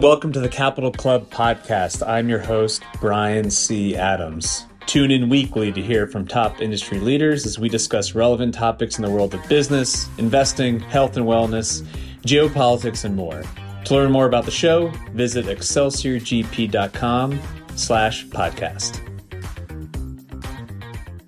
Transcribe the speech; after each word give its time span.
Welcome 0.00 0.32
to 0.34 0.40
the 0.40 0.48
Capital 0.48 0.92
Club 0.92 1.28
podcast. 1.28 2.06
I'm 2.06 2.28
your 2.28 2.38
host, 2.38 2.84
Brian 3.00 3.50
C. 3.50 3.96
Adams. 3.96 4.64
Tune 4.86 5.10
in 5.10 5.28
weekly 5.28 5.72
to 5.72 5.82
hear 5.82 6.06
from 6.06 6.24
top 6.24 6.62
industry 6.62 7.00
leaders 7.00 7.44
as 7.44 7.58
we 7.58 7.68
discuss 7.68 8.14
relevant 8.14 8.54
topics 8.54 8.96
in 8.96 9.04
the 9.04 9.10
world 9.10 9.34
of 9.34 9.46
business, 9.48 10.08
investing, 10.18 10.78
health 10.78 11.16
and 11.16 11.26
wellness, 11.26 11.82
geopolitics, 12.22 13.04
and 13.04 13.16
more. 13.16 13.42
To 13.86 13.94
learn 13.94 14.12
more 14.12 14.26
about 14.26 14.44
the 14.44 14.52
show, 14.52 14.92
visit 15.14 15.46
excelsiorgp.com 15.46 17.40
slash 17.74 18.24
podcast. 18.26 19.00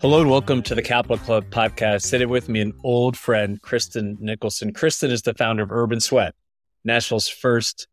Hello 0.01 0.21
and 0.21 0.31
welcome 0.31 0.63
to 0.63 0.77
the 0.77 0.83
Capital 0.83 1.19
Club 1.19 1.45
podcast. 1.51 2.03
Sitting 2.03 2.29
with 2.29 2.49
me, 2.49 2.61
an 2.61 2.75
old 2.85 3.17
friend, 3.17 3.61
Kristen 3.63 4.17
Nicholson. 4.21 4.73
Kristen 4.73 5.11
is 5.11 5.23
the 5.23 5.35
founder 5.35 5.65
of 5.65 5.73
Urban 5.73 5.99
Sweat, 5.99 6.37
Nashville's 6.85 7.27
first 7.27 7.89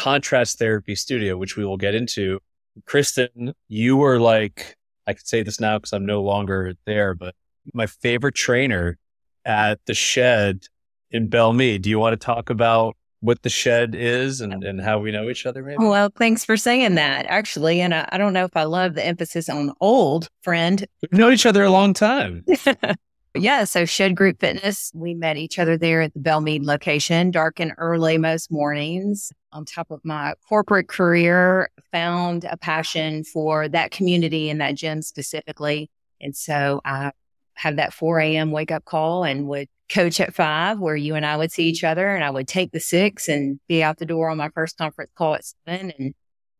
contrast 0.00 0.58
therapy 0.58 0.94
studio, 0.94 1.36
which 1.36 1.58
we 1.58 1.64
will 1.64 1.76
get 1.76 1.94
into. 1.94 2.40
Kristen, 2.86 3.52
you 3.68 3.98
were 3.98 4.18
like, 4.18 4.74
I 5.06 5.12
could 5.12 5.26
say 5.26 5.42
this 5.42 5.60
now 5.60 5.76
because 5.76 5.92
I'm 5.92 6.06
no 6.06 6.22
longer 6.22 6.72
there, 6.86 7.14
but 7.14 7.34
my 7.74 7.86
favorite 7.86 8.34
trainer 8.34 8.96
at 9.44 9.78
the 9.84 9.92
shed 9.92 10.64
in 11.10 11.28
Belle 11.28 11.52
Meade. 11.52 11.82
Do 11.82 11.90
you 11.90 11.98
want 11.98 12.18
to 12.18 12.24
talk 12.24 12.48
about 12.48 12.96
what 13.20 13.42
the 13.42 13.50
shed 13.50 13.94
is 13.94 14.40
and, 14.40 14.64
and 14.64 14.80
how 14.80 14.98
we 14.98 15.12
know 15.12 15.28
each 15.28 15.44
other 15.44 15.62
maybe? 15.62 15.84
Well, 15.84 16.10
thanks 16.16 16.46
for 16.46 16.56
saying 16.56 16.94
that, 16.94 17.26
actually. 17.26 17.82
And 17.82 17.94
I, 17.94 18.08
I 18.10 18.16
don't 18.16 18.32
know 18.32 18.46
if 18.46 18.56
I 18.56 18.64
love 18.64 18.94
the 18.94 19.04
emphasis 19.04 19.50
on 19.50 19.74
old 19.82 20.30
friend. 20.40 20.86
We've 21.02 21.18
known 21.18 21.34
each 21.34 21.44
other 21.44 21.62
a 21.62 21.70
long 21.70 21.92
time. 21.92 22.46
yeah. 23.34 23.64
So 23.64 23.84
Shed 23.84 24.16
Group 24.16 24.40
Fitness, 24.40 24.92
we 24.94 25.12
met 25.12 25.36
each 25.36 25.58
other 25.58 25.76
there 25.76 26.00
at 26.00 26.14
the 26.14 26.20
Belle 26.20 26.40
Meade 26.40 26.64
location, 26.64 27.30
dark 27.30 27.60
and 27.60 27.72
early 27.76 28.16
most 28.16 28.50
mornings. 28.50 29.30
On 29.52 29.64
top 29.64 29.90
of 29.90 30.04
my 30.04 30.34
corporate 30.48 30.88
career, 30.88 31.70
found 31.90 32.44
a 32.44 32.56
passion 32.56 33.24
for 33.24 33.68
that 33.68 33.90
community 33.90 34.48
and 34.48 34.60
that 34.60 34.76
gym 34.76 35.02
specifically. 35.02 35.90
And 36.20 36.36
so 36.36 36.80
I 36.84 37.12
had 37.54 37.76
that 37.76 37.92
4 37.92 38.20
a.m. 38.20 38.52
wake 38.52 38.70
up 38.70 38.84
call 38.84 39.24
and 39.24 39.48
would 39.48 39.68
coach 39.90 40.20
at 40.20 40.34
five 40.34 40.78
where 40.78 40.94
you 40.94 41.14
and 41.14 41.26
I 41.26 41.36
would 41.36 41.50
see 41.50 41.64
each 41.64 41.82
other 41.82 42.08
and 42.08 42.22
I 42.22 42.30
would 42.30 42.46
take 42.46 42.70
the 42.70 42.80
six 42.80 43.28
and 43.28 43.58
be 43.66 43.82
out 43.82 43.98
the 43.98 44.06
door 44.06 44.30
on 44.30 44.38
my 44.38 44.48
first 44.50 44.78
conference 44.78 45.10
call 45.16 45.34
at 45.34 45.44
seven. 45.44 45.92
And 45.98 46.14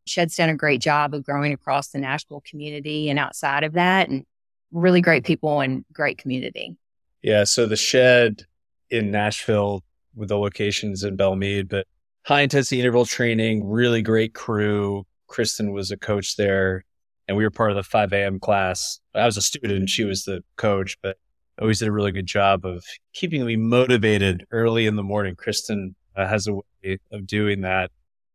Shed's 0.06 0.37
done 0.37 0.50
a 0.50 0.56
great 0.56 0.81
job 0.81 1.15
of 1.15 1.25
growing 1.25 1.53
across 1.53 1.89
the 1.89 1.99
Nashville 1.99 2.43
community 2.45 3.09
and 3.09 3.19
outside 3.19 3.62
of 3.62 3.75
that 3.75 4.09
and 4.09 4.25
really 4.73 5.00
great 5.00 5.25
people 5.25 5.61
and 5.61 5.84
great 5.93 6.19
community. 6.19 6.77
Yeah. 7.23 7.45
So 7.45 7.67
the 7.67 7.77
shed 7.77 8.47
in 8.91 9.11
Nashville 9.11 9.84
with 10.15 10.29
the 10.29 10.39
locations 10.39 11.05
in 11.05 11.17
Belle 11.17 11.37
Meade, 11.37 11.69
but 11.69 11.87
high 12.25 12.42
intensity 12.42 12.81
interval 12.81 13.06
training, 13.06 13.69
really 13.69 14.03
great 14.03 14.34
crew. 14.34 15.04
Kristen 15.26 15.72
was 15.72 15.91
a 15.91 15.97
coach 15.97 16.36
there 16.36 16.84
and 17.28 17.36
we 17.36 17.44
were 17.44 17.50
part 17.50 17.70
of 17.70 17.76
the 17.76 17.82
5 17.82 18.12
a.m. 18.12 18.41
class. 18.41 18.98
I 19.14 19.25
was 19.25 19.36
a 19.36 19.42
student, 19.42 19.88
she 19.88 20.04
was 20.04 20.25
the 20.25 20.42
coach, 20.56 20.97
but 21.03 21.16
always 21.60 21.78
did 21.78 21.88
a 21.88 21.92
really 21.92 22.12
good 22.12 22.26
job 22.26 22.64
of 22.64 22.84
keeping 23.12 23.44
me 23.44 23.56
motivated 23.56 24.47
early 24.50 24.86
in 24.86 24.97
the 24.97 25.03
morning. 25.03 25.36
Kristen 25.36 25.94
uh, 26.16 26.26
has 26.26 26.47
a 26.47 26.54
way 26.54 26.98
of 27.12 27.26
doing 27.26 27.60
that. 27.60 27.91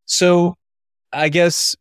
So 0.05 0.55
I 1.11 1.29
guess 1.29 1.75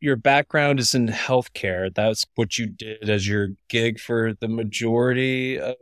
your 0.00 0.16
background 0.16 0.78
is 0.78 0.94
in 0.94 1.08
healthcare. 1.08 1.92
That's 1.94 2.26
what 2.34 2.58
you 2.58 2.66
did 2.66 3.08
as 3.08 3.26
your 3.26 3.48
gig 3.68 3.98
for 3.98 4.34
the 4.40 4.48
majority 4.48 5.58
of 5.58 5.76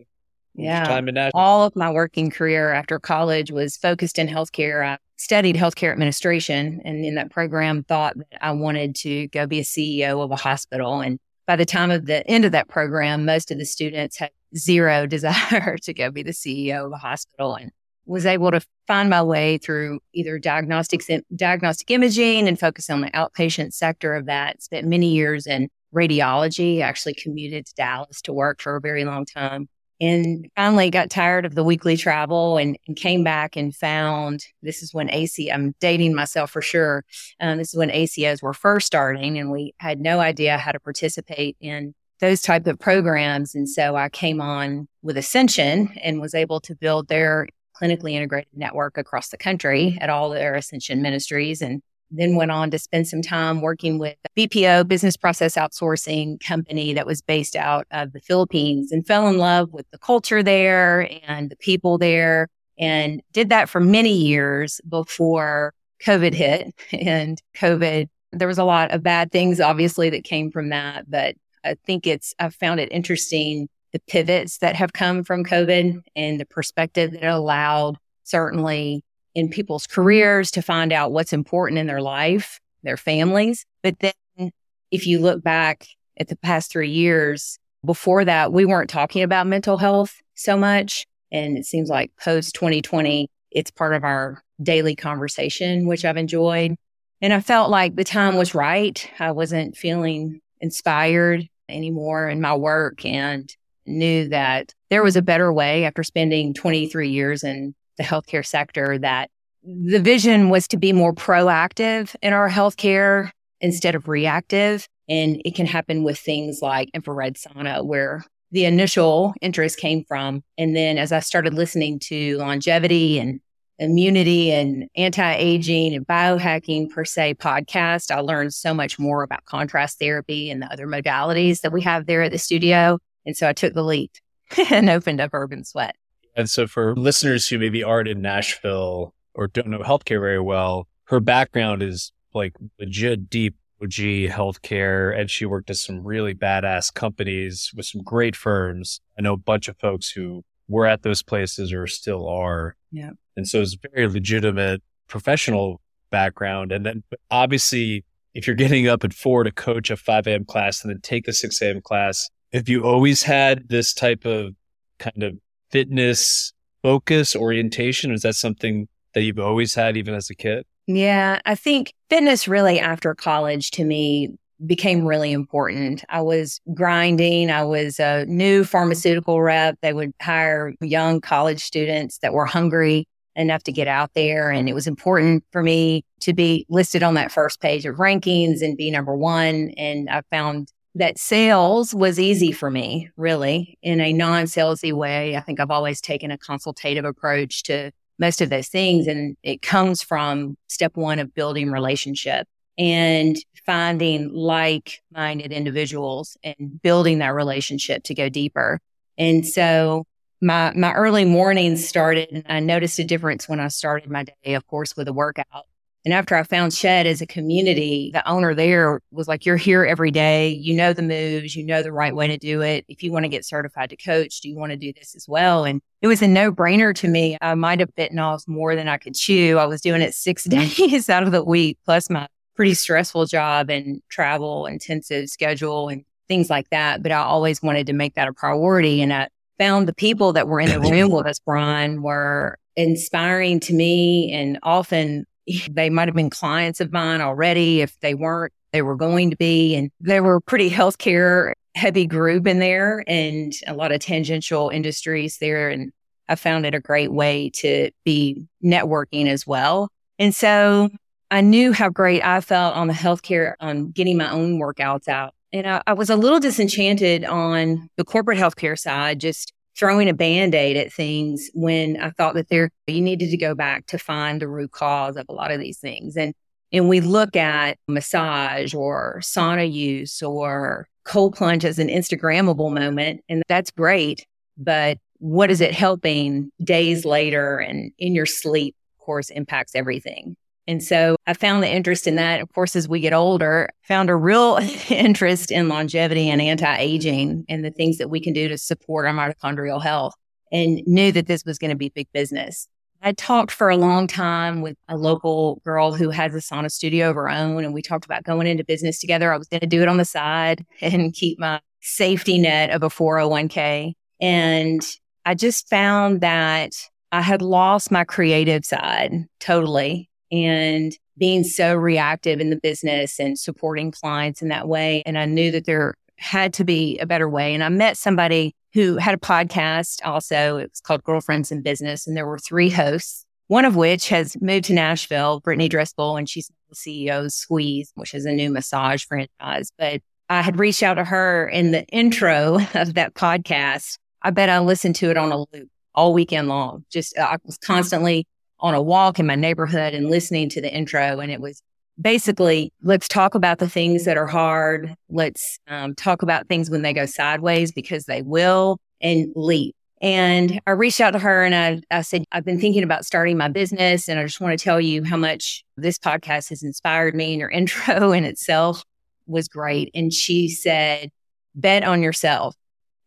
yeah. 0.54 0.84
time 0.84 1.08
in 1.08 1.14
Nashville. 1.14 1.40
All 1.40 1.64
of 1.64 1.74
my 1.74 1.90
working 1.90 2.30
career 2.30 2.72
after 2.72 2.98
college 2.98 3.50
was 3.50 3.76
focused 3.76 4.18
in 4.18 4.28
healthcare. 4.28 4.86
I 4.86 4.98
studied 5.20 5.54
healthcare 5.54 5.92
administration 5.92 6.80
and 6.82 7.04
in 7.04 7.14
that 7.14 7.30
program 7.30 7.84
thought 7.84 8.16
that 8.16 8.42
I 8.42 8.52
wanted 8.52 8.94
to 8.96 9.28
go 9.28 9.46
be 9.46 9.58
a 9.58 9.62
CEO 9.62 10.24
of 10.24 10.30
a 10.30 10.36
hospital. 10.36 11.02
And 11.02 11.18
by 11.46 11.56
the 11.56 11.66
time 11.66 11.90
of 11.90 12.06
the 12.06 12.26
end 12.26 12.46
of 12.46 12.52
that 12.52 12.68
program, 12.68 13.26
most 13.26 13.50
of 13.50 13.58
the 13.58 13.66
students 13.66 14.16
had 14.16 14.30
zero 14.56 15.04
desire 15.16 15.76
to 15.82 15.92
go 15.92 16.10
be 16.10 16.22
the 16.22 16.30
CEO 16.30 16.86
of 16.86 16.92
a 16.92 16.96
hospital 16.96 17.54
and 17.54 17.70
was 18.06 18.24
able 18.24 18.50
to 18.50 18.62
find 18.86 19.10
my 19.10 19.22
way 19.22 19.58
through 19.58 20.00
either 20.14 20.38
diagnostics 20.38 21.10
and 21.10 21.22
diagnostic 21.36 21.90
imaging 21.90 22.48
and 22.48 22.58
focus 22.58 22.88
on 22.88 23.02
the 23.02 23.10
outpatient 23.10 23.74
sector 23.74 24.14
of 24.14 24.24
that. 24.24 24.62
Spent 24.62 24.86
many 24.86 25.12
years 25.12 25.46
in 25.46 25.68
radiology, 25.94 26.80
actually 26.80 27.12
commuted 27.12 27.66
to 27.66 27.74
Dallas 27.74 28.22
to 28.22 28.32
work 28.32 28.62
for 28.62 28.74
a 28.74 28.80
very 28.80 29.04
long 29.04 29.26
time. 29.26 29.68
And 30.00 30.48
finally 30.56 30.90
got 30.90 31.10
tired 31.10 31.44
of 31.44 31.54
the 31.54 31.64
weekly 31.64 31.96
travel 31.96 32.56
and, 32.56 32.78
and 32.88 32.96
came 32.96 33.22
back 33.22 33.54
and 33.56 33.74
found 33.74 34.44
this 34.62 34.82
is 34.82 34.94
when 34.94 35.10
AC, 35.10 35.50
I'm 35.50 35.74
dating 35.80 36.14
myself 36.14 36.50
for 36.50 36.62
sure. 36.62 37.04
Um, 37.38 37.58
this 37.58 37.74
is 37.74 37.78
when 37.78 37.90
ACOs 37.90 38.42
were 38.42 38.54
first 38.54 38.86
starting 38.86 39.38
and 39.38 39.50
we 39.50 39.74
had 39.78 40.00
no 40.00 40.20
idea 40.20 40.56
how 40.56 40.72
to 40.72 40.80
participate 40.80 41.56
in 41.60 41.94
those 42.20 42.40
type 42.40 42.66
of 42.66 42.78
programs. 42.78 43.54
And 43.54 43.68
so 43.68 43.96
I 43.96 44.08
came 44.08 44.40
on 44.40 44.88
with 45.02 45.16
Ascension 45.16 45.90
and 46.02 46.20
was 46.20 46.34
able 46.34 46.60
to 46.60 46.74
build 46.74 47.08
their 47.08 47.48
clinically 47.80 48.12
integrated 48.12 48.48
network 48.54 48.98
across 48.98 49.28
the 49.28 49.38
country 49.38 49.98
at 50.00 50.10
all 50.10 50.30
their 50.30 50.54
Ascension 50.54 51.02
ministries 51.02 51.62
and 51.62 51.82
then 52.10 52.36
went 52.36 52.50
on 52.50 52.70
to 52.70 52.78
spend 52.78 53.06
some 53.06 53.22
time 53.22 53.60
working 53.60 53.98
with 53.98 54.16
a 54.24 54.40
BPO 54.40 54.88
business 54.88 55.16
process 55.16 55.54
outsourcing 55.54 56.44
company 56.44 56.92
that 56.94 57.06
was 57.06 57.22
based 57.22 57.56
out 57.56 57.86
of 57.90 58.12
the 58.12 58.20
Philippines 58.20 58.92
and 58.92 59.06
fell 59.06 59.28
in 59.28 59.38
love 59.38 59.72
with 59.72 59.90
the 59.90 59.98
culture 59.98 60.42
there 60.42 61.08
and 61.26 61.50
the 61.50 61.56
people 61.56 61.98
there 61.98 62.48
and 62.78 63.22
did 63.32 63.50
that 63.50 63.68
for 63.68 63.80
many 63.80 64.12
years 64.12 64.80
before 64.88 65.74
COVID 66.04 66.34
hit 66.34 66.74
and 66.92 67.40
COVID. 67.56 68.08
There 68.32 68.48
was 68.48 68.58
a 68.58 68.64
lot 68.64 68.92
of 68.92 69.02
bad 69.02 69.32
things, 69.32 69.60
obviously, 69.60 70.10
that 70.10 70.24
came 70.24 70.50
from 70.50 70.70
that, 70.70 71.10
but 71.10 71.34
I 71.64 71.74
think 71.84 72.06
it's, 72.06 72.32
I've 72.38 72.54
found 72.54 72.80
it 72.80 72.90
interesting 72.92 73.68
the 73.92 74.00
pivots 74.06 74.58
that 74.58 74.76
have 74.76 74.92
come 74.92 75.24
from 75.24 75.44
COVID 75.44 76.00
and 76.14 76.40
the 76.40 76.46
perspective 76.46 77.10
that 77.10 77.24
it 77.24 77.26
allowed 77.26 77.96
certainly 78.22 79.02
in 79.40 79.48
people's 79.48 79.86
careers 79.86 80.50
to 80.52 80.62
find 80.62 80.92
out 80.92 81.12
what's 81.12 81.32
important 81.32 81.78
in 81.78 81.86
their 81.86 82.02
life, 82.02 82.60
their 82.82 82.98
families. 82.98 83.64
But 83.82 83.98
then 83.98 84.52
if 84.90 85.06
you 85.06 85.18
look 85.18 85.42
back 85.42 85.86
at 86.18 86.28
the 86.28 86.36
past 86.36 86.70
three 86.70 86.90
years, 86.90 87.58
before 87.84 88.26
that, 88.26 88.52
we 88.52 88.66
weren't 88.66 88.90
talking 88.90 89.22
about 89.22 89.46
mental 89.46 89.78
health 89.78 90.20
so 90.34 90.58
much. 90.58 91.06
And 91.32 91.56
it 91.56 91.64
seems 91.64 91.88
like 91.88 92.12
post 92.22 92.54
2020, 92.54 93.28
it's 93.50 93.70
part 93.70 93.94
of 93.94 94.04
our 94.04 94.42
daily 94.62 94.94
conversation, 94.94 95.86
which 95.86 96.04
I've 96.04 96.18
enjoyed. 96.18 96.76
And 97.22 97.32
I 97.32 97.40
felt 97.40 97.70
like 97.70 97.96
the 97.96 98.04
time 98.04 98.36
was 98.36 98.54
right. 98.54 99.08
I 99.18 99.30
wasn't 99.32 99.76
feeling 99.76 100.40
inspired 100.60 101.48
anymore 101.66 102.28
in 102.28 102.42
my 102.42 102.54
work 102.54 103.06
and 103.06 103.50
knew 103.86 104.28
that 104.28 104.74
there 104.90 105.02
was 105.02 105.16
a 105.16 105.22
better 105.22 105.50
way 105.50 105.84
after 105.84 106.02
spending 106.02 106.52
23 106.52 107.08
years 107.08 107.42
in 107.42 107.74
the 108.00 108.06
healthcare 108.06 108.44
sector 108.44 108.96
that 108.98 109.30
the 109.62 110.00
vision 110.00 110.48
was 110.48 110.66
to 110.68 110.78
be 110.78 110.90
more 110.92 111.12
proactive 111.12 112.16
in 112.22 112.32
our 112.32 112.48
healthcare 112.48 113.30
instead 113.60 113.94
of 113.94 114.08
reactive. 114.08 114.88
And 115.06 115.42
it 115.44 115.54
can 115.54 115.66
happen 115.66 116.02
with 116.02 116.18
things 116.18 116.60
like 116.62 116.88
infrared 116.94 117.34
sauna, 117.34 117.84
where 117.84 118.24
the 118.52 118.64
initial 118.64 119.34
interest 119.42 119.78
came 119.78 120.04
from. 120.04 120.42
And 120.56 120.74
then 120.74 120.96
as 120.96 121.12
I 121.12 121.20
started 121.20 121.52
listening 121.52 121.98
to 122.04 122.38
longevity 122.38 123.18
and 123.18 123.40
immunity 123.78 124.50
and 124.50 124.88
anti-aging 124.96 125.94
and 125.94 126.06
biohacking 126.06 126.88
per 126.88 127.04
se 127.04 127.34
podcast, 127.34 128.10
I 128.10 128.20
learned 128.20 128.54
so 128.54 128.72
much 128.72 128.98
more 128.98 129.22
about 129.22 129.44
contrast 129.44 129.98
therapy 129.98 130.50
and 130.50 130.62
the 130.62 130.72
other 130.72 130.86
modalities 130.86 131.60
that 131.60 131.72
we 131.72 131.82
have 131.82 132.06
there 132.06 132.22
at 132.22 132.32
the 132.32 132.38
studio. 132.38 132.98
And 133.26 133.36
so 133.36 133.46
I 133.46 133.52
took 133.52 133.74
the 133.74 133.84
leap 133.84 134.12
and 134.70 134.88
opened 134.88 135.20
up 135.20 135.34
Urban 135.34 135.64
Sweat. 135.64 135.96
And 136.36 136.48
so 136.48 136.66
for 136.66 136.94
listeners 136.96 137.48
who 137.48 137.58
maybe 137.58 137.82
aren't 137.82 138.08
in 138.08 138.22
Nashville 138.22 139.14
or 139.34 139.48
don't 139.48 139.68
know 139.68 139.80
healthcare 139.80 140.20
very 140.20 140.40
well, 140.40 140.88
her 141.04 141.20
background 141.20 141.82
is 141.82 142.12
like 142.34 142.54
legit 142.78 143.28
deep 143.28 143.56
OG 143.82 144.28
healthcare. 144.30 145.18
And 145.18 145.30
she 145.30 145.44
worked 145.46 145.70
at 145.70 145.76
some 145.76 146.04
really 146.04 146.34
badass 146.34 146.92
companies 146.92 147.72
with 147.74 147.86
some 147.86 148.02
great 148.02 148.36
firms. 148.36 149.00
I 149.18 149.22
know 149.22 149.34
a 149.34 149.38
bunch 149.38 149.68
of 149.68 149.78
folks 149.78 150.10
who 150.10 150.44
were 150.68 150.86
at 150.86 151.02
those 151.02 151.22
places 151.22 151.72
or 151.72 151.86
still 151.86 152.28
are. 152.28 152.76
Yeah. 152.92 153.10
And 153.36 153.48
so 153.48 153.60
it's 153.60 153.74
a 153.74 153.88
very 153.92 154.08
legitimate 154.08 154.82
professional 155.08 155.80
background. 156.10 156.72
And 156.72 156.86
then 156.86 157.02
obviously, 157.30 158.04
if 158.34 158.46
you're 158.46 158.56
getting 158.56 158.86
up 158.86 159.02
at 159.02 159.12
four 159.12 159.42
to 159.42 159.50
coach 159.50 159.90
a 159.90 159.96
5 159.96 160.26
a.m. 160.26 160.44
class 160.44 160.82
and 160.82 160.92
then 160.92 161.00
take 161.00 161.26
a 161.26 161.32
6 161.32 161.60
a.m. 161.62 161.80
class, 161.80 162.30
if 162.52 162.68
you 162.68 162.84
always 162.84 163.24
had 163.24 163.68
this 163.68 163.92
type 163.92 164.24
of 164.24 164.54
kind 164.98 165.22
of 165.22 165.38
fitness 165.70 166.52
focus 166.82 167.36
orientation? 167.36 168.12
Is 168.12 168.22
that 168.22 168.34
something 168.34 168.88
that 169.14 169.22
you've 169.22 169.38
always 169.38 169.74
had 169.74 169.96
even 169.96 170.14
as 170.14 170.30
a 170.30 170.34
kid? 170.34 170.64
Yeah, 170.86 171.40
I 171.44 171.54
think 171.54 171.92
fitness 172.08 172.48
really 172.48 172.80
after 172.80 173.14
college 173.14 173.70
to 173.72 173.84
me 173.84 174.30
became 174.66 175.06
really 175.06 175.32
important. 175.32 176.04
I 176.08 176.20
was 176.20 176.60
grinding. 176.74 177.50
I 177.50 177.64
was 177.64 177.98
a 177.98 178.26
new 178.26 178.64
pharmaceutical 178.64 179.40
rep. 179.40 179.78
They 179.82 179.92
would 179.92 180.12
hire 180.20 180.74
young 180.80 181.20
college 181.20 181.62
students 181.62 182.18
that 182.18 182.34
were 182.34 182.44
hungry 182.44 183.06
enough 183.36 183.62
to 183.62 183.72
get 183.72 183.88
out 183.88 184.10
there. 184.14 184.50
And 184.50 184.68
it 184.68 184.74
was 184.74 184.86
important 184.86 185.44
for 185.52 185.62
me 185.62 186.04
to 186.20 186.32
be 186.32 186.66
listed 186.68 187.02
on 187.02 187.14
that 187.14 187.32
first 187.32 187.60
page 187.60 187.86
of 187.86 187.96
rankings 187.96 188.60
and 188.60 188.76
be 188.76 188.90
number 188.90 189.16
one. 189.16 189.70
And 189.76 190.10
I 190.10 190.22
found 190.30 190.70
that 190.94 191.18
sales 191.18 191.94
was 191.94 192.18
easy 192.18 192.52
for 192.52 192.70
me, 192.70 193.10
really, 193.16 193.78
in 193.82 194.00
a 194.00 194.12
non 194.12 194.44
salesy 194.44 194.92
way. 194.92 195.36
I 195.36 195.40
think 195.40 195.60
I've 195.60 195.70
always 195.70 196.00
taken 196.00 196.30
a 196.30 196.38
consultative 196.38 197.04
approach 197.04 197.62
to 197.64 197.92
most 198.18 198.40
of 198.40 198.50
those 198.50 198.68
things. 198.68 199.06
And 199.06 199.36
it 199.42 199.62
comes 199.62 200.02
from 200.02 200.56
step 200.68 200.96
one 200.96 201.18
of 201.18 201.34
building 201.34 201.70
relationship 201.70 202.46
and 202.76 203.36
finding 203.66 204.32
like 204.32 205.00
minded 205.12 205.52
individuals 205.52 206.36
and 206.42 206.80
building 206.82 207.18
that 207.18 207.34
relationship 207.34 208.04
to 208.04 208.14
go 208.14 208.28
deeper. 208.28 208.80
And 209.18 209.46
so 209.46 210.06
my, 210.40 210.72
my 210.74 210.92
early 210.94 211.24
mornings 211.24 211.86
started 211.86 212.28
and 212.32 212.44
I 212.48 212.60
noticed 212.60 212.98
a 212.98 213.04
difference 213.04 213.48
when 213.48 213.60
I 213.60 213.68
started 213.68 214.10
my 214.10 214.24
day, 214.24 214.54
of 214.54 214.66
course, 214.66 214.96
with 214.96 215.08
a 215.08 215.12
workout. 215.12 215.66
And 216.04 216.14
after 216.14 216.34
I 216.34 216.44
found 216.44 216.72
Shed 216.72 217.06
as 217.06 217.20
a 217.20 217.26
community, 217.26 218.10
the 218.12 218.26
owner 218.26 218.54
there 218.54 219.02
was 219.10 219.28
like, 219.28 219.44
You're 219.44 219.56
here 219.56 219.84
every 219.84 220.10
day. 220.10 220.48
You 220.48 220.74
know 220.74 220.92
the 220.92 221.02
moves. 221.02 221.54
You 221.54 221.64
know 221.64 221.82
the 221.82 221.92
right 221.92 222.14
way 222.14 222.26
to 222.28 222.38
do 222.38 222.62
it. 222.62 222.84
If 222.88 223.02
you 223.02 223.12
want 223.12 223.24
to 223.24 223.28
get 223.28 223.44
certified 223.44 223.90
to 223.90 223.96
coach, 223.96 224.40
do 224.40 224.48
you 224.48 224.56
want 224.56 224.70
to 224.70 224.76
do 224.76 224.92
this 224.92 225.14
as 225.14 225.26
well? 225.28 225.64
And 225.64 225.82
it 226.00 226.06
was 226.06 226.22
a 226.22 226.28
no 226.28 226.50
brainer 226.50 226.94
to 226.94 227.08
me. 227.08 227.36
I 227.40 227.54
might 227.54 227.80
have 227.80 227.94
bitten 227.94 228.18
off 228.18 228.44
more 228.46 228.74
than 228.74 228.88
I 228.88 228.96
could 228.96 229.14
chew. 229.14 229.58
I 229.58 229.66
was 229.66 229.82
doing 229.82 230.00
it 230.00 230.14
six 230.14 230.44
days 230.48 231.10
out 231.10 231.22
of 231.22 231.32
the 231.32 231.44
week, 231.44 231.78
plus 231.84 232.08
my 232.08 232.26
pretty 232.56 232.74
stressful 232.74 233.26
job 233.26 233.70
and 233.70 234.02
travel 234.10 234.66
intensive 234.66 235.28
schedule 235.28 235.88
and 235.88 236.04
things 236.28 236.48
like 236.48 236.70
that. 236.70 237.02
But 237.02 237.12
I 237.12 237.18
always 237.18 237.62
wanted 237.62 237.86
to 237.88 237.92
make 237.92 238.14
that 238.14 238.28
a 238.28 238.32
priority. 238.32 239.02
And 239.02 239.12
I 239.12 239.28
found 239.58 239.86
the 239.86 239.94
people 239.94 240.32
that 240.32 240.48
were 240.48 240.60
in 240.60 240.70
the 240.70 240.80
room 240.90 241.10
with 241.10 241.26
us, 241.26 241.38
Brian, 241.38 242.02
were 242.02 242.58
inspiring 242.76 243.60
to 243.60 243.74
me 243.74 244.32
and 244.32 244.58
often 244.62 245.26
they 245.70 245.90
might 245.90 246.08
have 246.08 246.14
been 246.14 246.30
clients 246.30 246.80
of 246.80 246.92
mine 246.92 247.20
already. 247.20 247.80
If 247.80 247.98
they 248.00 248.14
weren't, 248.14 248.52
they 248.72 248.82
were 248.82 248.96
going 248.96 249.30
to 249.30 249.36
be. 249.36 249.74
And 249.74 249.90
they 250.00 250.20
were 250.20 250.40
pretty 250.40 250.70
healthcare 250.70 251.52
heavy 251.74 252.06
group 252.06 252.46
in 252.46 252.58
there 252.58 253.04
and 253.06 253.52
a 253.66 253.74
lot 253.74 253.92
of 253.92 254.00
tangential 254.00 254.70
industries 254.70 255.38
there. 255.38 255.68
And 255.68 255.92
I 256.28 256.34
found 256.34 256.66
it 256.66 256.74
a 256.74 256.80
great 256.80 257.12
way 257.12 257.50
to 257.56 257.90
be 258.04 258.46
networking 258.64 259.26
as 259.26 259.46
well. 259.46 259.88
And 260.18 260.34
so 260.34 260.90
I 261.30 261.40
knew 261.40 261.72
how 261.72 261.88
great 261.88 262.24
I 262.24 262.40
felt 262.40 262.74
on 262.74 262.88
the 262.88 262.94
healthcare, 262.94 263.54
on 263.60 263.90
getting 263.90 264.16
my 264.16 264.30
own 264.30 264.58
workouts 264.58 265.08
out. 265.08 265.32
And 265.52 265.66
I, 265.66 265.82
I 265.86 265.92
was 265.92 266.10
a 266.10 266.16
little 266.16 266.40
disenchanted 266.40 267.24
on 267.24 267.88
the 267.96 268.04
corporate 268.04 268.38
healthcare 268.38 268.78
side, 268.78 269.20
just 269.20 269.52
throwing 269.78 270.08
a 270.08 270.14
band-aid 270.14 270.76
at 270.76 270.92
things 270.92 271.50
when 271.54 271.96
I 272.00 272.10
thought 272.10 272.34
that 272.34 272.48
there 272.48 272.70
you 272.86 273.00
needed 273.00 273.30
to 273.30 273.36
go 273.36 273.54
back 273.54 273.86
to 273.86 273.98
find 273.98 274.40
the 274.40 274.48
root 274.48 274.72
cause 274.72 275.16
of 275.16 275.26
a 275.28 275.32
lot 275.32 275.50
of 275.50 275.60
these 275.60 275.78
things. 275.78 276.16
And 276.16 276.34
and 276.72 276.88
we 276.88 277.00
look 277.00 277.34
at 277.34 277.78
massage 277.88 278.74
or 278.74 279.20
sauna 279.22 279.70
use 279.70 280.22
or 280.22 280.86
cold 281.04 281.34
plunge 281.34 281.64
as 281.64 281.78
an 281.80 281.88
Instagrammable 281.88 282.72
moment, 282.72 283.22
and 283.28 283.42
that's 283.48 283.70
great. 283.72 284.24
But 284.56 284.98
what 285.18 285.50
is 285.50 285.60
it 285.60 285.74
helping 285.74 286.50
days 286.62 287.04
later 287.04 287.58
and 287.58 287.92
in 287.98 288.14
your 288.14 288.26
sleep, 288.26 288.74
of 288.98 289.04
course, 289.04 289.30
impacts 289.30 289.74
everything. 289.74 290.36
And 290.66 290.82
so 290.82 291.16
I 291.26 291.34
found 291.34 291.62
the 291.62 291.68
interest 291.68 292.06
in 292.06 292.16
that. 292.16 292.40
Of 292.40 292.52
course, 292.52 292.76
as 292.76 292.88
we 292.88 293.00
get 293.00 293.12
older, 293.12 293.68
found 293.82 294.10
a 294.10 294.16
real 294.16 294.58
interest 294.88 295.50
in 295.50 295.68
longevity 295.68 296.28
and 296.28 296.40
anti 296.40 296.76
aging 296.76 297.44
and 297.48 297.64
the 297.64 297.70
things 297.70 297.98
that 297.98 298.10
we 298.10 298.20
can 298.20 298.32
do 298.32 298.48
to 298.48 298.58
support 298.58 299.06
our 299.06 299.12
mitochondrial 299.12 299.82
health 299.82 300.14
and 300.52 300.82
knew 300.86 301.12
that 301.12 301.26
this 301.26 301.44
was 301.44 301.58
going 301.58 301.70
to 301.70 301.76
be 301.76 301.88
big 301.88 302.08
business. 302.12 302.68
I 303.02 303.12
talked 303.12 303.50
for 303.50 303.70
a 303.70 303.78
long 303.78 304.06
time 304.06 304.60
with 304.60 304.76
a 304.88 304.96
local 304.96 305.62
girl 305.64 305.94
who 305.94 306.10
has 306.10 306.34
a 306.34 306.38
sauna 306.38 306.70
studio 306.70 307.08
of 307.08 307.16
her 307.16 307.30
own, 307.30 307.64
and 307.64 307.72
we 307.72 307.80
talked 307.80 308.04
about 308.04 308.24
going 308.24 308.46
into 308.46 308.62
business 308.62 309.00
together. 309.00 309.32
I 309.32 309.38
was 309.38 309.48
going 309.48 309.62
to 309.62 309.66
do 309.66 309.80
it 309.80 309.88
on 309.88 309.96
the 309.96 310.04
side 310.04 310.66
and 310.82 311.14
keep 311.14 311.38
my 311.38 311.60
safety 311.80 312.38
net 312.38 312.70
of 312.70 312.82
a 312.82 312.90
401k. 312.90 313.94
And 314.20 314.82
I 315.24 315.34
just 315.34 315.68
found 315.70 316.20
that 316.20 316.72
I 317.10 317.22
had 317.22 317.40
lost 317.40 317.90
my 317.90 318.04
creative 318.04 318.66
side 318.66 319.24
totally 319.40 320.09
and 320.30 320.96
being 321.18 321.44
so 321.44 321.74
reactive 321.74 322.40
in 322.40 322.50
the 322.50 322.56
business 322.56 323.18
and 323.20 323.38
supporting 323.38 323.90
clients 323.90 324.42
in 324.42 324.48
that 324.48 324.68
way. 324.68 325.02
And 325.04 325.18
I 325.18 325.26
knew 325.26 325.50
that 325.50 325.66
there 325.66 325.94
had 326.16 326.52
to 326.54 326.64
be 326.64 326.98
a 326.98 327.06
better 327.06 327.28
way. 327.28 327.54
And 327.54 327.62
I 327.64 327.68
met 327.68 327.96
somebody 327.96 328.54
who 328.72 328.96
had 328.96 329.14
a 329.14 329.18
podcast 329.18 330.04
also. 330.04 330.58
It 330.58 330.70
was 330.70 330.80
called 330.80 331.04
Girlfriends 331.04 331.50
in 331.50 331.62
Business. 331.62 332.06
And 332.06 332.16
there 332.16 332.26
were 332.26 332.38
three 332.38 332.70
hosts, 332.70 333.24
one 333.48 333.64
of 333.64 333.76
which 333.76 334.08
has 334.08 334.40
moved 334.40 334.66
to 334.66 334.74
Nashville, 334.74 335.40
Brittany 335.40 335.68
Driscoll, 335.68 336.16
and 336.16 336.28
she's 336.28 336.50
the 336.68 336.76
CEO 336.76 337.24
of 337.24 337.32
Squeeze, 337.32 337.92
which 337.96 338.14
is 338.14 338.24
a 338.24 338.32
new 338.32 338.50
massage 338.50 339.04
franchise. 339.04 339.72
But 339.76 340.02
I 340.28 340.42
had 340.42 340.58
reached 340.58 340.82
out 340.82 340.94
to 340.94 341.04
her 341.04 341.48
in 341.48 341.72
the 341.72 341.84
intro 341.86 342.58
of 342.74 342.94
that 342.94 343.14
podcast. 343.14 343.98
I 344.22 344.30
bet 344.30 344.48
I 344.48 344.60
listened 344.60 344.96
to 344.96 345.10
it 345.10 345.16
on 345.16 345.32
a 345.32 345.38
loop 345.38 345.68
all 345.94 346.14
weekend 346.14 346.48
long. 346.48 346.84
Just 346.90 347.18
I 347.18 347.38
was 347.44 347.58
constantly 347.58 348.26
on 348.60 348.74
a 348.74 348.82
walk 348.82 349.18
in 349.18 349.26
my 349.26 349.34
neighborhood 349.34 349.94
and 349.94 350.08
listening 350.08 350.48
to 350.50 350.60
the 350.60 350.72
intro. 350.72 351.20
And 351.20 351.30
it 351.30 351.40
was 351.40 351.62
basically, 352.00 352.72
let's 352.82 353.08
talk 353.08 353.34
about 353.34 353.58
the 353.58 353.68
things 353.68 354.04
that 354.04 354.16
are 354.16 354.26
hard. 354.26 354.94
Let's 355.08 355.58
um, 355.68 355.94
talk 355.94 356.22
about 356.22 356.48
things 356.48 356.70
when 356.70 356.82
they 356.82 356.92
go 356.92 357.06
sideways 357.06 357.72
because 357.72 358.04
they 358.04 358.22
will 358.22 358.78
and 359.00 359.32
leap. 359.34 359.74
And 360.02 360.60
I 360.66 360.70
reached 360.70 361.00
out 361.00 361.10
to 361.10 361.18
her 361.18 361.44
and 361.44 361.54
I, 361.54 361.80
I 361.90 362.02
said, 362.02 362.24
I've 362.32 362.44
been 362.44 362.60
thinking 362.60 362.82
about 362.82 363.04
starting 363.04 363.36
my 363.36 363.48
business. 363.48 364.08
And 364.08 364.18
I 364.18 364.22
just 364.22 364.40
want 364.40 364.58
to 364.58 364.62
tell 364.62 364.80
you 364.80 365.04
how 365.04 365.16
much 365.16 365.62
this 365.76 365.98
podcast 365.98 366.48
has 366.48 366.62
inspired 366.62 367.14
me. 367.14 367.32
And 367.32 367.40
your 367.40 367.50
intro 367.50 368.12
in 368.12 368.24
itself 368.24 368.82
was 369.26 369.48
great. 369.48 369.90
And 369.94 370.12
she 370.12 370.48
said, 370.48 371.10
bet 371.54 371.84
on 371.84 372.02
yourself. 372.02 372.56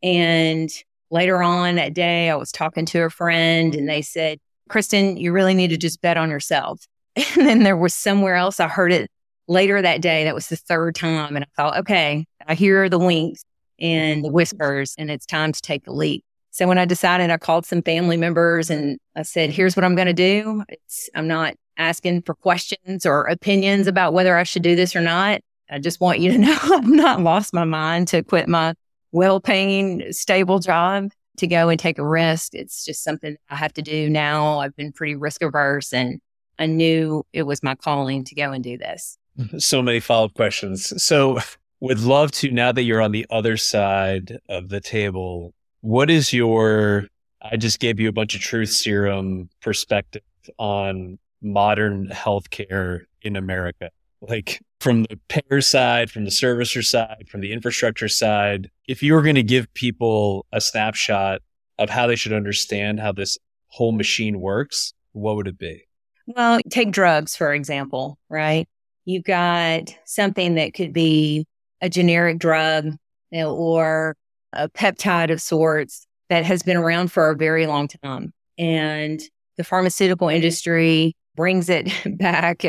And 0.04 0.70
later 1.10 1.42
on 1.42 1.76
that 1.76 1.94
day, 1.94 2.30
I 2.30 2.36
was 2.36 2.52
talking 2.52 2.86
to 2.88 3.04
a 3.04 3.10
friend 3.10 3.74
and 3.74 3.90
they 3.90 4.02
said, 4.02 4.40
Kristen, 4.70 5.18
you 5.18 5.32
really 5.32 5.54
need 5.54 5.70
to 5.70 5.78
just 5.78 6.02
bet 6.02 6.18
on 6.18 6.30
yourself. 6.30 6.86
And 7.38 7.48
then 7.48 7.64
there 7.64 7.78
was 7.78 7.94
somewhere 7.94 8.36
else 8.36 8.60
I 8.60 8.68
heard 8.68 8.92
it 8.92 9.10
later 9.48 9.82
that 9.82 10.02
day. 10.02 10.24
That 10.24 10.34
was 10.34 10.48
the 10.48 10.56
third 10.56 10.96
time. 10.96 11.36
And 11.36 11.46
I 11.46 11.48
thought, 11.56 11.78
okay, 11.80 12.26
I 12.48 12.56
hear 12.56 12.90
the 12.90 12.98
winks 12.98 13.44
and 13.80 14.24
the 14.24 14.32
whispers, 14.32 14.96
and 14.98 15.12
it's 15.12 15.26
time 15.26 15.52
to 15.52 15.62
take 15.62 15.84
the 15.84 15.92
leap. 15.92 16.24
So 16.52 16.68
when 16.68 16.78
I 16.78 16.86
decided, 16.86 17.30
I 17.32 17.38
called 17.38 17.66
some 17.66 17.82
family 17.82 18.16
members 18.16 18.70
and 18.70 19.00
I 19.16 19.24
said, 19.24 19.50
here's 19.50 19.76
what 19.76 19.84
I'm 19.84 19.96
going 19.96 20.08
to 20.08 20.14
do. 20.14 20.64
It's, 20.70 21.10
I'm 21.16 21.28
not 21.28 21.56
asking 21.78 22.22
for 22.22 22.36
questions 22.36 23.06
or 23.06 23.26
opinions 23.26 23.88
about 23.88 24.14
whether 24.14 24.38
I 24.38 24.44
should 24.44 24.62
do 24.62 24.76
this 24.76 24.96
or 24.96 25.02
not. 25.02 25.42
I 25.70 25.80
just 25.80 26.00
want 26.00 26.20
you 26.20 26.32
to 26.32 26.38
know 26.40 26.58
I've 26.62 26.88
not 26.88 27.22
lost 27.22 27.54
my 27.54 27.64
mind 27.64 28.08
to 28.10 28.22
quit 28.24 28.48
my 28.48 28.76
well 29.12 29.40
paying, 29.40 30.12
stable 30.12 30.60
job 30.60 31.10
to 31.38 31.48
go 31.48 31.70
and 31.70 31.80
take 31.80 31.98
a 31.98 32.08
risk. 32.08 32.54
It's 32.54 32.86
just 32.86 33.04
something 33.04 33.36
I 33.50 33.56
have 33.56 33.74
to 33.74 33.82
do 33.82 34.10
now. 34.10 34.60
I've 34.60 34.76
been 34.76 34.92
pretty 34.92 35.16
risk 35.16 35.42
averse 35.42 35.94
and 35.94 36.20
I 36.60 36.68
knew 36.68 37.26
it 37.34 37.44
was 37.44 37.64
my 37.64 37.76
calling 37.76 38.24
to 38.26 38.36
go 38.36 38.52
and 38.52 38.64
do 38.64 38.78
this. 38.78 39.18
Mm-hmm. 39.40 39.58
So 39.58 39.82
many 39.82 40.00
follow 40.00 40.26
up 40.26 40.34
questions. 40.36 41.04
So, 41.04 41.40
would 41.80 42.00
love 42.00 42.32
to, 42.32 42.50
now 42.50 42.72
that 42.72 42.84
you're 42.84 43.02
on 43.02 43.12
the 43.12 43.26
other 43.30 43.58
side 43.58 44.40
of 44.48 44.70
the 44.70 44.80
table, 44.80 45.54
what 45.82 46.10
is 46.10 46.32
your, 46.32 47.08
I 47.42 47.58
just 47.58 47.80
gave 47.80 48.00
you 48.00 48.08
a 48.08 48.14
bunch 48.14 48.36
of 48.36 48.42
truth 48.42 48.70
serum 48.70 49.50
perspective 49.62 50.22
on 50.58 51.20
modern 51.42 52.08
healthcare 52.08 53.02
in 53.22 53.36
America? 53.36 53.90
Like 54.28 54.62
from 54.80 55.04
the 55.04 55.20
payer 55.28 55.62
side, 55.62 56.10
from 56.10 56.24
the 56.24 56.32
servicer 56.32 56.84
side, 56.84 57.26
from 57.30 57.42
the 57.42 57.52
infrastructure 57.52 58.08
side, 58.08 58.70
if 58.88 59.04
you 59.04 59.14
were 59.14 59.22
going 59.22 59.36
to 59.36 59.44
give 59.44 59.74
people 59.74 60.46
a 60.52 60.62
snapshot 60.62 61.42
of 61.78 61.90
how 61.90 62.08
they 62.08 62.16
should 62.16 62.34
understand 62.34 63.00
how 63.00 63.12
this 63.12 63.38
whole 63.68 63.92
machine 63.92 64.40
works, 64.40 64.94
what 65.12 65.36
would 65.36 65.48
it 65.48 65.58
be? 65.58 65.84
Well, 66.28 66.60
take 66.70 66.92
drugs, 66.92 67.36
for 67.36 67.54
example, 67.54 68.18
right? 68.30 68.68
You've 69.06 69.26
got 69.26 69.94
something 70.06 70.56
that 70.56 70.74
could 70.74 70.94
be 70.94 71.46
a 71.82 71.90
generic 71.90 72.40
drug 72.40 72.96
or 73.34 74.16
a 74.54 74.70
peptide 74.70 75.32
of 75.32 75.42
sorts 75.42 76.08
that 76.30 76.46
has 76.46 76.64
been 76.64 76.78
around 76.78 77.12
for 77.12 77.30
a 77.30 77.36
very 77.36 77.68
long 77.68 77.88
time. 77.88 78.34
And 78.58 79.22
the 79.58 79.64
pharmaceutical 79.64 80.30
industry 80.30 81.16
brings 81.36 81.70
it 81.70 81.92
back, 82.18 82.64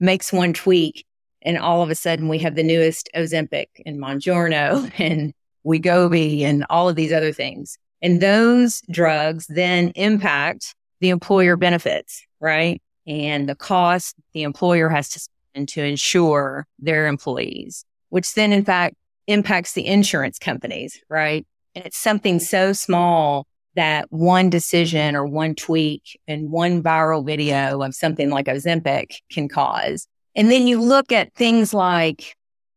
makes 0.00 0.32
one 0.32 0.52
tweak, 0.52 1.04
and 1.42 1.58
all 1.58 1.82
of 1.82 1.90
a 1.90 1.94
sudden 1.94 2.28
we 2.28 2.38
have 2.38 2.54
the 2.54 2.62
newest 2.62 3.08
Ozempic 3.14 3.66
and 3.86 3.98
Mounjaro 3.98 4.90
and 4.98 5.32
Wegovy 5.64 6.42
and 6.42 6.64
all 6.70 6.88
of 6.88 6.96
these 6.96 7.12
other 7.12 7.32
things. 7.32 7.78
And 8.02 8.20
those 8.20 8.82
drugs 8.90 9.46
then 9.48 9.90
impact 9.90 10.74
the 11.00 11.10
employer 11.10 11.56
benefits, 11.56 12.22
right? 12.40 12.80
And 13.06 13.48
the 13.48 13.54
cost 13.54 14.16
the 14.32 14.42
employer 14.42 14.88
has 14.88 15.08
to 15.10 15.20
spend 15.20 15.68
to 15.70 15.82
insure 15.82 16.66
their 16.78 17.06
employees, 17.06 17.84
which 18.08 18.34
then 18.34 18.52
in 18.52 18.64
fact 18.64 18.96
impacts 19.26 19.72
the 19.74 19.86
insurance 19.86 20.38
companies, 20.38 21.00
right? 21.08 21.46
And 21.74 21.86
it's 21.86 21.98
something 21.98 22.40
so 22.40 22.72
small 22.72 23.46
that 23.76 24.06
one 24.10 24.50
decision 24.50 25.14
or 25.14 25.26
one 25.26 25.54
tweak 25.54 26.18
and 26.26 26.50
one 26.50 26.82
viral 26.82 27.24
video 27.24 27.82
of 27.82 27.94
something 27.94 28.30
like 28.30 28.46
Ozempic 28.46 29.18
can 29.30 29.48
cause. 29.48 30.06
And 30.34 30.50
then 30.50 30.66
you 30.66 30.80
look 30.80 31.12
at 31.12 31.34
things 31.34 31.72
like 31.74 32.34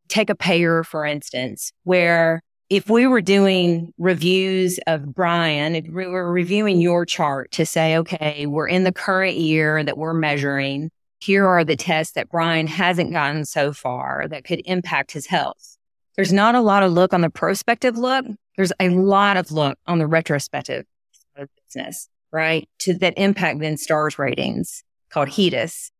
take 0.07 0.29
a 0.29 0.35
payer, 0.35 0.83
for 0.83 1.05
instance, 1.05 1.71
where 1.83 2.41
if 2.69 2.89
we 2.89 3.05
were 3.07 3.21
doing 3.21 3.93
reviews 3.97 4.79
of 4.87 5.13
Brian, 5.13 5.75
if 5.75 5.85
we 5.85 6.07
were 6.07 6.31
reviewing 6.31 6.81
your 6.81 7.05
chart 7.05 7.51
to 7.51 7.65
say, 7.65 7.97
okay, 7.97 8.45
we're 8.45 8.67
in 8.67 8.83
the 8.83 8.91
current 8.91 9.35
year 9.37 9.83
that 9.83 9.97
we're 9.97 10.13
measuring. 10.13 10.89
Here 11.19 11.45
are 11.45 11.63
the 11.63 11.75
tests 11.75 12.13
that 12.13 12.29
Brian 12.29 12.67
hasn't 12.67 13.11
gotten 13.11 13.45
so 13.45 13.73
far 13.73 14.27
that 14.29 14.43
could 14.43 14.61
impact 14.65 15.11
his 15.11 15.27
health. 15.27 15.77
There's 16.15 16.33
not 16.33 16.55
a 16.55 16.61
lot 16.61 16.83
of 16.83 16.91
look 16.91 17.13
on 17.13 17.21
the 17.21 17.29
prospective 17.29 17.97
look. 17.97 18.25
There's 18.55 18.73
a 18.79 18.89
lot 18.89 19.37
of 19.37 19.51
look 19.51 19.77
on 19.87 19.97
the 19.99 20.07
retrospective 20.07 20.85
business, 21.67 22.07
right? 22.31 22.69
To 22.79 22.93
that 22.99 23.15
impact 23.17 23.59
then 23.59 23.77
stars 23.77 24.19
ratings 24.19 24.83
called 25.09 25.29
HEDIS. 25.29 25.91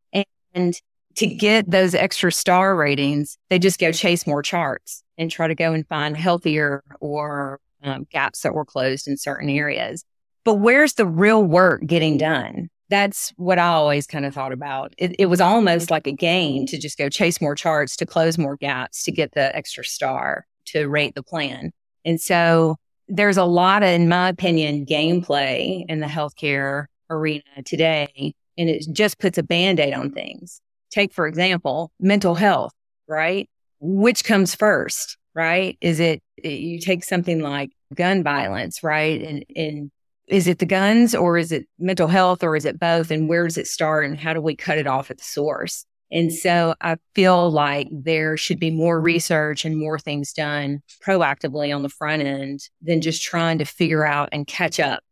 And 0.53 0.79
to 1.15 1.27
get 1.27 1.70
those 1.70 1.96
extra 1.96 2.32
star 2.32 2.75
ratings, 2.75 3.38
they 3.50 3.60
just 3.60 3.79
go 3.79 3.91
chase 3.91 4.25
more 4.25 4.41
charts 4.41 5.03
and 5.17 5.29
try 5.29 5.48
to 5.48 5.55
go 5.55 5.74
and 5.74 5.88
find 5.88 6.15
healthier 6.17 6.84
or 7.00 7.60
um, 7.84 8.08
gaps 8.12 8.41
that 8.41 8.53
were 8.53 8.65
closed 8.65 9.08
in 9.08 9.17
certain 9.17 9.50
areas. 9.50 10.03
But 10.43 10.55
where's 10.55 10.93
the 10.93 11.05
real 11.05 11.43
work 11.43 11.86
getting 11.86 12.17
done? 12.17 12.70
That's 12.93 13.33
what 13.38 13.57
I 13.57 13.69
always 13.69 14.05
kind 14.05 14.23
of 14.23 14.35
thought 14.35 14.51
about. 14.51 14.93
It, 15.00 15.15
it 15.17 15.25
was 15.25 15.41
almost 15.41 15.89
like 15.89 16.05
a 16.05 16.12
game 16.12 16.67
to 16.67 16.77
just 16.77 16.95
go 16.95 17.09
chase 17.09 17.41
more 17.41 17.55
charts, 17.55 17.95
to 17.97 18.05
close 18.05 18.38
more 18.38 18.55
gaps, 18.55 19.03
to 19.05 19.12
get 19.12 19.31
the 19.31 19.55
extra 19.55 19.83
star, 19.83 20.45
to 20.65 20.85
rate 20.88 21.15
the 21.15 21.23
plan. 21.23 21.71
And 22.05 22.21
so 22.21 22.75
there's 23.07 23.38
a 23.38 23.45
lot 23.45 23.81
of, 23.81 23.89
in 23.89 24.07
my 24.09 24.29
opinion, 24.29 24.85
gameplay 24.85 25.83
in 25.89 26.01
the 26.01 26.05
healthcare 26.05 26.85
arena 27.09 27.63
today, 27.65 28.35
and 28.59 28.69
it 28.69 28.85
just 28.91 29.17
puts 29.17 29.39
a 29.39 29.43
band 29.43 29.79
aid 29.79 29.95
on 29.95 30.12
things. 30.12 30.62
Take, 30.91 31.13
for 31.13 31.25
example, 31.25 31.91
mental 32.00 32.35
health, 32.35 32.73
right? 33.07 33.50
Which 33.79 34.23
comes 34.23 34.53
first, 34.53 35.17
right? 35.33 35.79
Is 35.81 36.00
it, 36.00 36.21
you 36.43 36.79
take 36.79 37.03
something 37.03 37.39
like 37.39 37.71
gun 37.95 38.21
violence, 38.21 38.83
right? 38.83 39.19
And, 39.19 39.45
and 39.55 39.91
is 40.33 40.47
it 40.47 40.57
the 40.57 40.65
guns 40.65 41.13
or 41.13 41.37
is 41.37 41.51
it 41.51 41.67
mental 41.77 42.07
health 42.07 42.43
or 42.43 42.55
is 42.55 42.65
it 42.65 42.79
both? 42.79 43.11
And 43.11 43.29
where 43.29 43.43
does 43.43 43.57
it 43.57 43.67
start 43.67 44.03
and 44.03 44.19
how 44.19 44.33
do 44.33 44.41
we 44.41 44.55
cut 44.55 44.79
it 44.79 44.87
off 44.87 45.11
at 45.11 45.19
the 45.19 45.23
source? 45.23 45.85
And 46.11 46.33
so 46.33 46.73
I 46.81 46.97
feel 47.13 47.51
like 47.51 47.87
there 47.91 48.35
should 48.35 48.59
be 48.59 48.71
more 48.71 48.99
research 48.99 49.63
and 49.63 49.77
more 49.77 49.99
things 49.99 50.33
done 50.33 50.81
proactively 51.05 51.73
on 51.73 51.83
the 51.83 51.89
front 51.89 52.23
end 52.23 52.61
than 52.81 52.99
just 52.99 53.21
trying 53.21 53.59
to 53.59 53.65
figure 53.65 54.07
out 54.07 54.29
and 54.31 54.47
catch 54.47 54.79
up 54.79 55.03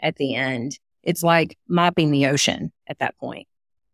at 0.00 0.16
the 0.16 0.34
end. 0.34 0.80
It's 1.04 1.22
like 1.22 1.56
mopping 1.68 2.10
the 2.10 2.26
ocean 2.26 2.72
at 2.88 2.98
that 2.98 3.16
point. 3.18 3.46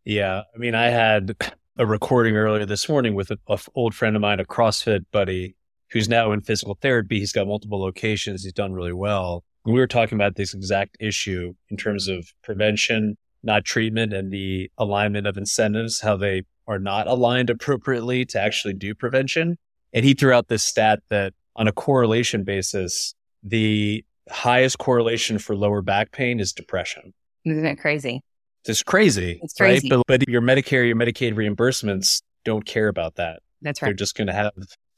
Yeah. 0.03 0.41
I 0.55 0.57
mean, 0.57 0.73
I 0.73 0.87
had 0.87 1.35
a 1.77 1.85
recording 1.85 2.35
earlier 2.35 2.65
this 2.65 2.89
morning 2.89 3.13
with 3.13 3.29
an 3.29 3.37
old 3.75 3.93
friend 3.93 4.15
of 4.15 4.21
mine, 4.23 4.39
a 4.39 4.45
CrossFit 4.45 5.05
buddy 5.11 5.55
who's 5.91 6.09
now 6.09 6.31
in 6.31 6.41
physical 6.41 6.75
therapy. 6.81 7.19
He's 7.19 7.33
got 7.33 7.45
multiple 7.45 7.79
locations. 7.79 8.43
He's 8.43 8.53
done 8.53 8.73
really 8.73 8.93
well. 8.93 9.43
We 9.65 9.73
were 9.73 9.87
talking 9.87 10.17
about 10.17 10.35
this 10.35 10.53
exact 10.53 10.97
issue 10.99 11.53
in 11.69 11.77
terms 11.77 12.07
of 12.07 12.27
prevention, 12.43 13.17
not 13.43 13.63
treatment, 13.63 14.13
and 14.13 14.31
the 14.31 14.71
alignment 14.77 15.27
of 15.27 15.37
incentives, 15.37 16.01
how 16.01 16.17
they 16.17 16.43
are 16.67 16.79
not 16.79 17.07
aligned 17.07 17.49
appropriately 17.49 18.25
to 18.25 18.41
actually 18.41 18.73
do 18.73 18.95
prevention. 18.95 19.57
And 19.93 20.05
he 20.05 20.13
threw 20.13 20.33
out 20.33 20.47
this 20.47 20.63
stat 20.63 21.01
that 21.09 21.33
on 21.55 21.67
a 21.67 21.71
correlation 21.71 22.43
basis, 22.43 23.13
the 23.43 24.03
highest 24.29 24.77
correlation 24.77 25.37
for 25.37 25.55
lower 25.55 25.81
back 25.81 26.11
pain 26.11 26.39
is 26.39 26.53
depression. 26.53 27.13
Isn't 27.45 27.65
it 27.65 27.77
crazy? 27.77 28.21
It's 28.65 28.83
crazy. 28.83 29.39
It's 29.43 29.53
crazy. 29.53 29.89
Right? 29.89 30.03
But, 30.07 30.19
but 30.21 30.29
your 30.29 30.41
Medicare, 30.41 30.87
your 30.87 30.95
Medicaid 30.95 31.33
reimbursements 31.33 32.21
don't 32.45 32.65
care 32.65 32.87
about 32.87 33.15
that. 33.15 33.41
That's 33.61 33.81
right. 33.81 33.89
They're 33.89 33.93
just 33.95 34.15
going 34.15 34.27
to 34.27 34.33
have 34.33 34.51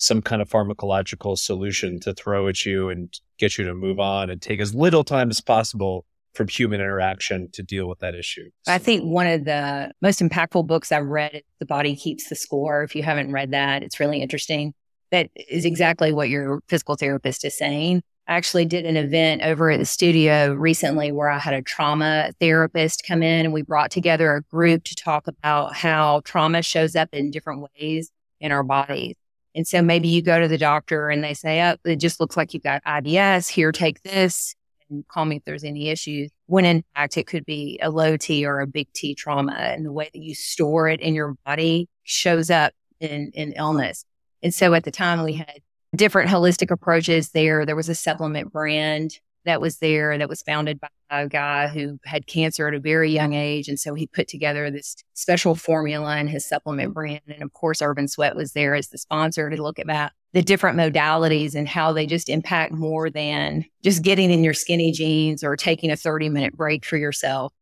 some 0.04 0.22
kind 0.22 0.42
of 0.42 0.50
pharmacological 0.50 1.38
solution 1.38 1.98
to 2.02 2.14
throw 2.14 2.50
at 2.50 2.66
you 2.66 2.90
and 2.90 3.18
get 3.40 3.58
you 3.58 3.64
to 3.64 3.74
move 3.74 4.02
on 4.02 4.30
and 4.30 4.42
take 4.42 4.60
as 4.60 4.76
little 4.76 5.04
time 5.04 5.30
as 5.30 5.40
possible 5.40 6.06
from 6.34 6.48
human 6.48 6.82
interaction 6.82 7.50
to 7.54 7.64
deal 7.64 7.88
with 7.88 8.00
that 8.00 8.14
issue. 8.14 8.50
I 8.68 8.80
think 8.80 9.04
one 9.04 9.28
of 9.28 9.46
the 9.46 9.92
most 10.02 10.20
impactful 10.20 10.68
books 10.68 10.92
I've 10.92 11.06
read 11.06 11.36
is 11.36 11.42
The 11.60 11.66
Body 11.66 11.96
Keeps 11.96 12.28
the 12.28 12.36
Score. 12.36 12.84
If 12.84 12.96
you 12.96 13.04
haven't 13.04 13.32
read 13.32 13.52
that, 13.52 13.82
it's 13.82 14.00
really 14.00 14.22
interesting. 14.22 14.74
That 15.12 15.30
is 15.48 15.64
exactly 15.64 16.12
what 16.12 16.28
your 16.28 16.60
physical 16.68 16.96
therapist 16.96 17.46
is 17.46 17.58
saying. 17.58 18.02
I 18.28 18.36
actually 18.36 18.66
did 18.66 18.86
an 18.86 18.98
event 18.98 19.44
over 19.44 19.70
at 19.72 19.80
the 19.80 19.86
studio 19.86 20.54
recently 20.54 21.14
where 21.14 21.30
I 21.30 21.38
had 21.38 21.54
a 21.54 21.62
trauma 21.62 22.32
therapist 22.42 23.06
come 23.08 23.24
in 23.24 23.46
and 23.46 23.54
we 23.54 23.62
brought 23.62 23.92
together 23.92 24.36
a 24.36 24.42
group 24.42 24.84
to 24.86 24.96
talk 24.96 25.28
about 25.28 25.76
how 25.76 26.22
trauma 26.26 26.62
shows 26.62 26.96
up 26.96 27.10
in 27.14 27.32
different 27.32 27.66
ways 27.78 28.12
in 28.42 28.52
our 28.52 28.64
bodies. 28.64 29.16
And 29.56 29.68
so 29.68 29.82
maybe 29.82 30.08
you 30.08 30.22
go 30.22 30.40
to 30.40 30.48
the 30.48 30.58
doctor 30.58 31.10
and 31.10 31.24
they 31.24 31.34
say, 31.34 31.62
oh, 31.62 31.76
it 31.86 31.98
just 31.98 32.20
looks 32.20 32.36
like 32.36 32.54
you've 32.54 32.64
got 32.64 32.84
IBS. 32.84 33.48
Here, 33.48 33.72
take 33.72 34.02
this 34.02 34.56
and 34.90 35.08
call 35.08 35.26
me 35.26 35.38
if 35.38 35.44
there's 35.46 35.64
any 35.64 35.90
issues. 35.90 36.32
When 36.48 36.66
in 36.66 36.84
fact, 36.96 37.18
it 37.18 37.28
could 37.28 37.46
be 37.46 37.80
a 37.82 37.90
low 37.90 38.18
T 38.18 38.46
or 38.46 38.60
a 38.60 38.68
big 38.68 38.92
T 38.94 39.16
trauma. 39.16 39.54
And 39.54 39.86
the 39.86 39.92
way 39.92 40.10
that 40.12 40.22
you 40.22 40.36
store 40.36 40.88
it 40.90 41.02
in 41.02 41.14
your 41.14 41.36
body 41.46 41.88
shows 42.04 42.50
up 42.50 42.74
in, 43.00 43.32
in 43.34 43.54
illness. 43.54 44.06
And 44.42 44.54
so 44.54 44.74
at 44.74 44.84
the 44.84 44.92
time 44.92 45.24
we 45.24 45.34
had 45.34 45.60
different 45.96 46.30
holistic 46.30 46.72
approaches 46.72 47.30
there. 47.30 47.66
There 47.66 47.76
was 47.76 47.90
a 47.90 47.96
supplement 47.96 48.52
brand 48.52 49.20
that 49.46 49.62
was 49.62 49.78
there 49.78 50.18
that 50.18 50.30
was 50.30 50.42
founded 50.42 50.80
by 50.80 50.88
a 51.10 51.28
guy 51.28 51.68
who 51.68 52.00
had 52.06 52.28
cancer 52.28 52.68
at 52.68 52.74
a 52.74 52.80
very 52.80 53.12
young 53.12 53.34
age. 53.34 53.68
And 53.68 53.80
so 53.80 53.94
he 53.94 54.08
put 54.08 54.28
together 54.28 54.70
this 54.72 54.96
special 55.14 55.56
formula 55.56 56.18
in 56.18 56.28
his 56.28 56.48
supplement 56.48 56.90
mm-hmm. 56.90 56.94
brand. 56.94 57.22
And 57.28 57.44
of 57.44 57.54
course, 57.54 57.82
Urban 57.82 58.08
Sweat 58.08 58.36
was 58.36 58.54
there 58.54 58.76
as 58.76 58.90
the 58.90 58.98
sponsor 58.98 59.50
to 59.50 59.62
look 59.62 59.80
at 59.80 59.88
that, 59.88 60.14
the 60.34 60.42
different 60.42 60.78
modalities 60.78 61.56
and 61.56 61.68
how 61.68 61.92
they 61.92 62.06
just 62.06 62.30
impact 62.30 62.74
more 62.74 63.10
than 63.10 63.66
just 63.84 64.02
getting 64.02 64.32
in 64.32 64.44
your 64.44 64.54
skinny 64.54 64.92
jeans 64.92 65.44
or 65.44 65.56
taking 65.56 65.92
a 65.92 65.98
30 65.98 66.30
minute 66.30 66.56
break 66.56 66.86
for 66.86 66.98
yourself. 66.98 67.54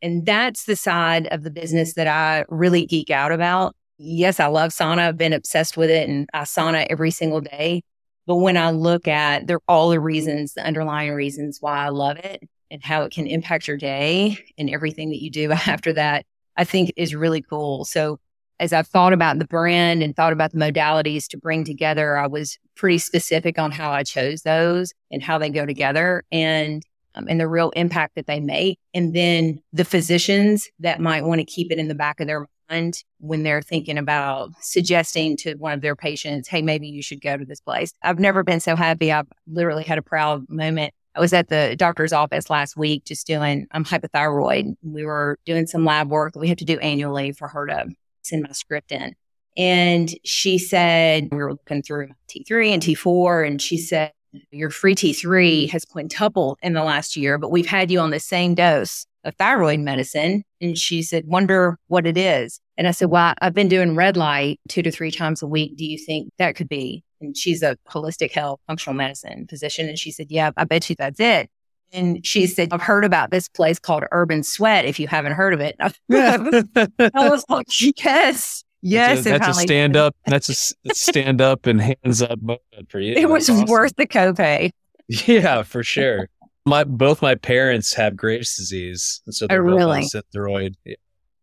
And 0.00 0.26
that's 0.26 0.64
the 0.64 0.76
side 0.76 1.28
of 1.28 1.44
the 1.44 1.50
business 1.50 1.94
that 1.94 2.08
I 2.08 2.44
really 2.48 2.86
geek 2.86 3.10
out 3.10 3.32
about 3.32 3.74
yes, 4.02 4.40
I 4.40 4.46
love 4.46 4.72
sauna. 4.72 4.98
I've 4.98 5.16
been 5.16 5.32
obsessed 5.32 5.76
with 5.76 5.90
it 5.90 6.08
and 6.08 6.28
I 6.34 6.40
sauna 6.42 6.86
every 6.90 7.10
single 7.10 7.40
day. 7.40 7.82
But 8.26 8.36
when 8.36 8.56
I 8.56 8.70
look 8.70 9.08
at 9.08 9.46
they're 9.46 9.60
all 9.68 9.90
the 9.90 10.00
reasons, 10.00 10.54
the 10.54 10.64
underlying 10.64 11.12
reasons 11.12 11.58
why 11.60 11.84
I 11.84 11.88
love 11.88 12.18
it 12.18 12.42
and 12.70 12.82
how 12.82 13.02
it 13.02 13.12
can 13.12 13.26
impact 13.26 13.68
your 13.68 13.76
day 13.76 14.38
and 14.56 14.70
everything 14.70 15.10
that 15.10 15.22
you 15.22 15.30
do 15.30 15.52
after 15.66 15.92
that, 15.94 16.24
I 16.56 16.64
think 16.64 16.92
is 16.96 17.14
really 17.14 17.42
cool. 17.42 17.84
So 17.84 18.18
as 18.60 18.72
I've 18.72 18.86
thought 18.86 19.12
about 19.12 19.38
the 19.38 19.44
brand 19.44 20.02
and 20.02 20.14
thought 20.14 20.32
about 20.32 20.52
the 20.52 20.58
modalities 20.58 21.26
to 21.28 21.36
bring 21.36 21.64
together, 21.64 22.16
I 22.16 22.28
was 22.28 22.58
pretty 22.76 22.98
specific 22.98 23.58
on 23.58 23.72
how 23.72 23.90
I 23.90 24.04
chose 24.04 24.42
those 24.42 24.92
and 25.10 25.22
how 25.22 25.38
they 25.38 25.50
go 25.50 25.66
together 25.66 26.22
and 26.30 26.82
um, 27.14 27.26
and 27.28 27.40
the 27.40 27.48
real 27.48 27.70
impact 27.70 28.14
that 28.14 28.26
they 28.26 28.40
make. 28.40 28.78
And 28.94 29.14
then 29.14 29.60
the 29.72 29.84
physicians 29.84 30.68
that 30.78 31.00
might 31.00 31.24
want 31.24 31.40
to 31.40 31.44
keep 31.44 31.70
it 31.70 31.78
in 31.78 31.88
the 31.88 31.94
back 31.94 32.20
of 32.20 32.26
their 32.26 32.46
mind 32.72 33.04
when 33.18 33.42
they're 33.42 33.62
thinking 33.62 33.98
about 33.98 34.50
suggesting 34.60 35.36
to 35.38 35.54
one 35.54 35.72
of 35.72 35.80
their 35.80 35.96
patients, 35.96 36.48
hey, 36.48 36.62
maybe 36.62 36.88
you 36.88 37.02
should 37.02 37.20
go 37.20 37.36
to 37.36 37.44
this 37.44 37.60
place. 37.60 37.92
I've 38.02 38.18
never 38.18 38.42
been 38.42 38.60
so 38.60 38.76
happy. 38.76 39.12
I've 39.12 39.28
literally 39.46 39.84
had 39.84 39.98
a 39.98 40.02
proud 40.02 40.48
moment 40.48 40.94
I 41.14 41.20
was 41.20 41.32
at 41.32 41.48
the 41.48 41.76
doctor's 41.76 42.12
office 42.12 42.48
last 42.48 42.76
week 42.76 43.04
just 43.04 43.26
doing 43.26 43.66
I'm 43.72 43.82
um, 43.82 43.84
hypothyroid. 43.84 44.76
We 44.82 45.04
were 45.04 45.38
doing 45.44 45.66
some 45.66 45.84
lab 45.84 46.08
work 46.08 46.32
that 46.32 46.38
we 46.38 46.48
have 46.48 46.58
to 46.58 46.64
do 46.64 46.78
annually 46.78 47.32
for 47.32 47.48
her 47.48 47.66
to 47.66 47.88
send 48.22 48.42
my 48.42 48.52
script 48.52 48.92
in. 48.92 49.14
And 49.56 50.10
she 50.24 50.56
said, 50.56 51.28
we 51.30 51.36
were 51.36 51.52
looking 51.52 51.82
through 51.82 52.08
T3 52.28 52.72
and 52.72 52.82
T4, 52.82 53.46
and 53.46 53.60
she 53.60 53.76
said, 53.76 54.12
your 54.50 54.70
free 54.70 54.94
T3 54.94 55.68
has 55.68 55.84
quintupled 55.84 56.58
in 56.62 56.72
the 56.72 56.82
last 56.82 57.16
year, 57.16 57.36
but 57.36 57.50
we've 57.50 57.66
had 57.66 57.90
you 57.90 58.00
on 58.00 58.10
the 58.10 58.20
same 58.20 58.54
dose 58.54 59.06
of 59.24 59.34
thyroid 59.36 59.80
medicine. 59.80 60.44
And 60.62 60.78
she 60.78 61.02
said, 61.02 61.26
wonder 61.26 61.78
what 61.88 62.06
it 62.06 62.16
is. 62.16 62.61
And 62.78 62.88
I 62.88 62.90
said, 62.92 63.10
well, 63.10 63.34
I've 63.40 63.54
been 63.54 63.68
doing 63.68 63.94
red 63.94 64.16
light 64.16 64.60
two 64.68 64.82
to 64.82 64.90
three 64.90 65.10
times 65.10 65.42
a 65.42 65.46
week. 65.46 65.76
Do 65.76 65.84
you 65.84 65.98
think 65.98 66.30
that 66.38 66.56
could 66.56 66.68
be? 66.68 67.04
And 67.20 67.36
she's 67.36 67.62
a 67.62 67.76
holistic 67.88 68.32
health 68.32 68.60
functional 68.66 68.94
medicine 68.94 69.46
physician. 69.48 69.88
And 69.88 69.98
she 69.98 70.10
said, 70.10 70.28
yeah, 70.30 70.50
I 70.56 70.64
bet 70.64 70.88
you 70.88 70.96
that's 70.96 71.20
it. 71.20 71.50
And 71.92 72.24
she 72.24 72.46
said, 72.46 72.68
I've 72.72 72.80
heard 72.80 73.04
about 73.04 73.30
this 73.30 73.48
place 73.48 73.78
called 73.78 74.04
Urban 74.12 74.42
Sweat 74.42 74.86
if 74.86 74.98
you 74.98 75.06
haven't 75.06 75.32
heard 75.32 75.52
of 75.52 75.60
it. 75.60 75.76
I 75.80 77.28
was 77.28 77.44
like, 77.48 77.66
yes. 78.02 78.64
Yes, 78.84 79.22
that's 79.22 79.26
a, 79.26 79.38
that's 79.38 79.58
a 79.58 79.60
stand 79.60 79.96
up. 79.96 80.16
That's 80.26 80.48
a 80.48 80.94
stand 80.94 81.40
up 81.40 81.66
and 81.66 81.80
hands 81.80 82.20
up 82.20 82.42
moment 82.42 82.60
for 82.88 82.98
you. 82.98 83.14
It 83.14 83.28
was 83.28 83.48
awesome. 83.48 83.66
worth 83.66 83.94
the 83.94 84.08
copay. 84.08 84.70
Yeah, 85.06 85.62
for 85.62 85.84
sure. 85.84 86.28
My 86.66 86.82
both 86.82 87.22
my 87.22 87.36
parents 87.36 87.94
have 87.94 88.16
Graves' 88.16 88.56
disease, 88.56 89.22
so 89.30 89.44
oh, 89.44 89.48
they're 89.48 89.62
oh, 89.62 89.76
really? 89.76 90.00
both 90.00 90.14
on 90.16 90.22
Synthroid. 90.22 90.74
Yeah. 90.84 90.94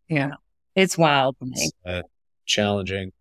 yeah, 0.08 0.30
it's 0.74 0.96
wild 0.96 1.36
for 1.38 1.46
me. 1.46 1.70
Uh, 1.84 2.02
challenging. 2.46 3.12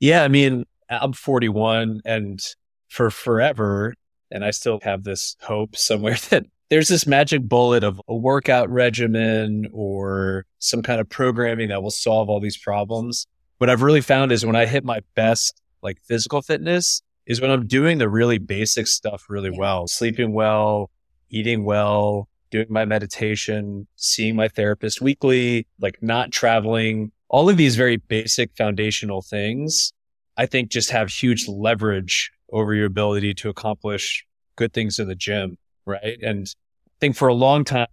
Yeah, 0.00 0.22
I 0.22 0.28
mean, 0.28 0.64
I'm 0.88 1.12
41, 1.12 2.00
and 2.04 2.40
for 2.88 3.10
forever, 3.10 3.94
and 4.30 4.44
I 4.44 4.50
still 4.50 4.80
have 4.82 5.04
this 5.04 5.36
hope 5.42 5.76
somewhere 5.76 6.16
that 6.30 6.44
there's 6.68 6.88
this 6.88 7.06
magic 7.06 7.42
bullet 7.42 7.84
of 7.84 8.00
a 8.08 8.14
workout 8.14 8.68
regimen 8.70 9.68
or 9.72 10.46
some 10.58 10.82
kind 10.82 11.00
of 11.00 11.08
programming 11.08 11.68
that 11.68 11.82
will 11.82 11.90
solve 11.90 12.28
all 12.28 12.40
these 12.40 12.58
problems. 12.58 13.26
What 13.58 13.70
I've 13.70 13.82
really 13.82 14.00
found 14.00 14.32
is 14.32 14.44
when 14.44 14.56
I 14.56 14.66
hit 14.66 14.84
my 14.84 15.00
best, 15.14 15.60
like 15.82 15.98
physical 16.02 16.42
fitness, 16.42 17.02
is 17.26 17.40
when 17.40 17.50
I'm 17.50 17.66
doing 17.66 17.98
the 17.98 18.08
really 18.08 18.38
basic 18.38 18.86
stuff 18.86 19.26
really 19.28 19.50
well, 19.50 19.86
sleeping 19.86 20.32
well, 20.32 20.90
eating 21.30 21.64
well, 21.64 22.28
doing 22.56 22.72
my 22.72 22.86
meditation, 22.86 23.86
seeing 23.96 24.34
my 24.34 24.48
therapist 24.48 25.02
weekly, 25.02 25.66
like 25.78 26.02
not 26.02 26.32
traveling, 26.32 27.12
all 27.28 27.50
of 27.50 27.58
these 27.58 27.76
very 27.76 27.96
basic 27.96 28.50
foundational 28.56 29.20
things, 29.20 29.92
I 30.38 30.46
think 30.46 30.70
just 30.70 30.90
have 30.90 31.10
huge 31.10 31.46
leverage 31.48 32.30
over 32.50 32.72
your 32.72 32.86
ability 32.86 33.34
to 33.34 33.50
accomplish 33.50 34.24
good 34.56 34.72
things 34.72 34.98
in 34.98 35.06
the 35.06 35.14
gym. 35.14 35.58
Right. 35.84 36.18
And 36.22 36.46
I 36.46 36.96
think 36.98 37.14
for 37.14 37.28
a 37.28 37.34
long 37.34 37.64
time, 37.64 37.88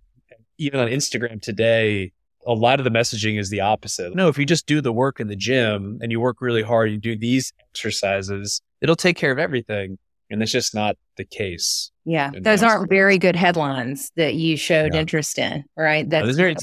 even 0.57 0.79
on 0.79 0.87
Instagram 0.87 1.41
today, 1.41 2.13
a 2.47 2.53
lot 2.53 2.79
of 2.79 2.85
the 2.85 2.89
messaging 2.89 3.37
is 3.37 3.49
the 3.49 3.59
opposite. 3.59 4.15
No, 4.15 4.29
if 4.29 4.37
you 4.37 4.45
just 4.45 4.65
do 4.65 4.79
the 4.79 4.93
work 4.93 5.19
in 5.19 5.27
the 5.27 5.35
gym 5.35 5.99
and 6.01 6.09
you 6.09 6.21
work 6.21 6.41
really 6.41 6.61
hard, 6.61 6.89
you 6.89 6.97
do 6.97 7.17
these 7.17 7.51
exercises, 7.69 8.61
it'll 8.81 8.95
take 8.95 9.17
care 9.17 9.31
of 9.31 9.39
everything. 9.39 9.97
And 10.33 10.41
that's 10.41 10.51
just 10.51 10.73
not 10.73 10.97
the 11.15 11.25
case. 11.25 11.91
Yeah. 12.05 12.31
Those 12.41 12.63
aren't 12.63 12.89
very 12.89 13.19
good 13.19 13.35
headlines 13.35 14.11
that 14.15 14.33
you 14.33 14.57
showed 14.57 14.95
yeah. 14.95 15.01
interest 15.01 15.37
in, 15.37 15.63
right? 15.77 16.09
That's 16.09 16.27
no, 16.27 16.33
very 16.33 16.55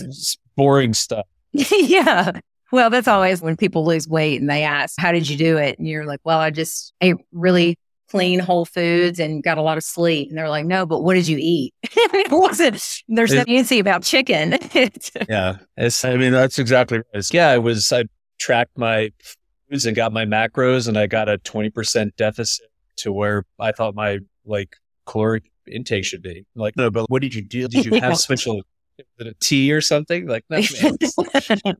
boring 0.56 0.92
stuff. 0.92 1.24
yeah. 1.52 2.32
Well, 2.72 2.90
that's 2.90 3.06
always 3.06 3.40
when 3.40 3.56
people 3.56 3.84
lose 3.84 4.08
weight 4.08 4.40
and 4.40 4.50
they 4.50 4.64
ask, 4.64 4.96
How 4.98 5.12
did 5.12 5.28
you 5.28 5.36
do 5.36 5.56
it? 5.56 5.78
And 5.78 5.86
you're 5.86 6.04
like, 6.04 6.18
Well, 6.24 6.40
I 6.40 6.50
just 6.50 6.92
ate 7.00 7.14
really 7.30 7.78
clean 8.10 8.40
whole 8.40 8.64
foods 8.64 9.20
and 9.20 9.40
got 9.40 9.56
a 9.56 9.62
lot 9.62 9.78
of 9.78 9.84
sleep. 9.84 10.30
And 10.30 10.36
they're 10.36 10.48
like, 10.48 10.66
No, 10.66 10.84
but 10.84 11.04
what 11.04 11.14
did 11.14 11.28
you 11.28 11.38
eat? 11.40 11.72
it 11.84 12.32
wasn't, 12.32 12.84
there's 13.06 13.32
nothing 13.32 13.56
fancy 13.56 13.78
about 13.78 14.02
chicken. 14.02 14.58
yeah. 15.28 15.58
It's, 15.76 16.04
I 16.04 16.16
mean, 16.16 16.32
that's 16.32 16.58
exactly 16.58 17.02
right. 17.14 17.34
Yeah. 17.34 17.50
I 17.50 17.58
was, 17.58 17.92
I 17.92 18.04
tracked 18.40 18.76
my 18.76 19.12
foods 19.70 19.86
and 19.86 19.94
got 19.94 20.12
my 20.12 20.24
macros 20.24 20.88
and 20.88 20.98
I 20.98 21.06
got 21.06 21.28
a 21.28 21.38
20% 21.38 22.16
deficit 22.16 22.66
to 23.02 23.12
where 23.12 23.44
I 23.58 23.72
thought 23.72 23.94
my 23.94 24.18
like 24.44 24.76
caloric 25.06 25.50
intake 25.70 26.04
should 26.04 26.22
be. 26.22 26.44
Like, 26.54 26.76
no, 26.76 26.90
but 26.90 27.10
what 27.10 27.22
did 27.22 27.34
you 27.34 27.42
do? 27.42 27.68
Did 27.68 27.84
you 27.84 28.00
have 28.00 28.16
special 28.18 28.62
a 29.18 29.34
tea 29.40 29.72
or 29.72 29.80
something? 29.80 30.26
Like, 30.26 30.44
no, 30.50 30.60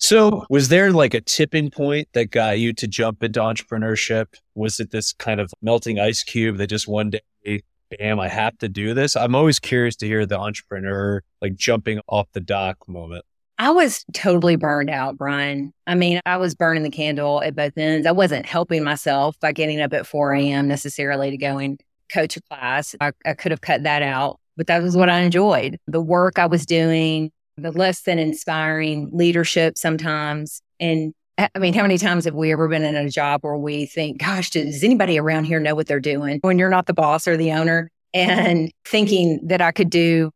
So, 0.00 0.44
was 0.48 0.68
there 0.68 0.92
like 0.92 1.12
a 1.12 1.20
tipping 1.20 1.70
point 1.70 2.08
that 2.12 2.30
got 2.30 2.60
you 2.60 2.72
to 2.72 2.86
jump 2.86 3.24
into 3.24 3.40
entrepreneurship? 3.40 4.26
Was 4.54 4.78
it 4.78 4.92
this 4.92 5.12
kind 5.12 5.40
of 5.40 5.52
melting 5.60 5.98
ice 5.98 6.22
cube 6.22 6.58
that 6.58 6.68
just 6.68 6.86
one 6.86 7.10
day, 7.10 7.62
bam, 7.90 8.20
I 8.20 8.28
have 8.28 8.56
to 8.58 8.68
do 8.68 8.94
this? 8.94 9.16
I'm 9.16 9.34
always 9.34 9.58
curious 9.58 9.96
to 9.96 10.06
hear 10.06 10.24
the 10.24 10.38
entrepreneur 10.38 11.24
like 11.42 11.56
jumping 11.56 12.00
off 12.06 12.28
the 12.32 12.40
dock 12.40 12.88
moment. 12.88 13.24
I 13.60 13.70
was 13.70 14.04
totally 14.12 14.54
burned 14.54 14.88
out, 14.88 15.18
Brian. 15.18 15.72
I 15.86 15.96
mean, 15.96 16.20
I 16.24 16.36
was 16.36 16.54
burning 16.54 16.84
the 16.84 16.90
candle 16.90 17.42
at 17.42 17.56
both 17.56 17.76
ends. 17.76 18.06
I 18.06 18.12
wasn't 18.12 18.46
helping 18.46 18.84
myself 18.84 19.38
by 19.40 19.50
getting 19.50 19.80
up 19.80 19.92
at 19.92 20.06
4 20.06 20.32
a.m. 20.34 20.68
necessarily 20.68 21.30
to 21.32 21.36
go 21.36 21.58
and 21.58 21.80
coach 22.12 22.36
a 22.36 22.42
class. 22.42 22.94
I, 23.00 23.12
I 23.26 23.34
could 23.34 23.50
have 23.50 23.60
cut 23.60 23.82
that 23.82 24.02
out, 24.02 24.38
but 24.56 24.68
that 24.68 24.80
was 24.80 24.96
what 24.96 25.10
I 25.10 25.20
enjoyed. 25.20 25.78
The 25.88 26.00
work 26.00 26.38
I 26.38 26.46
was 26.46 26.64
doing, 26.64 27.32
the 27.56 27.72
less 27.72 28.02
than 28.02 28.20
inspiring 28.20 29.10
leadership 29.12 29.76
sometimes. 29.76 30.62
And 30.78 31.12
uh, 31.36 31.48
I 31.52 31.58
mean, 31.58 31.74
how 31.74 31.82
many 31.82 31.98
times 31.98 32.26
have 32.26 32.34
we 32.34 32.52
ever 32.52 32.68
been 32.68 32.84
in 32.84 32.94
a 32.94 33.10
job 33.10 33.40
where 33.42 33.56
we 33.56 33.86
think, 33.86 34.18
gosh, 34.18 34.50
does 34.50 34.84
anybody 34.84 35.18
around 35.18 35.44
here 35.44 35.58
know 35.58 35.74
what 35.74 35.88
they're 35.88 35.98
doing 35.98 36.38
when 36.42 36.60
you're 36.60 36.70
not 36.70 36.86
the 36.86 36.94
boss 36.94 37.26
or 37.26 37.36
the 37.36 37.52
owner? 37.52 37.90
And 38.14 38.72
thinking 38.84 39.40
that 39.48 39.60
I 39.60 39.72
could 39.72 39.90
do 39.90 40.30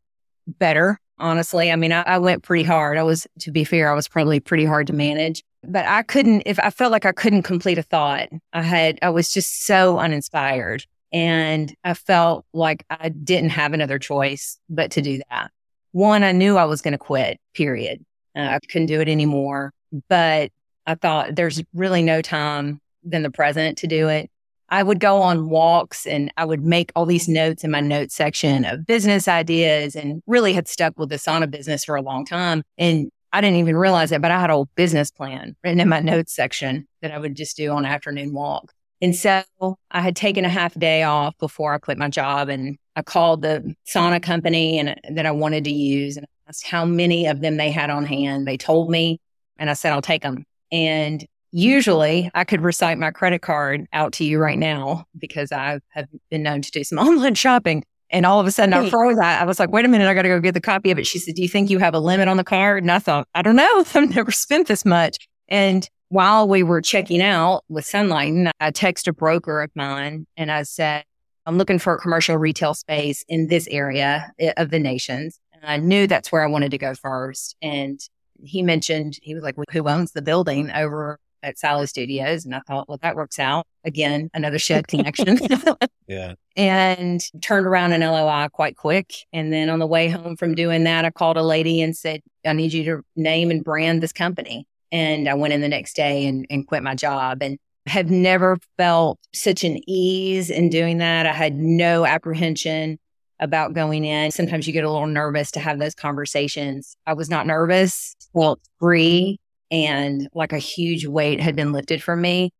better 0.45 0.99
honestly. 1.19 1.71
I 1.71 1.75
mean, 1.75 1.91
I, 1.91 2.01
I, 2.01 2.17
went 2.17 2.43
pretty 2.43 2.63
hard. 2.63 2.97
I 2.97 3.03
was, 3.03 3.27
to 3.39 3.51
be 3.51 3.63
fair, 3.63 3.91
I 3.91 3.95
was 3.95 4.07
probably 4.07 4.39
pretty 4.39 4.65
hard 4.65 4.87
to 4.87 4.93
manage, 4.93 5.43
but 5.63 5.85
I 5.85 6.03
couldn't, 6.03 6.43
if 6.45 6.59
I 6.59 6.69
felt 6.69 6.91
like 6.91 7.05
I 7.05 7.11
couldn't 7.11 7.43
complete 7.43 7.77
a 7.77 7.83
thought, 7.83 8.29
I 8.51 8.61
had, 8.61 8.99
I 9.01 9.09
was 9.09 9.31
just 9.31 9.65
so 9.65 9.99
uninspired. 9.99 10.85
And 11.11 11.73
I 11.83 11.93
felt 11.93 12.45
like 12.53 12.85
I 12.89 13.09
didn't 13.09 13.51
have 13.51 13.73
another 13.73 13.99
choice 13.99 14.57
but 14.67 14.91
to 14.91 15.01
do 15.01 15.21
that. 15.29 15.51
One, 15.91 16.23
I 16.23 16.31
knew 16.31 16.57
I 16.57 16.65
was 16.65 16.81
going 16.81 16.93
to 16.93 16.97
quit, 16.97 17.39
period. 17.53 18.03
Uh, 18.35 18.41
I 18.41 18.59
couldn't 18.67 18.87
do 18.87 18.99
it 18.99 19.07
anymore, 19.07 19.73
but 20.09 20.51
I 20.87 20.95
thought 20.95 21.35
there's 21.35 21.61
really 21.73 22.01
no 22.01 22.23
time 22.23 22.81
than 23.03 23.21
the 23.21 23.29
present 23.29 23.77
to 23.79 23.87
do 23.87 24.09
it. 24.09 24.31
I 24.73 24.81
would 24.81 24.99
go 24.99 25.21
on 25.21 25.49
walks 25.49 26.07
and 26.07 26.33
I 26.35 26.45
would 26.45 26.63
make 26.63 26.91
all 26.95 27.05
these 27.05 27.27
notes 27.27 27.63
in 27.63 27.69
my 27.69 27.79
notes 27.79 28.15
section 28.15 28.65
of 28.65 28.87
business 28.87 29.27
ideas 29.27 29.95
and 29.95 30.23
really 30.25 30.51
had 30.51 30.67
stuck 30.67 30.97
with 30.97 31.09
the 31.09 31.17
sauna 31.17 31.47
business 31.47 31.85
for 31.85 31.95
a 31.95 32.01
long 32.01 32.25
time. 32.25 32.63
And 32.79 33.11
I 33.31 33.39
didn't 33.39 33.57
even 33.57 33.75
realize 33.75 34.11
it, 34.11 34.19
but 34.19 34.31
I 34.31 34.41
had 34.41 34.49
a 34.49 34.53
whole 34.53 34.69
business 34.73 35.11
plan 35.11 35.55
written 35.63 35.79
in 35.79 35.89
my 35.89 35.99
notes 35.99 36.33
section 36.33 36.87
that 37.03 37.11
I 37.11 37.19
would 37.19 37.35
just 37.35 37.55
do 37.55 37.69
on 37.69 37.85
afternoon 37.85 38.33
walk. 38.33 38.73
And 38.99 39.15
so 39.15 39.43
I 39.91 40.01
had 40.01 40.15
taken 40.15 40.43
a 40.43 40.49
half 40.49 40.73
day 40.73 41.03
off 41.03 41.37
before 41.37 41.75
I 41.75 41.77
quit 41.77 41.99
my 41.99 42.09
job 42.09 42.49
and 42.49 42.75
I 42.95 43.03
called 43.03 43.43
the 43.43 43.75
sauna 43.87 44.23
company 44.23 44.79
and 44.79 44.99
that 45.15 45.27
I 45.27 45.31
wanted 45.31 45.65
to 45.65 45.71
use 45.71 46.17
and 46.17 46.25
asked 46.49 46.65
how 46.65 46.83
many 46.83 47.27
of 47.27 47.41
them 47.41 47.57
they 47.57 47.69
had 47.69 47.91
on 47.91 48.07
hand. 48.07 48.47
They 48.47 48.57
told 48.57 48.89
me 48.89 49.21
and 49.59 49.69
I 49.69 49.73
said, 49.73 49.93
I'll 49.93 50.01
take 50.01 50.23
them. 50.23 50.45
And 50.71 51.23
Usually 51.55 52.31
I 52.33 52.45
could 52.45 52.61
recite 52.61 52.97
my 52.97 53.11
credit 53.11 53.43
card 53.43 53.85
out 53.93 54.13
to 54.13 54.25
you 54.25 54.39
right 54.39 54.57
now 54.57 55.05
because 55.15 55.51
I 55.51 55.79
have 55.89 56.07
been 56.31 56.41
known 56.41 56.63
to 56.63 56.71
do 56.71 56.83
some 56.83 56.97
online 57.07 57.35
shopping. 57.35 57.83
And 58.09 58.25
all 58.25 58.39
of 58.39 58.45
a 58.45 58.51
sudden 58.51 58.73
I 58.73 58.89
froze. 58.89 59.17
I, 59.19 59.41
I 59.41 59.43
was 59.43 59.59
like, 59.59 59.71
wait 59.71 59.85
a 59.85 59.87
minute, 59.87 60.07
I 60.07 60.13
got 60.13 60.23
to 60.23 60.29
go 60.29 60.39
get 60.39 60.53
the 60.53 60.61
copy 60.61 60.91
of 60.91 60.99
it. 60.99 61.07
She 61.07 61.19
said, 61.19 61.35
do 61.35 61.41
you 61.41 61.47
think 61.47 61.69
you 61.69 61.79
have 61.79 61.93
a 61.93 61.99
limit 61.99 62.27
on 62.27 62.37
the 62.37 62.43
card? 62.43 62.83
And 62.83 62.91
I 62.91 62.99
thought, 62.99 63.27
I 63.35 63.43
don't 63.43 63.55
know. 63.55 63.85
I've 63.95 64.15
never 64.15 64.31
spent 64.31 64.67
this 64.67 64.83
much. 64.83 65.27
And 65.47 65.87
while 66.09 66.47
we 66.47 66.63
were 66.63 66.81
checking 66.81 67.21
out 67.21 67.63
with 67.69 67.85
Sunlighten, 67.85 68.49
I 68.59 68.71
texted 68.71 69.09
a 69.09 69.13
broker 69.13 69.61
of 69.61 69.71
mine 69.75 70.25
and 70.37 70.51
I 70.51 70.63
said, 70.63 71.05
I'm 71.45 71.57
looking 71.57 71.79
for 71.79 71.93
a 71.93 71.99
commercial 71.99 72.37
retail 72.37 72.73
space 72.73 73.23
in 73.27 73.47
this 73.47 73.67
area 73.67 74.31
eh, 74.39 74.53
of 74.57 74.69
the 74.69 74.79
nations. 74.79 75.39
And 75.53 75.63
I 75.65 75.77
knew 75.77 76.07
that's 76.07 76.31
where 76.31 76.43
I 76.43 76.47
wanted 76.47 76.71
to 76.71 76.77
go 76.77 76.95
first. 76.95 77.55
And 77.61 77.99
he 78.43 78.61
mentioned, 78.61 79.17
he 79.21 79.33
was 79.33 79.43
like, 79.43 79.55
who 79.71 79.87
owns 79.87 80.11
the 80.11 80.21
building 80.21 80.71
over 80.71 81.19
at 81.43 81.59
Sally 81.59 81.85
Studios. 81.85 82.45
And 82.45 82.55
I 82.55 82.61
thought, 82.61 82.87
well, 82.87 82.97
that 83.01 83.15
works 83.15 83.37
out. 83.37 83.67
Again, 83.83 84.29
another 84.33 84.57
shed 84.57 84.87
connection. 84.87 85.37
yeah. 86.07 86.35
And 86.55 87.21
turned 87.41 87.67
around 87.67 87.91
an 87.91 88.01
LOI 88.01 88.47
quite 88.51 88.77
quick. 88.77 89.13
And 89.33 89.51
then 89.51 89.69
on 89.69 89.79
the 89.79 89.87
way 89.87 90.09
home 90.09 90.37
from 90.37 90.55
doing 90.55 90.85
that, 90.85 91.05
I 91.05 91.11
called 91.11 91.37
a 91.37 91.43
lady 91.43 91.81
and 91.81 91.95
said, 91.95 92.21
I 92.45 92.53
need 92.53 92.73
you 92.73 92.83
to 92.85 93.01
name 93.15 93.51
and 93.51 93.63
brand 93.63 94.01
this 94.01 94.13
company. 94.13 94.65
And 94.91 95.27
I 95.27 95.33
went 95.33 95.53
in 95.53 95.61
the 95.61 95.69
next 95.69 95.95
day 95.95 96.25
and, 96.25 96.45
and 96.49 96.65
quit 96.65 96.83
my 96.83 96.95
job 96.95 97.39
and 97.41 97.57
have 97.85 98.09
never 98.09 98.57
felt 98.77 99.19
such 99.33 99.63
an 99.63 99.77
ease 99.87 100.49
in 100.49 100.69
doing 100.69 100.99
that. 100.99 101.25
I 101.25 101.33
had 101.33 101.55
no 101.55 102.05
apprehension 102.05 102.97
about 103.39 103.73
going 103.73 104.05
in. 104.05 104.31
Sometimes 104.31 104.67
you 104.67 104.73
get 104.73 104.85
a 104.85 104.91
little 104.91 105.07
nervous 105.07 105.51
to 105.51 105.59
have 105.59 105.79
those 105.79 105.95
conversations. 105.95 106.95
I 107.05 107.13
was 107.13 107.29
not 107.29 107.45
nervous, 107.45 108.15
felt 108.33 108.61
free, 108.79 109.39
and 109.73 110.29
like 110.35 110.53
a 110.53 110.59
huge 110.59 111.07
weight 111.07 111.41
had 111.41 111.55
been 111.55 111.71
lifted 111.71 112.01
from 112.01 112.21
me. 112.21 112.51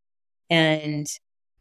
And 0.49 1.05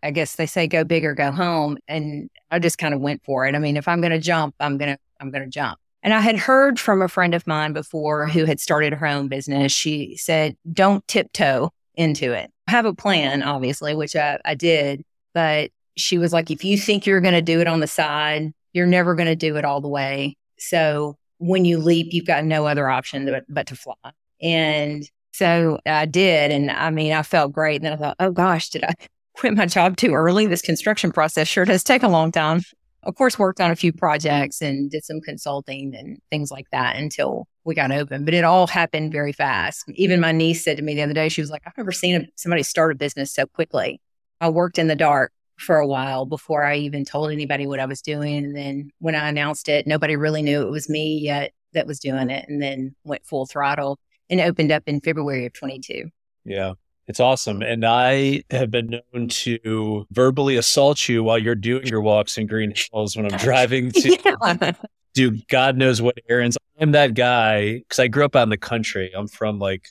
I 0.03 0.11
guess 0.11 0.37
they 0.37 0.47
say 0.47 0.67
go 0.67 0.83
big 0.83 1.05
or 1.05 1.15
go 1.15 1.31
home. 1.31 1.77
And 1.87 2.31
I 2.51 2.59
just 2.59 2.79
kind 2.79 2.95
of 2.95 3.01
went 3.01 3.23
for 3.23 3.47
it. 3.47 3.55
I 3.55 3.59
mean, 3.59 3.77
if 3.77 3.87
I'm 3.87 4.01
going 4.01 4.13
to 4.13 4.19
jump, 4.19 4.55
I'm 4.59 4.79
going 4.79 4.95
to, 4.95 4.99
I'm 5.21 5.31
going 5.31 5.45
to 5.45 5.51
jump. 5.51 5.79
And 6.03 6.15
I 6.15 6.21
had 6.21 6.39
heard 6.39 6.81
from 6.81 7.03
a 7.03 7.07
friend 7.07 7.35
of 7.35 7.47
mine 7.47 7.75
before 7.75 8.27
who 8.27 8.47
had 8.47 8.61
started 8.61 8.95
her 8.95 9.07
own 9.07 9.29
business. 9.29 9.73
She 9.73 10.17
said, 10.17 10.57
don't 10.73 11.07
tiptoe 11.07 11.71
into 11.95 12.33
it. 12.33 12.51
have 12.67 12.87
a 12.87 12.95
plan, 12.95 13.43
obviously, 13.43 13.95
which 13.95 14.17
I, 14.17 14.39
I 14.47 14.55
did. 14.55 15.05
But 15.35 15.71
she 15.99 16.17
was 16.17 16.33
like, 16.33 16.51
if 16.51 16.65
you 16.65 16.79
think 16.79 17.05
you're 17.05 17.21
going 17.21 17.35
to 17.35 17.43
do 17.43 17.61
it 17.61 17.67
on 17.67 17.81
the 17.81 17.87
side, 17.87 18.53
you're 18.73 18.87
never 18.87 19.15
going 19.15 19.29
to 19.29 19.37
do 19.37 19.57
it 19.57 19.67
all 19.67 19.83
the 19.83 19.89
way. 19.89 20.35
So 20.59 21.17
when 21.37 21.67
you 21.67 21.79
leap, 21.79 22.09
you've 22.15 22.27
got 22.27 22.45
no 22.45 22.67
other 22.67 22.89
option 22.89 23.27
but, 23.27 23.45
but 23.51 23.67
to 23.67 23.77
fly. 23.77 23.95
And 24.41 25.05
so 25.33 25.79
I 25.87 26.07
did. 26.07 26.51
And 26.51 26.71
I 26.71 26.91
mean, 26.91 27.13
I 27.13 27.23
felt 27.23 27.53
great. 27.53 27.77
And 27.77 27.87
then 27.87 27.93
I 27.95 27.97
thought, 27.97 28.17
oh 28.21 28.31
gosh, 28.31 28.69
did 28.71 28.85
I 28.85 28.93
quit 29.35 29.55
my 29.55 29.67
job 29.67 29.97
too 29.97 30.13
early? 30.13 30.47
This 30.47 30.63
construction 30.63 31.11
process 31.11 31.49
sure 31.49 31.65
does 31.65 31.83
take 31.83 32.03
a 32.03 32.09
long 32.09 32.31
time. 32.31 32.63
Of 33.05 33.17
course, 33.17 33.37
worked 33.37 33.61
on 33.61 33.73
a 33.73 33.77
few 33.77 33.93
projects 33.93 34.63
and 34.63 34.89
did 34.89 35.05
some 35.05 35.21
consulting 35.21 35.93
and 35.97 36.19
things 36.31 36.53
like 36.53 36.67
that 36.71 36.95
until 36.95 37.49
we 37.65 37.75
got 37.75 37.91
open. 37.91 38.25
But 38.25 38.35
it 38.35 38.45
all 38.45 38.69
happened 38.69 39.11
very 39.11 39.33
fast. 39.33 39.85
Even 39.95 40.21
my 40.21 40.31
niece 40.31 40.63
said 40.63 40.77
to 40.77 40.85
me 40.85 40.95
the 40.95 41.03
other 41.03 41.13
day, 41.13 41.29
she 41.29 41.41
was 41.41 41.51
like, 41.51 41.63
I've 41.67 41.77
never 41.77 41.91
seen 41.91 42.29
somebody 42.37 42.63
start 42.63 42.93
a 42.93 42.95
business 42.95 43.33
so 43.33 43.47
quickly. 43.47 44.01
I 44.41 44.51
worked 44.51 44.79
in 44.79 44.87
the 44.87 44.95
dark 44.95 45.33
for 45.57 45.79
a 45.79 45.87
while 45.87 46.27
before 46.27 46.65
I 46.65 46.77
even 46.77 47.05
told 47.05 47.33
anybody 47.33 47.67
what 47.67 47.81
I 47.81 47.87
was 47.87 48.03
doing. 48.03 48.45
And 48.45 48.57
then 48.57 48.91
when 49.01 49.17
I 49.17 49.29
announced 49.29 49.69
it, 49.69 49.87
nobody 49.87 50.15
really 50.15 50.43
knew 50.43 50.63
it 50.63 50.71
was 50.71 50.89
me 50.89 51.19
yet 51.19 51.53
that 51.73 51.87
was 51.89 51.99
doing 51.99 52.31
it 52.31 52.45
and 52.49 52.63
then 52.63 52.95
went 53.05 53.25
full 53.25 53.47
throttle 53.47 53.99
and 54.33 54.41
opened 54.41 54.73
up 54.73 54.83
in 54.87 55.01
February 55.01 55.47
of 55.47 55.53
22. 55.53 56.09
Yeah. 56.45 56.73
It's 57.07 57.21
awesome. 57.21 57.63
And 57.63 57.85
I 57.85 58.43
have 58.51 58.71
been 58.71 59.01
known 59.13 59.29
to 59.29 60.07
verbally 60.11 60.57
assault 60.57 61.09
you 61.09 61.23
while 61.23 61.39
you're 61.39 61.55
doing 61.55 61.87
your 61.87 62.01
walks 62.01 62.39
in 62.39 62.47
Green 62.47 62.73
Hills 62.75 63.17
when 63.17 63.31
I'm 63.31 63.39
driving 63.43 63.93
to 63.93 64.19
yeah. 64.25 64.73
do 65.15 65.39
God 65.49 65.77
knows 65.77 66.01
what 66.01 66.19
errands. 66.29 66.57
I'm 66.81 66.93
that 66.93 67.15
guy 67.15 67.79
because 67.79 67.99
I 67.99 68.09
grew 68.09 68.25
up 68.25 68.35
out 68.35 68.45
in 68.45 68.49
the 68.49 68.57
country. 68.57 69.13
I'm 69.15 69.29
from 69.29 69.59
like 69.59 69.89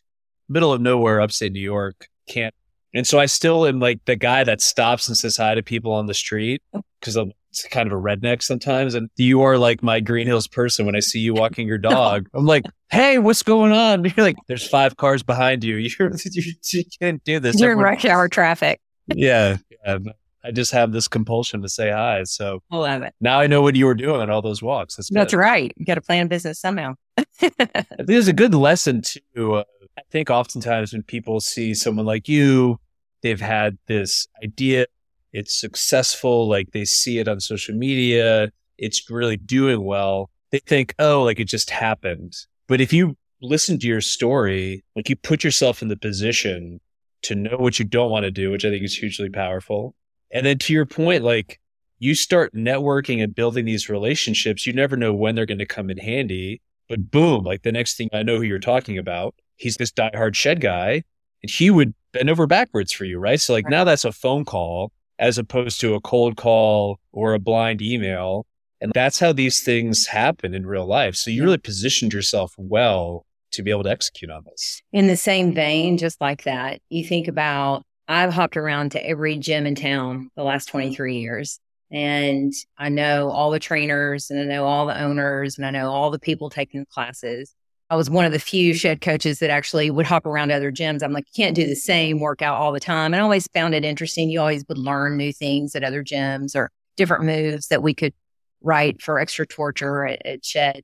middle 0.49 0.73
of 0.73 0.81
nowhere, 0.81 1.21
upstate 1.21 1.51
New 1.51 1.61
York. 1.61 2.07
Can't 2.27 2.55
and 2.93 3.07
so 3.07 3.19
I 3.19 3.25
still 3.25 3.65
am 3.65 3.79
like 3.79 4.03
the 4.05 4.15
guy 4.15 4.43
that 4.43 4.61
stops 4.61 5.07
and 5.07 5.17
says 5.17 5.37
hi 5.37 5.55
to 5.55 5.63
people 5.63 5.93
on 5.93 6.07
the 6.07 6.13
street 6.13 6.61
oh. 6.73 6.81
because 6.99 7.15
I'm 7.15 7.31
kind 7.71 7.91
of 7.91 7.93
a 7.97 8.01
redneck 8.01 8.41
sometimes. 8.41 8.95
And 8.95 9.09
you 9.17 9.41
are 9.41 9.57
like 9.57 9.83
my 9.83 9.99
Green 9.99 10.27
Hills 10.27 10.47
person 10.47 10.85
when 10.85 10.95
I 10.95 10.99
see 10.99 11.19
you 11.19 11.33
walking 11.33 11.67
your 11.67 11.77
dog. 11.93 12.27
I'm 12.33 12.45
like, 12.45 12.65
hey, 12.89 13.17
what's 13.17 13.43
going 13.43 13.71
on? 13.71 14.03
You're 14.05 14.13
like, 14.17 14.37
there's 14.47 14.67
five 14.67 14.97
cars 14.97 15.23
behind 15.23 15.63
you. 15.63 15.75
You're, 15.99 16.11
you, 16.31 16.53
you 16.71 16.83
can't 16.99 17.23
do 17.23 17.39
this. 17.39 17.59
You're 17.59 17.73
in 17.73 17.77
rush 17.77 18.05
hour 18.05 18.27
traffic. 18.27 18.79
yeah. 19.07 19.57
Yeah. 19.85 19.97
I 20.43 20.49
just 20.51 20.71
have 20.71 20.91
this 20.91 21.07
compulsion 21.07 21.61
to 21.61 21.69
say 21.69 21.91
hi. 21.91 22.23
So 22.23 22.63
I 22.71 22.77
love 22.77 23.03
it. 23.03 23.13
Now 23.21 23.39
I 23.39 23.45
know 23.45 23.61
what 23.61 23.75
you 23.75 23.85
were 23.85 23.93
doing 23.93 24.21
on 24.21 24.31
all 24.31 24.41
those 24.41 24.61
walks. 24.63 24.95
That's, 24.95 25.09
That's 25.11 25.35
right. 25.35 25.71
You 25.77 25.85
got 25.85 25.95
to 25.95 26.01
plan 26.01 26.27
business 26.27 26.59
somehow. 26.59 26.95
It's 27.39 28.27
a 28.27 28.33
good 28.33 28.55
lesson 28.55 29.03
too. 29.03 29.53
Uh, 29.53 29.63
I 29.97 30.01
think 30.11 30.29
oftentimes 30.29 30.93
when 30.93 31.03
people 31.03 31.39
see 31.41 31.73
someone 31.73 32.05
like 32.05 32.27
you, 32.27 32.79
they've 33.21 33.39
had 33.39 33.77
this 33.87 34.27
idea, 34.43 34.87
it's 35.33 35.59
successful, 35.59 36.47
like 36.47 36.71
they 36.71 36.85
see 36.85 37.19
it 37.19 37.27
on 37.27 37.39
social 37.39 37.75
media, 37.75 38.51
it's 38.77 39.09
really 39.09 39.37
doing 39.37 39.83
well. 39.83 40.29
They 40.51 40.59
think, 40.59 40.93
oh, 40.99 41.23
like 41.23 41.39
it 41.39 41.45
just 41.45 41.69
happened. 41.69 42.33
But 42.67 42.81
if 42.81 42.91
you 42.91 43.15
listen 43.41 43.79
to 43.79 43.87
your 43.87 44.01
story, 44.01 44.83
like 44.95 45.09
you 45.09 45.15
put 45.15 45.43
yourself 45.43 45.81
in 45.81 45.87
the 45.87 45.97
position 45.97 46.79
to 47.23 47.35
know 47.35 47.57
what 47.57 47.79
you 47.79 47.85
don't 47.85 48.11
want 48.11 48.23
to 48.23 48.31
do, 48.31 48.51
which 48.51 48.65
I 48.65 48.69
think 48.69 48.83
is 48.83 48.97
hugely 48.97 49.29
powerful. 49.29 49.95
And 50.33 50.45
then 50.45 50.57
to 50.59 50.73
your 50.73 50.85
point, 50.85 51.23
like 51.23 51.59
you 51.99 52.15
start 52.15 52.53
networking 52.53 53.23
and 53.23 53.35
building 53.35 53.65
these 53.65 53.89
relationships, 53.89 54.65
you 54.65 54.73
never 54.73 54.97
know 54.97 55.13
when 55.13 55.35
they're 55.35 55.45
going 55.45 55.59
to 55.59 55.65
come 55.65 55.89
in 55.89 55.97
handy. 55.97 56.61
But 56.89 57.11
boom, 57.11 57.43
like 57.43 57.61
the 57.61 57.71
next 57.71 57.95
thing 57.95 58.09
I 58.11 58.23
know 58.23 58.37
who 58.37 58.43
you're 58.43 58.59
talking 58.59 58.97
about, 58.97 59.35
he's 59.55 59.77
this 59.77 59.91
diehard 59.91 60.35
shed 60.35 60.59
guy 60.61 61.03
and 61.43 61.49
he 61.49 61.69
would 61.69 61.93
bend 62.11 62.29
over 62.29 62.47
backwards 62.47 62.91
for 62.91 63.05
you, 63.05 63.19
right? 63.19 63.39
So 63.39 63.53
like 63.53 63.65
right. 63.65 63.71
now 63.71 63.83
that's 63.83 64.05
a 64.05 64.11
phone 64.11 64.45
call 64.45 64.91
as 65.21 65.37
opposed 65.37 65.79
to 65.79 65.93
a 65.93 66.01
cold 66.01 66.35
call 66.35 66.99
or 67.13 67.33
a 67.33 67.39
blind 67.39 67.81
email. 67.81 68.45
And 68.81 68.91
that's 68.93 69.19
how 69.19 69.31
these 69.31 69.63
things 69.63 70.07
happen 70.07 70.55
in 70.55 70.65
real 70.65 70.87
life. 70.87 71.15
So 71.15 71.29
you 71.29 71.43
really 71.43 71.59
positioned 71.59 72.11
yourself 72.11 72.55
well 72.57 73.25
to 73.51 73.61
be 73.61 73.69
able 73.69 73.83
to 73.83 73.91
execute 73.91 74.31
on 74.31 74.43
this. 74.45 74.81
In 74.91 75.05
the 75.05 75.15
same 75.15 75.53
vein, 75.53 75.99
just 75.99 76.19
like 76.19 76.43
that, 76.43 76.81
you 76.89 77.05
think 77.05 77.27
about 77.27 77.83
I've 78.07 78.33
hopped 78.33 78.57
around 78.57 78.91
to 78.93 79.07
every 79.07 79.37
gym 79.37 79.67
in 79.67 79.75
town 79.75 80.31
the 80.35 80.43
last 80.43 80.65
23 80.65 81.19
years. 81.19 81.59
And 81.91 82.51
I 82.77 82.89
know 82.89 83.29
all 83.29 83.51
the 83.51 83.59
trainers 83.59 84.31
and 84.31 84.39
I 84.39 84.43
know 84.45 84.65
all 84.65 84.87
the 84.87 84.99
owners 84.99 85.57
and 85.57 85.67
I 85.67 85.69
know 85.69 85.91
all 85.91 86.09
the 86.09 86.19
people 86.19 86.49
taking 86.49 86.85
classes. 86.91 87.53
I 87.91 87.95
was 87.95 88.09
one 88.09 88.23
of 88.23 88.31
the 88.31 88.39
few 88.39 88.73
shed 88.73 89.01
coaches 89.01 89.39
that 89.39 89.49
actually 89.49 89.91
would 89.91 90.05
hop 90.05 90.25
around 90.25 90.49
other 90.49 90.71
gyms. 90.71 91.03
I'm 91.03 91.11
like, 91.11 91.25
you 91.27 91.43
can't 91.43 91.53
do 91.53 91.67
the 91.67 91.75
same 91.75 92.21
workout 92.21 92.57
all 92.57 92.71
the 92.71 92.79
time. 92.79 93.13
And 93.13 93.19
I 93.19 93.19
always 93.19 93.47
found 93.53 93.75
it 93.75 93.83
interesting. 93.83 94.29
You 94.29 94.39
always 94.39 94.63
would 94.69 94.77
learn 94.77 95.17
new 95.17 95.33
things 95.33 95.75
at 95.75 95.83
other 95.83 96.01
gyms 96.01 96.55
or 96.55 96.71
different 96.95 97.25
moves 97.25 97.67
that 97.67 97.83
we 97.83 97.93
could 97.93 98.13
write 98.61 99.01
for 99.01 99.19
extra 99.19 99.45
torture 99.45 100.05
at, 100.05 100.25
at 100.25 100.45
shed. 100.45 100.83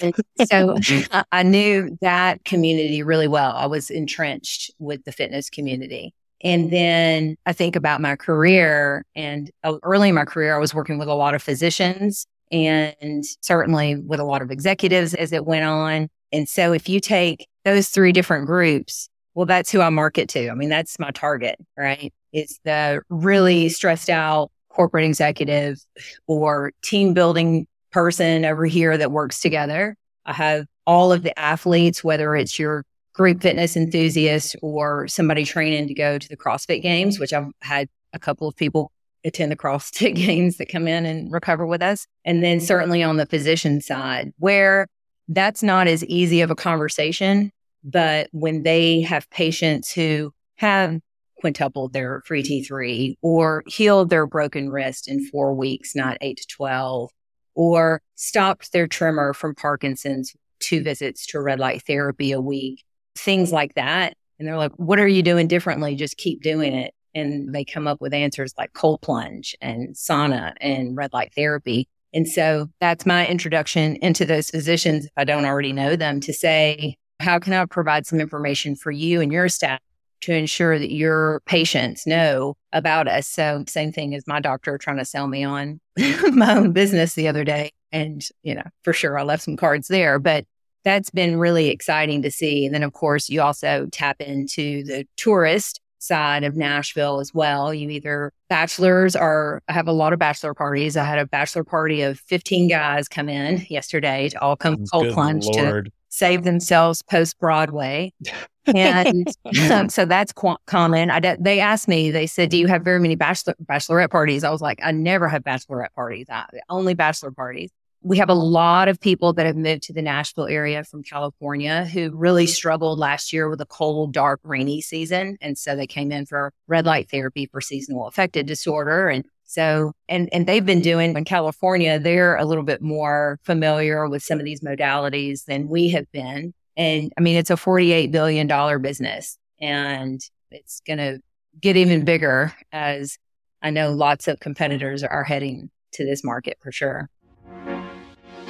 And 0.00 0.14
so 0.46 0.78
I 1.32 1.42
knew 1.42 1.98
that 2.00 2.42
community 2.46 3.02
really 3.02 3.28
well. 3.28 3.54
I 3.54 3.66
was 3.66 3.90
entrenched 3.90 4.70
with 4.78 5.04
the 5.04 5.12
fitness 5.12 5.50
community. 5.50 6.14
And 6.42 6.70
then 6.70 7.36
I 7.44 7.52
think 7.52 7.76
about 7.76 8.00
my 8.00 8.16
career 8.16 9.04
and 9.14 9.50
uh, 9.64 9.76
early 9.82 10.08
in 10.08 10.14
my 10.14 10.24
career, 10.24 10.56
I 10.56 10.60
was 10.60 10.72
working 10.72 10.96
with 10.96 11.08
a 11.08 11.14
lot 11.14 11.34
of 11.34 11.42
physicians 11.42 12.26
and 12.50 13.26
certainly 13.42 13.96
with 13.96 14.18
a 14.18 14.24
lot 14.24 14.40
of 14.40 14.50
executives 14.50 15.12
as 15.12 15.34
it 15.34 15.44
went 15.44 15.66
on. 15.66 16.08
And 16.32 16.48
so 16.48 16.72
if 16.72 16.88
you 16.88 17.00
take 17.00 17.46
those 17.64 17.88
three 17.88 18.12
different 18.12 18.46
groups, 18.46 19.08
well, 19.34 19.46
that's 19.46 19.70
who 19.70 19.80
I 19.80 19.88
market 19.90 20.28
to. 20.30 20.50
I 20.50 20.54
mean, 20.54 20.68
that's 20.68 20.98
my 20.98 21.10
target, 21.10 21.56
right? 21.76 22.12
It's 22.32 22.58
the 22.64 23.02
really 23.08 23.68
stressed 23.68 24.10
out 24.10 24.50
corporate 24.68 25.04
executive 25.04 25.78
or 26.26 26.72
team 26.82 27.14
building 27.14 27.66
person 27.90 28.44
over 28.44 28.66
here 28.66 28.96
that 28.96 29.10
works 29.10 29.40
together. 29.40 29.96
I 30.26 30.32
have 30.34 30.66
all 30.86 31.12
of 31.12 31.22
the 31.22 31.38
athletes, 31.38 32.04
whether 32.04 32.36
it's 32.36 32.58
your 32.58 32.84
group 33.12 33.42
fitness 33.42 33.76
enthusiast 33.76 34.56
or 34.62 35.08
somebody 35.08 35.44
training 35.44 35.88
to 35.88 35.94
go 35.94 36.18
to 36.18 36.28
the 36.28 36.36
CrossFit 36.36 36.82
games, 36.82 37.18
which 37.18 37.32
I've 37.32 37.50
had 37.62 37.88
a 38.12 38.18
couple 38.18 38.46
of 38.46 38.56
people 38.56 38.92
attend 39.24 39.50
the 39.50 39.56
CrossFit 39.56 40.14
games 40.26 40.56
that 40.58 40.68
come 40.68 40.86
in 40.86 41.04
and 41.06 41.32
recover 41.32 41.66
with 41.66 41.82
us. 41.82 42.06
And 42.24 42.42
then 42.42 42.60
certainly 42.60 43.02
on 43.02 43.16
the 43.16 43.26
physician 43.26 43.80
side, 43.80 44.32
where 44.38 44.86
that's 45.28 45.62
not 45.62 45.86
as 45.86 46.04
easy 46.06 46.40
of 46.40 46.50
a 46.50 46.56
conversation. 46.56 47.52
But 47.84 48.28
when 48.32 48.62
they 48.62 49.02
have 49.02 49.30
patients 49.30 49.92
who 49.92 50.32
have 50.56 51.00
quintupled 51.40 51.92
their 51.92 52.22
free 52.26 52.42
T3 52.42 53.14
or 53.22 53.62
healed 53.66 54.10
their 54.10 54.26
broken 54.26 54.70
wrist 54.70 55.08
in 55.08 55.24
four 55.26 55.54
weeks, 55.54 55.94
not 55.94 56.18
eight 56.20 56.38
to 56.38 56.46
12, 56.48 57.10
or 57.54 58.02
stopped 58.16 58.72
their 58.72 58.86
tremor 58.86 59.32
from 59.32 59.54
Parkinson's, 59.54 60.34
two 60.60 60.82
visits 60.82 61.26
to 61.26 61.40
red 61.40 61.60
light 61.60 61.82
therapy 61.86 62.32
a 62.32 62.40
week, 62.40 62.84
things 63.14 63.52
like 63.52 63.74
that. 63.74 64.14
And 64.38 64.46
they're 64.46 64.56
like, 64.56 64.72
what 64.72 64.98
are 64.98 65.08
you 65.08 65.22
doing 65.22 65.46
differently? 65.46 65.94
Just 65.94 66.16
keep 66.16 66.42
doing 66.42 66.74
it. 66.74 66.94
And 67.14 67.54
they 67.54 67.64
come 67.64 67.86
up 67.86 68.00
with 68.00 68.14
answers 68.14 68.54
like 68.58 68.72
cold 68.72 69.00
plunge 69.00 69.56
and 69.60 69.94
sauna 69.94 70.54
and 70.60 70.96
red 70.96 71.12
light 71.12 71.32
therapy. 71.34 71.88
And 72.18 72.26
so 72.26 72.66
that's 72.80 73.06
my 73.06 73.28
introduction 73.28 73.94
into 74.02 74.24
those 74.24 74.50
physicians, 74.50 75.04
if 75.04 75.12
I 75.16 75.22
don't 75.22 75.44
already 75.44 75.72
know 75.72 75.94
them, 75.94 76.18
to 76.22 76.32
say, 76.32 76.96
how 77.20 77.38
can 77.38 77.52
I 77.52 77.64
provide 77.64 78.08
some 78.08 78.18
information 78.18 78.74
for 78.74 78.90
you 78.90 79.20
and 79.20 79.30
your 79.32 79.48
staff 79.48 79.78
to 80.22 80.34
ensure 80.34 80.80
that 80.80 80.92
your 80.92 81.42
patients 81.46 82.08
know 82.08 82.56
about 82.72 83.06
us? 83.06 83.28
So, 83.28 83.62
same 83.68 83.92
thing 83.92 84.16
as 84.16 84.26
my 84.26 84.40
doctor 84.40 84.76
trying 84.78 84.96
to 84.96 85.04
sell 85.04 85.28
me 85.28 85.44
on 85.44 85.78
my 86.32 86.56
own 86.56 86.72
business 86.72 87.14
the 87.14 87.28
other 87.28 87.44
day. 87.44 87.70
And, 87.92 88.26
you 88.42 88.56
know, 88.56 88.66
for 88.82 88.92
sure, 88.92 89.16
I 89.16 89.22
left 89.22 89.44
some 89.44 89.56
cards 89.56 89.86
there, 89.86 90.18
but 90.18 90.44
that's 90.82 91.10
been 91.10 91.36
really 91.36 91.68
exciting 91.68 92.22
to 92.22 92.32
see. 92.32 92.66
And 92.66 92.74
then, 92.74 92.82
of 92.82 92.94
course, 92.94 93.28
you 93.28 93.42
also 93.42 93.86
tap 93.92 94.20
into 94.20 94.82
the 94.82 95.06
tourist 95.16 95.80
side 95.98 96.44
of 96.44 96.56
Nashville 96.56 97.20
as 97.20 97.34
well. 97.34 97.72
You 97.74 97.90
either 97.90 98.32
bachelors 98.48 99.14
are 99.16 99.62
I 99.68 99.72
have 99.72 99.88
a 99.88 99.92
lot 99.92 100.12
of 100.12 100.18
bachelor 100.18 100.54
parties. 100.54 100.96
I 100.96 101.04
had 101.04 101.18
a 101.18 101.26
bachelor 101.26 101.64
party 101.64 102.02
of 102.02 102.18
15 102.20 102.68
guys 102.68 103.08
come 103.08 103.28
in 103.28 103.66
yesterday 103.68 104.28
to 104.30 104.40
all 104.40 104.56
come 104.56 104.84
cold 104.92 105.12
plunge 105.12 105.44
Lord. 105.46 105.86
to 105.86 105.92
save 106.08 106.44
themselves 106.44 107.02
post 107.02 107.38
Broadway. 107.38 108.12
and 108.74 109.24
so, 109.54 109.74
um, 109.74 109.88
so 109.88 110.04
that's 110.04 110.32
qu- 110.32 110.56
common. 110.66 111.10
I, 111.10 111.36
they 111.38 111.60
asked 111.60 111.88
me, 111.88 112.10
they 112.10 112.26
said, 112.26 112.50
do 112.50 112.58
you 112.58 112.66
have 112.66 112.82
very 112.82 113.00
many 113.00 113.14
bachelor, 113.14 113.54
bachelorette 113.64 114.10
parties? 114.10 114.44
I 114.44 114.50
was 114.50 114.60
like, 114.60 114.78
I 114.82 114.92
never 114.92 115.28
have 115.28 115.42
bachelorette 115.42 115.92
parties. 115.94 116.26
I, 116.30 116.44
only 116.68 116.94
bachelor 116.94 117.30
parties. 117.30 117.70
We 118.02 118.18
have 118.18 118.28
a 118.28 118.34
lot 118.34 118.88
of 118.88 119.00
people 119.00 119.32
that 119.32 119.46
have 119.46 119.56
moved 119.56 119.82
to 119.84 119.92
the 119.92 120.02
Nashville 120.02 120.46
area 120.46 120.84
from 120.84 121.02
California 121.02 121.84
who 121.84 122.10
really 122.14 122.46
struggled 122.46 122.98
last 122.98 123.32
year 123.32 123.48
with 123.48 123.60
a 123.60 123.66
cold, 123.66 124.12
dark, 124.12 124.40
rainy 124.44 124.80
season. 124.80 125.36
And 125.40 125.58
so 125.58 125.74
they 125.74 125.86
came 125.86 126.12
in 126.12 126.24
for 126.24 126.52
red 126.68 126.86
light 126.86 127.10
therapy 127.10 127.46
for 127.46 127.60
seasonal 127.60 128.06
affective 128.06 128.46
disorder. 128.46 129.08
And 129.08 129.24
so, 129.44 129.92
and, 130.08 130.28
and 130.32 130.46
they've 130.46 130.64
been 130.64 130.80
doing 130.80 131.16
in 131.16 131.24
California, 131.24 131.98
they're 131.98 132.36
a 132.36 132.44
little 132.44 132.62
bit 132.62 132.82
more 132.82 133.40
familiar 133.42 134.08
with 134.08 134.22
some 134.22 134.38
of 134.38 134.44
these 134.44 134.60
modalities 134.60 135.46
than 135.46 135.68
we 135.68 135.88
have 135.88 136.10
been. 136.12 136.54
And 136.76 137.12
I 137.18 137.20
mean, 137.20 137.36
it's 137.36 137.50
a 137.50 137.54
$48 137.54 138.12
billion 138.12 138.46
business 138.80 139.38
and 139.60 140.20
it's 140.50 140.80
going 140.86 140.98
to 140.98 141.20
get 141.60 141.76
even 141.76 142.04
bigger 142.04 142.54
as 142.72 143.18
I 143.62 143.70
know 143.70 143.92
lots 143.92 144.28
of 144.28 144.38
competitors 144.40 145.02
are 145.02 145.24
heading 145.24 145.70
to 145.92 146.04
this 146.04 146.22
market 146.22 146.58
for 146.62 146.70
sure. 146.70 147.08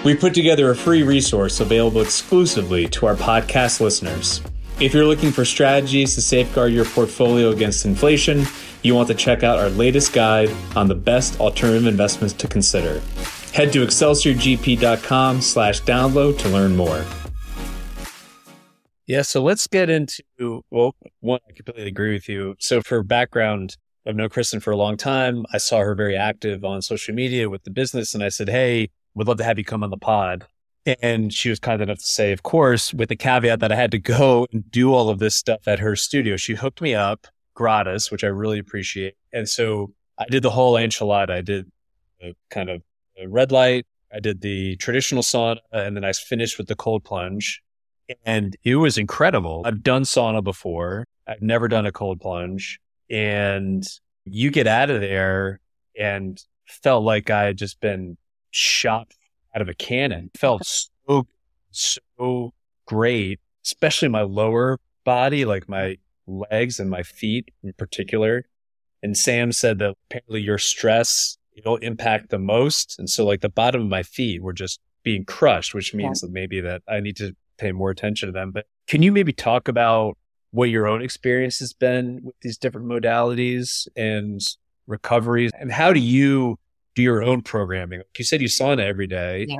We 0.05 0.15
put 0.15 0.33
together 0.33 0.71
a 0.71 0.77
free 0.77 1.03
resource 1.03 1.59
available 1.59 2.01
exclusively 2.03 2.87
to 2.89 3.07
our 3.07 3.17
podcast 3.17 3.81
listeners. 3.81 4.41
If 4.79 4.95
you're 4.95 5.05
looking 5.05 5.33
for 5.33 5.45
strategies 5.45 6.15
to 6.15 6.23
safeguard 6.23 6.73
your 6.73 6.85
portfolio 6.85 7.51
against 7.51 7.85
inflation, 7.85 8.45
you 8.85 8.95
want 8.95 9.09
to 9.09 9.15
check 9.15 9.43
out 9.43 9.59
our 9.59 9.71
latest 9.71 10.13
guide 10.13 10.51
on 10.77 10.87
the 10.87 10.95
best 10.95 11.41
alternative 11.41 11.89
investments 11.89 12.33
to 12.35 12.47
consider. 12.47 13.01
Head 13.53 13.73
to 13.73 13.85
excelsiorgp.com 13.85 15.41
slash 15.41 15.83
download 15.83 16.39
to 16.39 16.49
learn 16.49 16.77
more. 16.77 17.05
Yeah, 19.09 19.23
so 19.23 19.43
let's 19.43 19.67
get 19.67 19.91
into, 19.91 20.23
well, 20.71 20.95
one, 21.19 21.41
I 21.49 21.53
completely 21.53 21.89
agree 21.89 22.13
with 22.13 22.29
you. 22.29 22.55
So 22.61 22.83
for 22.83 23.03
background, 23.03 23.77
I've 24.07 24.15
known 24.15 24.29
Kristen 24.29 24.61
for 24.61 24.71
a 24.71 24.77
long 24.77 24.97
time. 24.97 25.45
I 25.53 25.59
saw 25.59 25.81
her 25.81 25.97
very 25.97 26.17
active 26.17 26.65
on 26.65 26.83
social 26.83 27.15
media 27.15 27.51
with 27.51 27.65
the 27.65 27.71
business 27.71 28.15
and 28.15 28.23
I 28.23 28.29
said, 28.29 28.49
Hey, 28.49 28.91
would 29.19 29.29
love 29.29 29.39
to 29.39 29.45
have 29.45 29.59
you 29.59 29.65
come 29.65 29.83
on 29.83 29.91
the 29.91 29.97
pod. 29.97 30.47
And 31.03 31.35
she 31.35 31.51
was 31.51 31.59
kind 31.59 31.83
enough 31.83 31.99
to 31.99 32.07
say, 32.07 32.33
of 32.33 32.43
course, 32.43 32.95
with 32.95 33.11
the 33.11 33.17
caveat 33.17 33.61
that 33.61 33.71
I 33.71 33.75
had 33.75 33.91
to 33.91 33.99
go 33.99 34.47
and 34.53 34.71
do 34.71 34.95
all 34.95 35.11
of 35.11 35.19
this 35.19 35.35
stuff 35.35 35.69
at 35.69 35.81
her 35.81 35.95
studio. 35.97 36.37
She 36.37 36.55
hooked 36.55 36.81
me 36.81 36.95
up 36.95 37.27
gratis, 37.55 38.11
which 38.11 38.25
I 38.25 38.29
really 38.29 38.59
appreciate. 38.59 39.15
And 39.33 39.47
so 39.49 39.93
I 40.17 40.25
did 40.31 40.43
the 40.43 40.51
whole 40.51 40.75
enchilada. 40.75 41.31
I 41.31 41.41
did 41.43 41.71
kind 42.49 42.71
of 42.71 42.83
red 43.27 43.53
light. 43.53 43.87
I 44.13 44.21
did 44.21 44.41
the 44.41 44.77
traditional 44.77 45.23
sauna 45.23 45.59
and 45.73 45.95
then 45.95 46.05
I 46.05 46.13
finished 46.13 46.57
with 46.57 46.69
the 46.69 46.77
cold 46.77 47.05
plunge. 47.05 47.61
And 48.25 48.57
it 48.65 48.77
was 48.77 48.97
incredible. 48.97 49.63
I've 49.67 49.83
done 49.83 50.05
sauna 50.05 50.43
before. 50.43 51.05
I've 51.27 51.43
never 51.43 51.69
done 51.69 51.85
a 51.85 51.93
cold 51.93 52.21
plunge. 52.21 52.81
And 53.11 53.87
you 54.25 54.51
get 54.51 54.67
out 54.67 54.89
of 54.89 55.03
there 55.03 55.61
and 55.99 56.43
felt 56.67 57.05
like 57.05 57.29
I 57.29 57.45
had 57.45 57.59
just 57.59 57.81
been 57.81 58.17
shot 58.51 59.13
out 59.55 59.63
of 59.63 59.69
a 59.69 59.75
cannon. 59.75 60.31
It 60.35 60.39
felt 60.39 60.65
so, 61.07 61.27
so 61.71 62.53
great, 62.87 63.41
especially 63.65 64.09
my 64.09 64.23
lower 64.23 64.79
body, 65.05 65.45
like 65.45 65.69
my 65.69 65.97
legs 66.27 66.79
and 66.79 66.91
my 66.91 67.03
feet 67.03 67.51
in 67.63 67.73
particular. 67.75 68.45
And 69.03 69.17
Sam 69.17 69.53
said 69.53 69.79
that 69.79 69.95
apparently 70.11 70.41
your 70.41 70.59
stress, 70.59 71.39
it'll 71.57 71.77
impact 71.77 72.31
the 72.31 72.39
most. 72.39 72.97
And 72.99 73.09
so 73.09 73.25
like 73.25 73.41
the 73.41 73.49
bottom 73.49 73.83
of 73.83 73.89
my 73.89 74.03
feet 74.03 74.43
were 74.43 74.53
just 74.53 74.81
being 75.03 75.25
crushed, 75.25 75.75
which 75.75 75.95
means 75.95 76.21
yeah. 76.23 76.27
that 76.27 76.33
maybe 76.33 76.61
that 76.61 76.83
I 76.89 77.01
need 77.01 77.17
to 77.17 77.35
pay 77.59 77.73
more 77.73 77.91
attention 77.91 78.29
to 78.29 78.33
them. 78.33 78.51
But 78.51 78.67
can 78.87 79.03
you 79.03 79.13
maybe 79.13 79.33
talk 79.33 79.69
about 79.69 80.17
what 80.51 80.71
your 80.71 80.87
own 80.87 81.03
experience 81.03 81.59
has 81.59 81.73
been 81.73 82.21
with 82.25 82.35
these 82.41 82.59
different 82.59 82.87
modalities 82.87 83.87
and 83.97 84.41
recoveries 84.87 85.51
and 85.59 85.71
how 85.71 85.93
do 85.93 86.01
you 86.01 86.59
do 86.99 87.03
your 87.05 87.23
own 87.23 87.43
programming. 87.43 88.03
You 88.19 88.25
said 88.25 88.41
you 88.41 88.49
sauna 88.49 88.81
every 88.81 89.07
day. 89.07 89.47
Yeah. 89.49 89.59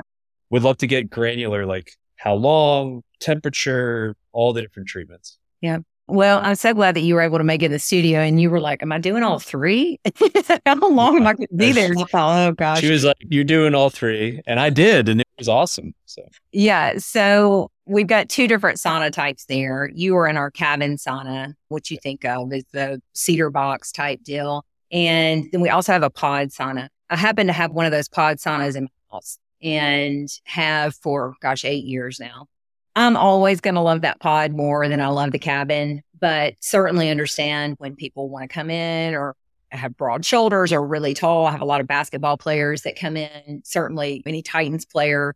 Would 0.49 0.63
love 0.63 0.77
to 0.79 0.87
get 0.87 1.09
granular, 1.09 1.65
like 1.65 1.93
how 2.17 2.35
long, 2.35 3.01
temperature, 3.21 4.17
all 4.33 4.51
the 4.51 4.61
different 4.61 4.89
treatments. 4.89 5.37
Yeah. 5.61 5.79
Well, 6.07 6.41
I'm 6.43 6.55
so 6.55 6.73
glad 6.73 6.95
that 6.95 7.01
you 7.01 7.15
were 7.15 7.21
able 7.21 7.37
to 7.37 7.43
make 7.45 7.61
it 7.61 7.67
in 7.67 7.71
the 7.71 7.79
studio 7.79 8.19
and 8.19 8.41
you 8.41 8.49
were 8.49 8.59
like, 8.59 8.83
Am 8.83 8.91
I 8.91 8.97
doing 8.97 9.23
all 9.23 9.39
three? 9.39 10.01
how 10.65 10.89
long 10.89 11.15
am 11.15 11.27
I 11.27 11.33
going 11.33 11.47
to 11.47 11.55
be 11.55 11.71
there? 11.71 11.93
I 11.97 12.03
thought, 12.03 12.47
oh 12.49 12.51
gosh. 12.51 12.81
She 12.81 12.91
was 12.91 13.05
like, 13.05 13.15
You're 13.21 13.45
doing 13.45 13.73
all 13.73 13.89
three. 13.89 14.41
And 14.45 14.59
I 14.59 14.69
did. 14.69 15.07
And 15.07 15.21
it 15.21 15.27
was 15.37 15.47
awesome. 15.47 15.93
So, 16.07 16.23
yeah. 16.51 16.97
So 16.97 17.71
we've 17.85 18.07
got 18.07 18.27
two 18.27 18.49
different 18.49 18.79
sauna 18.79 19.11
types 19.11 19.45
there. 19.45 19.89
You 19.93 20.17
are 20.17 20.27
in 20.27 20.35
our 20.35 20.51
cabin 20.51 20.97
sauna, 20.97 21.53
which 21.69 21.89
you 21.89 21.97
think 22.03 22.25
of 22.25 22.51
as 22.51 22.65
the 22.73 23.01
cedar 23.13 23.49
box 23.49 23.93
type 23.93 24.23
deal. 24.23 24.65
And 24.91 25.47
then 25.53 25.61
we 25.61 25.69
also 25.69 25.93
have 25.93 26.03
a 26.03 26.09
pod 26.09 26.49
sauna. 26.49 26.89
I 27.09 27.15
happen 27.15 27.47
to 27.47 27.53
have 27.53 27.71
one 27.71 27.85
of 27.85 27.91
those 27.91 28.07
pod 28.07 28.37
saunas 28.37 28.75
in 28.75 28.83
my 28.83 28.89
house 29.11 29.37
and 29.61 30.29
have 30.43 30.95
for, 30.95 31.35
gosh, 31.41 31.65
eight 31.65 31.85
years 31.85 32.19
now. 32.19 32.47
I'm 32.95 33.17
always 33.17 33.61
going 33.61 33.75
to 33.75 33.81
love 33.81 34.01
that 34.01 34.19
pod 34.19 34.51
more 34.51 34.87
than 34.87 35.01
I 35.01 35.07
love 35.07 35.31
the 35.31 35.39
cabin, 35.39 36.01
but 36.19 36.55
certainly 36.59 37.09
understand 37.09 37.75
when 37.77 37.95
people 37.95 38.29
want 38.29 38.49
to 38.49 38.53
come 38.53 38.69
in 38.69 39.15
or 39.15 39.35
have 39.71 39.95
broad 39.95 40.25
shoulders 40.25 40.73
or 40.73 40.85
really 40.85 41.13
tall. 41.13 41.45
I 41.45 41.51
have 41.51 41.61
a 41.61 41.65
lot 41.65 41.81
of 41.81 41.87
basketball 41.87 42.37
players 42.37 42.81
that 42.81 42.99
come 42.99 43.15
in. 43.15 43.61
Certainly, 43.63 44.23
any 44.25 44.41
Titans 44.41 44.85
player 44.85 45.35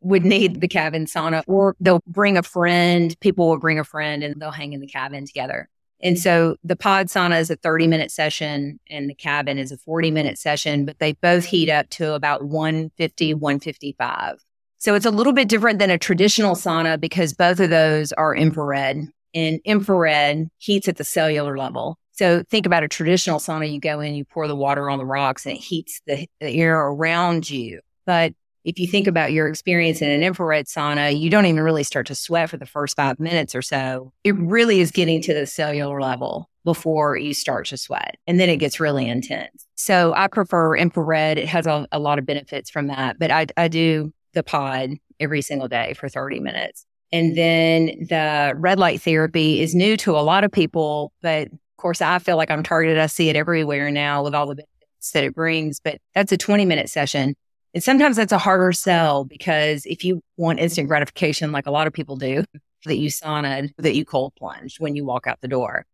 would 0.00 0.24
need 0.24 0.60
the 0.60 0.68
cabin 0.68 1.06
sauna, 1.06 1.42
or 1.46 1.76
they'll 1.80 2.02
bring 2.06 2.36
a 2.36 2.42
friend. 2.42 3.18
People 3.20 3.48
will 3.48 3.58
bring 3.58 3.78
a 3.78 3.84
friend 3.84 4.22
and 4.22 4.40
they'll 4.40 4.50
hang 4.50 4.72
in 4.72 4.80
the 4.80 4.86
cabin 4.86 5.26
together. 5.26 5.68
And 6.02 6.18
so 6.18 6.56
the 6.62 6.76
pod 6.76 7.06
sauna 7.06 7.40
is 7.40 7.50
a 7.50 7.56
30 7.56 7.86
minute 7.86 8.10
session 8.10 8.78
and 8.90 9.08
the 9.08 9.14
cabin 9.14 9.58
is 9.58 9.72
a 9.72 9.78
40 9.78 10.10
minute 10.10 10.38
session, 10.38 10.84
but 10.84 10.98
they 10.98 11.12
both 11.14 11.44
heat 11.44 11.70
up 11.70 11.88
to 11.90 12.12
about 12.12 12.44
150, 12.44 13.34
155. 13.34 14.44
So 14.78 14.94
it's 14.94 15.06
a 15.06 15.10
little 15.10 15.32
bit 15.32 15.48
different 15.48 15.78
than 15.78 15.90
a 15.90 15.98
traditional 15.98 16.54
sauna 16.54 17.00
because 17.00 17.32
both 17.32 17.60
of 17.60 17.70
those 17.70 18.12
are 18.12 18.34
infrared 18.34 19.06
and 19.34 19.60
infrared 19.64 20.48
heats 20.58 20.88
at 20.88 20.96
the 20.96 21.04
cellular 21.04 21.56
level. 21.56 21.98
So 22.12 22.42
think 22.50 22.66
about 22.66 22.82
a 22.82 22.88
traditional 22.88 23.38
sauna. 23.38 23.70
You 23.70 23.80
go 23.80 24.00
in, 24.00 24.14
you 24.14 24.24
pour 24.24 24.48
the 24.48 24.56
water 24.56 24.88
on 24.88 24.98
the 24.98 25.04
rocks 25.04 25.44
and 25.46 25.56
it 25.56 25.60
heats 25.60 26.00
the, 26.06 26.26
the 26.40 26.60
air 26.60 26.78
around 26.78 27.48
you. 27.48 27.80
But 28.04 28.34
if 28.66 28.80
you 28.80 28.88
think 28.88 29.06
about 29.06 29.32
your 29.32 29.46
experience 29.46 30.02
in 30.02 30.10
an 30.10 30.24
infrared 30.24 30.66
sauna, 30.66 31.18
you 31.18 31.30
don't 31.30 31.46
even 31.46 31.62
really 31.62 31.84
start 31.84 32.08
to 32.08 32.16
sweat 32.16 32.50
for 32.50 32.56
the 32.56 32.66
first 32.66 32.96
five 32.96 33.20
minutes 33.20 33.54
or 33.54 33.62
so. 33.62 34.12
It 34.24 34.34
really 34.34 34.80
is 34.80 34.90
getting 34.90 35.22
to 35.22 35.32
the 35.32 35.46
cellular 35.46 36.00
level 36.00 36.50
before 36.64 37.16
you 37.16 37.32
start 37.32 37.66
to 37.66 37.76
sweat. 37.76 38.16
And 38.26 38.40
then 38.40 38.48
it 38.48 38.56
gets 38.56 38.80
really 38.80 39.08
intense. 39.08 39.68
So 39.76 40.12
I 40.16 40.26
prefer 40.26 40.76
infrared. 40.76 41.38
It 41.38 41.46
has 41.46 41.68
a, 41.68 41.86
a 41.92 42.00
lot 42.00 42.18
of 42.18 42.26
benefits 42.26 42.68
from 42.68 42.88
that, 42.88 43.20
but 43.20 43.30
I, 43.30 43.46
I 43.56 43.68
do 43.68 44.12
the 44.34 44.42
pod 44.42 44.90
every 45.20 45.42
single 45.42 45.68
day 45.68 45.94
for 45.94 46.08
30 46.08 46.40
minutes. 46.40 46.84
And 47.12 47.36
then 47.36 47.86
the 48.08 48.52
red 48.56 48.80
light 48.80 49.00
therapy 49.00 49.60
is 49.62 49.76
new 49.76 49.96
to 49.98 50.18
a 50.18 50.20
lot 50.20 50.42
of 50.42 50.50
people, 50.50 51.12
but 51.22 51.46
of 51.46 51.76
course, 51.78 52.02
I 52.02 52.18
feel 52.18 52.36
like 52.36 52.50
I'm 52.50 52.64
targeted. 52.64 52.98
I 52.98 53.06
see 53.06 53.28
it 53.28 53.36
everywhere 53.36 53.92
now 53.92 54.24
with 54.24 54.34
all 54.34 54.46
the 54.46 54.56
benefits 54.56 55.12
that 55.12 55.22
it 55.22 55.36
brings, 55.36 55.78
but 55.78 55.98
that's 56.16 56.32
a 56.32 56.36
20 56.36 56.64
minute 56.64 56.90
session. 56.90 57.36
And 57.76 57.84
sometimes 57.84 58.16
that's 58.16 58.32
a 58.32 58.38
harder 58.38 58.72
sell 58.72 59.24
because 59.24 59.84
if 59.84 60.02
you 60.02 60.22
want 60.38 60.60
instant 60.60 60.88
gratification, 60.88 61.52
like 61.52 61.66
a 61.66 61.70
lot 61.70 61.86
of 61.86 61.92
people 61.92 62.16
do, 62.16 62.42
that 62.86 62.96
you 62.96 63.10
sauna, 63.10 63.70
that 63.76 63.94
you 63.94 64.02
cold 64.02 64.32
plunge 64.34 64.80
when 64.80 64.96
you 64.96 65.04
walk 65.04 65.26
out 65.26 65.42
the 65.42 65.48
door. 65.48 65.84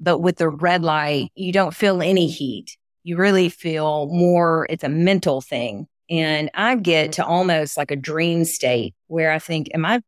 But 0.00 0.18
with 0.18 0.38
the 0.38 0.48
red 0.48 0.82
light, 0.82 1.30
you 1.36 1.52
don't 1.52 1.72
feel 1.72 2.02
any 2.02 2.26
heat. 2.26 2.76
You 3.04 3.16
really 3.16 3.50
feel 3.50 4.08
more, 4.08 4.66
it's 4.68 4.82
a 4.82 4.88
mental 4.88 5.40
thing. 5.40 5.86
And 6.10 6.50
I 6.54 6.74
get 6.74 7.12
to 7.12 7.24
almost 7.24 7.76
like 7.76 7.92
a 7.92 7.96
dream 7.96 8.44
state 8.44 8.96
where 9.06 9.30
I 9.30 9.38
think, 9.38 9.68
am 9.72 9.86
I 9.86 10.00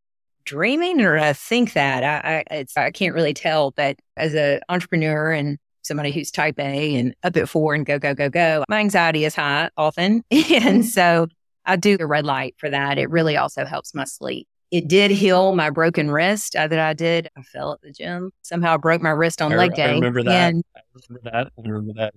dreaming 0.45 1.01
or 1.01 1.17
I 1.17 1.33
think 1.33 1.75
that? 1.75 2.03
I, 2.03 2.43
I, 2.51 2.67
I 2.77 2.91
can't 2.91 3.15
really 3.15 3.35
tell. 3.35 3.71
But 3.71 4.01
as 4.17 4.35
an 4.35 4.63
entrepreneur 4.69 5.31
and 5.31 5.59
somebody 5.91 6.13
who's 6.13 6.31
type 6.31 6.61
A 6.61 6.95
and 6.95 7.17
up 7.25 7.37
at 7.37 7.49
four 7.49 7.75
and 7.75 7.85
go, 7.85 7.99
go, 7.99 8.15
go, 8.15 8.31
go. 8.31 8.65
My 8.69 8.79
anxiety 8.79 9.25
is 9.25 9.35
high 9.35 9.71
often. 9.77 10.23
and 10.31 10.87
so 10.87 11.27
I 11.65 11.75
do 11.75 11.99
the 11.99 12.07
red 12.07 12.25
light 12.25 12.55
for 12.59 12.71
that. 12.71 12.97
It 12.97 13.11
really 13.11 13.37
also 13.37 13.65
helps 13.65 13.93
my 13.93 14.05
sleep. 14.05 14.47
it 14.71 14.87
did 14.87 15.11
heal 15.11 15.53
my 15.57 15.69
broken 15.69 16.13
wrist 16.13 16.55
uh, 16.55 16.69
that 16.69 16.79
I 16.79 16.93
did. 16.93 17.29
I 17.37 17.43
fell 17.43 17.73
at 17.73 17.81
the 17.81 17.91
gym. 17.91 18.31
Somehow 18.43 18.75
I 18.75 18.77
broke 18.77 19.03
my 19.03 19.11
wrist 19.11 19.43
on 19.43 19.53
I, 19.53 19.57
leg 19.57 19.75
day. 19.75 19.87
I 19.87 19.95
remember 19.95 20.23
that. 20.23 20.33
And, 20.33 20.63
I 20.77 20.81
remember 21.09 21.31
that. 21.33 21.53
I 21.59 21.69
remember 21.69 21.93
that. 21.97 22.15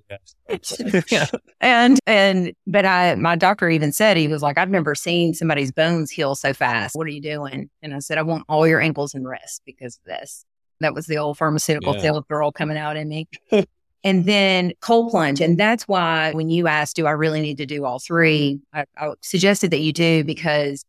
Yes. 0.48 1.32
and 1.62 2.00
and 2.06 2.54
but 2.68 2.86
I 2.86 3.16
my 3.16 3.36
doctor 3.36 3.70
even 3.70 3.92
said 3.92 4.18
he 4.18 4.28
was 4.28 4.44
like, 4.44 4.60
I've 4.60 4.70
never 4.70 4.94
seen 4.94 5.34
somebody's 5.34 5.72
bones 5.72 6.12
heal 6.12 6.36
so 6.36 6.54
fast. 6.54 6.96
What 6.96 7.08
are 7.08 7.12
you 7.12 7.22
doing? 7.22 7.72
And 7.82 7.96
I 7.96 8.00
said, 8.00 8.20
I 8.20 8.22
want 8.22 8.44
all 8.48 8.68
your 8.68 8.80
ankles 8.80 9.16
and 9.16 9.28
wrists 9.28 9.62
because 9.66 9.98
of 9.98 10.04
this. 10.04 10.46
That 10.84 10.93
was 10.93 11.08
the 11.08 11.17
old 11.17 11.38
pharmaceutical 11.38 11.96
Yeah. 11.96 12.02
sales 12.02 12.26
girl 12.30 12.52
coming 12.52 12.78
out 12.78 12.96
in 12.96 13.10
me. 13.10 13.28
and 14.04 14.26
then 14.26 14.74
cold 14.82 15.12
plunge. 15.12 15.41
And 15.41 15.58
that's 15.58 15.88
why 15.88 16.32
when 16.34 16.50
you 16.50 16.67
asked, 16.67 16.96
do 16.96 17.08
I 17.08 17.12
really 17.12 17.41
need 17.41 17.58
to 17.58 17.65
do 17.65 17.86
all 17.86 18.00
three? 18.00 18.60
I, 18.74 18.86
I 18.98 19.13
suggested 19.22 19.72
that 19.72 19.80
you 19.80 19.93
do 19.93 20.24
because 20.24 20.86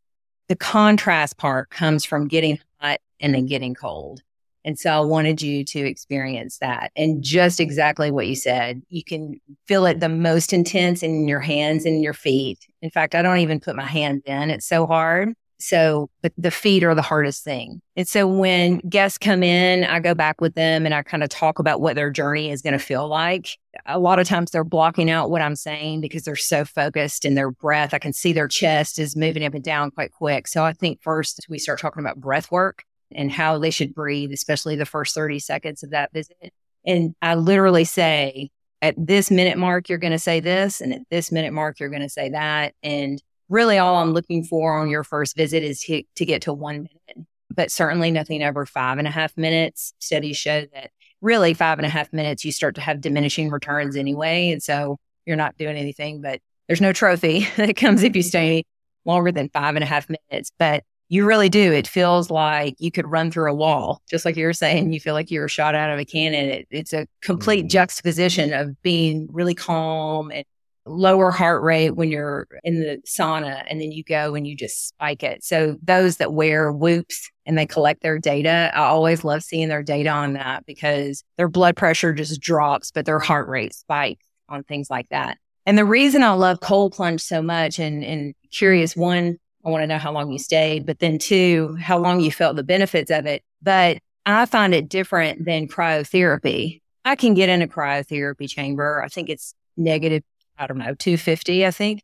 the 0.49 0.57
contrast 0.57 1.39
part 1.39 1.71
comes 1.71 2.05
from 2.05 2.29
getting 2.29 2.59
hot 2.81 3.01
and 3.21 3.35
then 3.35 3.47
getting 3.47 3.75
cold. 3.75 4.21
And 4.67 4.79
so 4.79 4.91
I 4.91 5.01
wanted 5.01 5.43
you 5.43 5.63
to 5.65 5.79
experience 5.81 6.59
that. 6.59 6.91
And 6.97 7.23
just 7.23 7.61
exactly 7.61 8.11
what 8.11 8.27
you 8.27 8.35
said, 8.35 8.83
you 8.89 9.05
can 9.05 9.41
feel 9.67 9.85
it 9.85 10.01
the 10.01 10.09
most 10.09 10.53
intense 10.55 11.03
in 11.03 11.29
your 11.29 11.41
hands 11.41 11.85
and 11.85 12.03
your 12.03 12.15
feet. 12.15 12.67
In 12.81 12.91
fact, 12.91 13.15
I 13.15 13.21
don't 13.21 13.39
even 13.39 13.61
put 13.61 13.77
my 13.77 13.85
hands 13.85 14.23
in. 14.25 14.51
It's 14.51 14.67
so 14.67 14.87
hard. 14.87 15.35
So, 15.67 16.11
but 16.21 16.31
the 16.37 16.51
feet 16.51 16.85
are 16.85 16.95
the 16.95 17.01
hardest 17.01 17.43
thing. 17.43 17.81
And 17.97 18.07
so 18.07 18.29
when 18.29 18.79
guests 18.81 19.17
come 19.17 19.43
in, 19.43 19.83
I 19.85 19.99
go 19.99 20.15
back 20.15 20.43
with 20.43 20.55
them 20.55 20.85
and 20.85 20.95
I 20.95 21.03
kind 21.03 21.23
of 21.23 21.31
talk 21.31 21.59
about 21.59 21.81
what 21.81 21.97
their 21.97 22.11
journey 22.11 22.51
is 22.51 22.61
going 22.61 22.75
to 22.75 22.79
feel 22.79 23.09
like. 23.09 23.49
A 23.87 23.99
lot 23.99 24.19
of 24.19 24.29
times 24.29 24.51
they're 24.51 24.63
blocking 24.63 25.11
out 25.11 25.31
what 25.31 25.41
I'm 25.41 25.57
saying 25.57 26.03
because 26.03 26.25
they're 26.25 26.37
so 26.37 26.67
focused 26.67 27.25
in 27.25 27.35
their 27.35 27.51
breath. 27.51 27.95
I 27.95 27.99
can 27.99 28.13
see 28.13 28.35
their 28.35 28.47
chest 28.47 28.99
is 28.99 29.17
moving 29.17 29.43
up 29.43 29.55
and 29.55 29.65
down 29.65 29.91
quite 29.91 30.13
quick. 30.13 30.49
So 30.49 30.63
I 30.65 30.75
think 30.75 31.01
first 31.01 31.47
we 31.49 31.59
start 31.59 31.81
talking 31.81 32.03
about 32.03 32.21
breath 32.21 32.53
work 32.53 32.85
and 33.11 33.33
how 33.33 33.59
they 33.59 33.71
should 33.71 33.95
breathe, 33.95 34.33
especially 34.33 34.77
the 34.77 34.85
first 34.85 35.15
30 35.15 35.39
seconds 35.39 35.83
of 35.83 35.91
that 35.91 36.13
visit. 36.13 36.53
And 36.85 37.15
I 37.23 37.37
literally 37.37 37.85
say, 37.85 38.51
at 38.83 38.95
this 38.99 39.31
minute 39.31 39.57
mark, 39.57 39.89
you're 39.89 39.97
going 39.97 40.13
to 40.13 40.19
say 40.19 40.41
this. 40.41 40.83
And 40.83 40.93
at 40.93 41.01
this 41.11 41.33
minute 41.33 41.55
mark, 41.55 41.81
you're 41.81 41.89
going 41.89 42.03
to 42.03 42.09
say 42.11 42.29
that. 42.29 42.75
And 42.83 43.23
really 43.49 43.79
all 43.79 43.97
I'm 43.97 44.13
looking 44.13 44.45
for 44.45 44.79
on 44.79 44.89
your 44.91 45.05
first 45.05 45.37
visit 45.37 45.63
is 45.63 45.81
to, 45.83 46.03
to 46.17 46.25
get 46.25 46.43
to 46.43 46.53
one 46.53 46.89
minute, 47.07 47.27
but 47.55 47.71
certainly 47.71 48.11
nothing 48.11 48.43
over 48.43 48.65
five 48.67 48.99
and 48.99 49.07
a 49.07 49.11
half 49.11 49.37
minutes. 49.37 49.93
Studies 49.99 50.37
show 50.37 50.63
that 50.75 50.91
really 51.21 51.55
five 51.55 51.79
and 51.79 51.87
a 51.87 51.91
half 51.91 52.13
minutes, 52.13 52.45
you 52.45 52.53
start 52.53 52.75
to 52.77 52.81
have 52.81 53.01
diminishing 53.01 53.51
returns 53.51 53.97
anyway. 53.97 54.51
And 54.51 54.63
so 54.63 54.99
you're 55.27 55.37
not 55.37 55.57
doing 55.57 55.77
anything, 55.77 56.21
but 56.21 56.41
there's 56.67 56.81
no 56.81 56.93
trophy 56.93 57.47
that 57.57 57.77
comes 57.77 58.03
if 58.03 58.15
you 58.17 58.23
stay 58.23 58.65
longer 59.05 59.33
than 59.33 59.49
five 59.51 59.75
and 59.75 59.83
a 59.83 59.87
half 59.87 60.09
minutes. 60.09 60.51
But 60.59 60.85
you 61.11 61.27
really 61.27 61.51
do. 61.51 61.71
It 61.73 61.87
feels 61.87 62.31
like 62.31 62.77
you 62.79 62.91
could 62.91 63.07
run 63.07 63.31
through 63.31 63.51
a 63.51 63.55
wall, 63.55 64.01
just 64.11 64.25
like 64.25 64.37
you 64.37 64.47
were 64.47 64.55
saying. 64.55 64.93
You 64.93 64.99
feel 65.01 65.13
like 65.13 65.31
you 65.31 65.41
were 65.41 65.49
shot 65.49 65.75
out 65.75 65.91
of 65.91 65.99
a 65.99 66.05
cannon. 66.05 66.49
It, 66.49 66.67
it's 66.71 66.95
a 66.95 67.07
complete 67.21 67.67
Mhm. 67.67 67.71
juxtaposition 67.71 68.55
of 68.55 68.81
being 68.83 69.29
really 69.31 69.55
calm 69.55 70.31
and 70.33 70.45
lower 70.87 71.31
heart 71.31 71.63
rate 71.63 71.91
when 71.91 72.11
you're 72.11 72.47
in 72.63 72.81
the 72.81 73.01
sauna, 73.07 73.65
and 73.69 73.81
then 73.81 73.93
you 73.93 74.05
go 74.05 74.35
and 74.35 74.47
you 74.47 74.57
just 74.57 74.89
spike 74.89 75.23
it. 75.23 75.43
So 75.43 75.77
those 75.83 76.19
that 76.19 76.33
wear 76.33 76.73
whoops 76.73 77.31
and 77.47 77.57
they 77.57 77.67
collect 77.67 78.03
their 78.03 78.19
data, 78.19 78.71
I 78.75 78.81
always 78.81 79.25
love 79.25 79.43
seeing 79.43 79.69
their 79.69 79.83
data 79.83 80.11
on 80.11 80.35
that 80.35 80.67
because 80.67 81.25
their 81.37 81.49
blood 81.49 81.77
pressure 81.77 82.13
just 82.13 82.41
drops, 82.41 82.91
but 82.91 83.07
their 83.07 83.19
heart 83.19 83.49
rate 83.49 83.75
spikes 83.75 84.27
on 84.49 84.63
things 84.65 84.91
like 84.91 85.09
that. 85.11 85.39
And 85.67 85.79
the 85.79 85.85
reason 85.85 86.23
I 86.23 86.33
love 86.33 86.61
cold 86.61 86.93
plunge 86.93 87.23
so 87.23 87.41
much 87.41 87.79
and, 87.79 88.05
and 88.05 88.35
curious, 88.51 88.95
one, 88.95 89.39
I 89.65 89.71
want 89.71 89.83
to 89.83 89.87
know 89.87 89.99
how 89.99 90.13
long 90.13 90.31
you 90.31 90.39
stayed, 90.39 90.85
but 90.85 90.99
then 90.99 91.19
two, 91.19 91.77
how 91.81 91.99
long 91.99 92.21
you 92.21 92.31
felt 92.31 92.57
the 92.57 92.63
benefits 92.63 93.11
of 93.11 93.25
it. 93.25 93.43
But 93.63 93.99
I 94.27 94.45
find 94.47 94.75
it 94.75 94.89
different 94.89 95.47
than 95.47 95.69
cryotherapy. 95.69 96.83
I 97.05 97.17
can 97.17 97.35
get 97.35 97.49
in 97.49 97.63
a 97.63 97.69
cryotherapy 97.69 98.49
chamber. 98.49 99.03
I 99.03 99.09
think 99.09 99.31
it's 99.31 99.55
negative, 99.77 100.23
I 100.59 100.67
don't 100.67 100.79
know, 100.79 100.95
250, 100.95 101.67
I 101.67 101.71
think. 101.71 102.03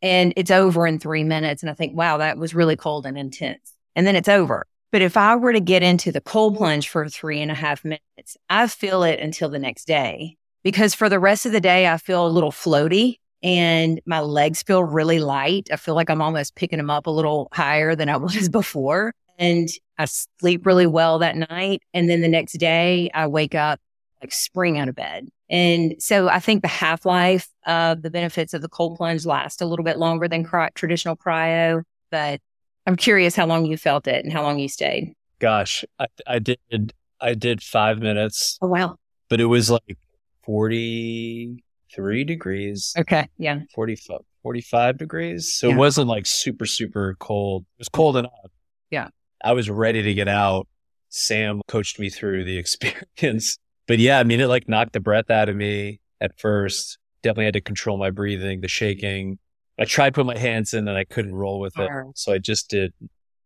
And 0.00 0.32
it's 0.36 0.50
over 0.50 0.86
in 0.86 0.98
three 0.98 1.24
minutes. 1.24 1.62
And 1.62 1.70
I 1.70 1.74
think, 1.74 1.96
wow, 1.96 2.16
that 2.18 2.36
was 2.36 2.54
really 2.54 2.76
cold 2.76 3.06
and 3.06 3.16
intense. 3.16 3.74
And 3.94 4.06
then 4.06 4.16
it's 4.16 4.28
over. 4.28 4.66
But 4.90 5.02
if 5.02 5.16
I 5.16 5.36
were 5.36 5.52
to 5.52 5.60
get 5.60 5.82
into 5.82 6.12
the 6.12 6.20
cold 6.20 6.56
plunge 6.56 6.88
for 6.88 7.08
three 7.08 7.40
and 7.40 7.50
a 7.50 7.54
half 7.54 7.84
minutes, 7.84 8.36
I 8.50 8.66
feel 8.66 9.04
it 9.04 9.20
until 9.20 9.48
the 9.48 9.58
next 9.58 9.86
day 9.86 10.36
because 10.62 10.94
for 10.94 11.08
the 11.08 11.18
rest 11.18 11.46
of 11.46 11.52
the 11.52 11.60
day, 11.60 11.88
I 11.88 11.96
feel 11.96 12.26
a 12.26 12.28
little 12.28 12.52
floaty 12.52 13.16
and 13.42 14.00
my 14.06 14.20
legs 14.20 14.62
feel 14.62 14.84
really 14.84 15.18
light. 15.18 15.68
I 15.72 15.76
feel 15.76 15.94
like 15.94 16.10
I'm 16.10 16.22
almost 16.22 16.54
picking 16.54 16.76
them 16.76 16.90
up 16.90 17.06
a 17.06 17.10
little 17.10 17.48
higher 17.52 17.94
than 17.94 18.08
I 18.08 18.16
was 18.18 18.48
before. 18.48 19.14
And 19.38 19.68
I 19.98 20.04
sleep 20.04 20.66
really 20.66 20.86
well 20.86 21.18
that 21.20 21.36
night. 21.36 21.82
And 21.94 22.08
then 22.08 22.20
the 22.20 22.28
next 22.28 22.52
day, 22.54 23.10
I 23.14 23.26
wake 23.26 23.54
up 23.54 23.80
like 24.22 24.32
spring 24.32 24.78
out 24.78 24.88
of 24.88 24.94
bed. 24.94 25.28
And 25.50 25.94
so 25.98 26.28
I 26.28 26.38
think 26.38 26.62
the 26.62 26.68
half 26.68 27.04
life 27.04 27.48
of 27.66 28.02
the 28.02 28.10
benefits 28.10 28.54
of 28.54 28.62
the 28.62 28.68
cold 28.68 28.96
plunge 28.96 29.26
last 29.26 29.60
a 29.60 29.66
little 29.66 29.84
bit 29.84 29.98
longer 29.98 30.28
than 30.28 30.44
cry- 30.44 30.70
traditional 30.74 31.16
cryo. 31.16 31.82
But 32.10 32.40
I'm 32.86 32.96
curious 32.96 33.34
how 33.36 33.46
long 33.46 33.66
you 33.66 33.76
felt 33.76 34.06
it 34.06 34.24
and 34.24 34.32
how 34.32 34.42
long 34.42 34.58
you 34.58 34.68
stayed. 34.68 35.12
Gosh, 35.40 35.84
I, 35.98 36.06
I 36.26 36.38
did. 36.38 36.58
I 37.20 37.34
did 37.34 37.62
five 37.62 37.98
minutes, 38.00 38.58
Oh, 38.62 38.66
wow. 38.68 38.96
but 39.28 39.40
it 39.40 39.44
was 39.46 39.70
like 39.70 39.96
forty-three 40.44 42.24
degrees, 42.24 42.94
Okay. 42.98 43.28
Yeah. 43.38 43.60
45, 43.74 44.20
45 44.42 44.98
degrees. 44.98 45.52
So 45.54 45.68
Yeah. 45.68 45.74
it 45.74 45.78
wasn't 45.78 46.08
like 46.08 46.26
super, 46.26 46.66
super 46.66 47.16
cold. 47.20 47.62
It 47.62 47.80
was 47.80 47.88
cold 47.88 48.16
enough. 48.16 48.32
Yeah. 48.90 49.08
I 49.44 49.52
was 49.52 49.70
ready 49.70 50.02
to 50.02 50.14
get 50.14 50.28
out. 50.28 50.66
Sam 51.08 51.60
coached 51.68 51.98
me 51.98 52.08
through 52.10 52.44
the 52.44 52.56
experience. 52.62 53.58
But 53.86 53.98
yeah, 53.98 54.18
I 54.18 54.24
mean, 54.24 54.40
it 54.40 54.46
like 54.46 54.68
knocked 54.68 54.92
the 54.92 55.00
breath 55.00 55.30
out 55.30 55.48
of 55.48 55.56
me 55.56 56.00
at 56.20 56.38
first. 56.38 56.98
Definitely 57.22 57.46
had 57.46 57.54
to 57.54 57.60
control 57.60 57.96
my 57.98 58.10
breathing, 58.10 58.60
the 58.60 58.68
shaking. 58.68 59.38
I 59.78 59.84
tried 59.84 60.14
putting 60.14 60.26
my 60.26 60.38
hands 60.38 60.74
in 60.74 60.86
and 60.88 60.96
I 60.96 61.04
couldn't 61.04 61.34
roll 61.34 61.60
with 61.60 61.78
it. 61.78 61.90
So 62.14 62.32
I 62.32 62.38
just 62.38 62.68
did 62.70 62.92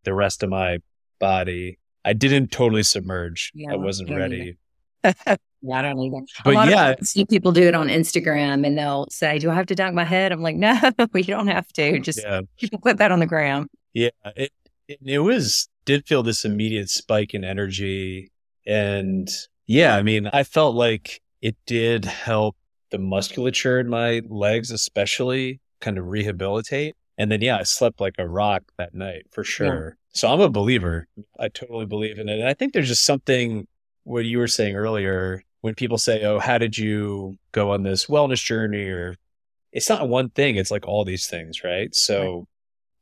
the 0.04 0.14
rest 0.14 0.42
of 0.42 0.50
my 0.50 0.78
body. 1.18 1.78
I 2.04 2.12
didn't 2.12 2.50
totally 2.50 2.82
submerge. 2.82 3.52
Yeah, 3.54 3.72
I 3.72 3.76
wasn't 3.76 4.10
ready. 4.10 4.56
Yeah, 5.62 5.78
I 5.78 5.82
don't 5.82 5.98
either. 5.98 6.24
But 6.44 6.50
a 6.50 6.54
lot 6.54 6.68
yeah. 6.68 6.90
of, 6.90 6.96
I 7.00 7.04
see 7.04 7.24
people 7.24 7.50
do 7.50 7.62
it 7.62 7.74
on 7.74 7.88
Instagram 7.88 8.64
and 8.64 8.78
they'll 8.78 9.06
say, 9.10 9.38
"Do 9.38 9.50
I 9.50 9.54
have 9.54 9.66
to 9.66 9.74
dunk 9.74 9.94
my 9.94 10.04
head?" 10.04 10.30
I'm 10.30 10.42
like, 10.42 10.54
"No, 10.54 10.78
you 11.14 11.24
don't 11.24 11.48
have 11.48 11.66
to. 11.72 11.98
Just 11.98 12.20
Yeah. 12.22 12.42
people 12.58 12.78
put 12.78 12.98
that 12.98 13.10
on 13.10 13.18
the 13.18 13.26
gram." 13.26 13.68
Yeah, 13.92 14.10
it, 14.36 14.52
it 14.86 14.98
it 15.04 15.18
was 15.20 15.68
did 15.84 16.06
feel 16.06 16.22
this 16.22 16.44
immediate 16.44 16.90
spike 16.90 17.34
in 17.34 17.42
energy, 17.42 18.30
and 18.66 19.28
yeah, 19.66 19.96
I 19.96 20.02
mean, 20.02 20.28
I 20.32 20.44
felt 20.44 20.74
like 20.74 21.20
it 21.42 21.56
did 21.66 22.04
help 22.04 22.56
the 22.90 22.98
musculature 22.98 23.80
in 23.80 23.88
my 23.88 24.22
legs, 24.28 24.70
especially, 24.70 25.60
kind 25.80 25.98
of 25.98 26.06
rehabilitate. 26.06 26.94
And 27.18 27.30
then 27.32 27.40
yeah, 27.40 27.58
I 27.58 27.62
slept 27.64 28.00
like 28.00 28.14
a 28.18 28.28
rock 28.28 28.62
that 28.78 28.94
night 28.94 29.26
for 29.32 29.42
sure. 29.42 29.96
So 30.12 30.32
I'm 30.32 30.40
a 30.40 30.48
believer. 30.48 31.08
I 31.38 31.48
totally 31.48 31.86
believe 31.86 32.18
in 32.18 32.28
it, 32.28 32.38
and 32.38 32.48
I 32.48 32.54
think 32.54 32.72
there's 32.72 32.88
just 32.88 33.04
something 33.04 33.66
what 34.04 34.24
you 34.24 34.38
were 34.38 34.46
saying 34.46 34.76
earlier 34.76 35.42
when 35.62 35.74
people 35.74 35.98
say, 35.98 36.22
"Oh, 36.24 36.38
how 36.38 36.58
did 36.58 36.78
you 36.78 37.36
go 37.52 37.72
on 37.72 37.82
this 37.82 38.06
wellness 38.06 38.44
journey?" 38.44 38.88
or 38.88 39.16
it's 39.72 39.88
not 39.88 40.08
one 40.08 40.30
thing; 40.30 40.56
it's 40.56 40.70
like 40.70 40.86
all 40.86 41.04
these 41.04 41.26
things, 41.26 41.64
right? 41.64 41.94
So. 41.94 42.46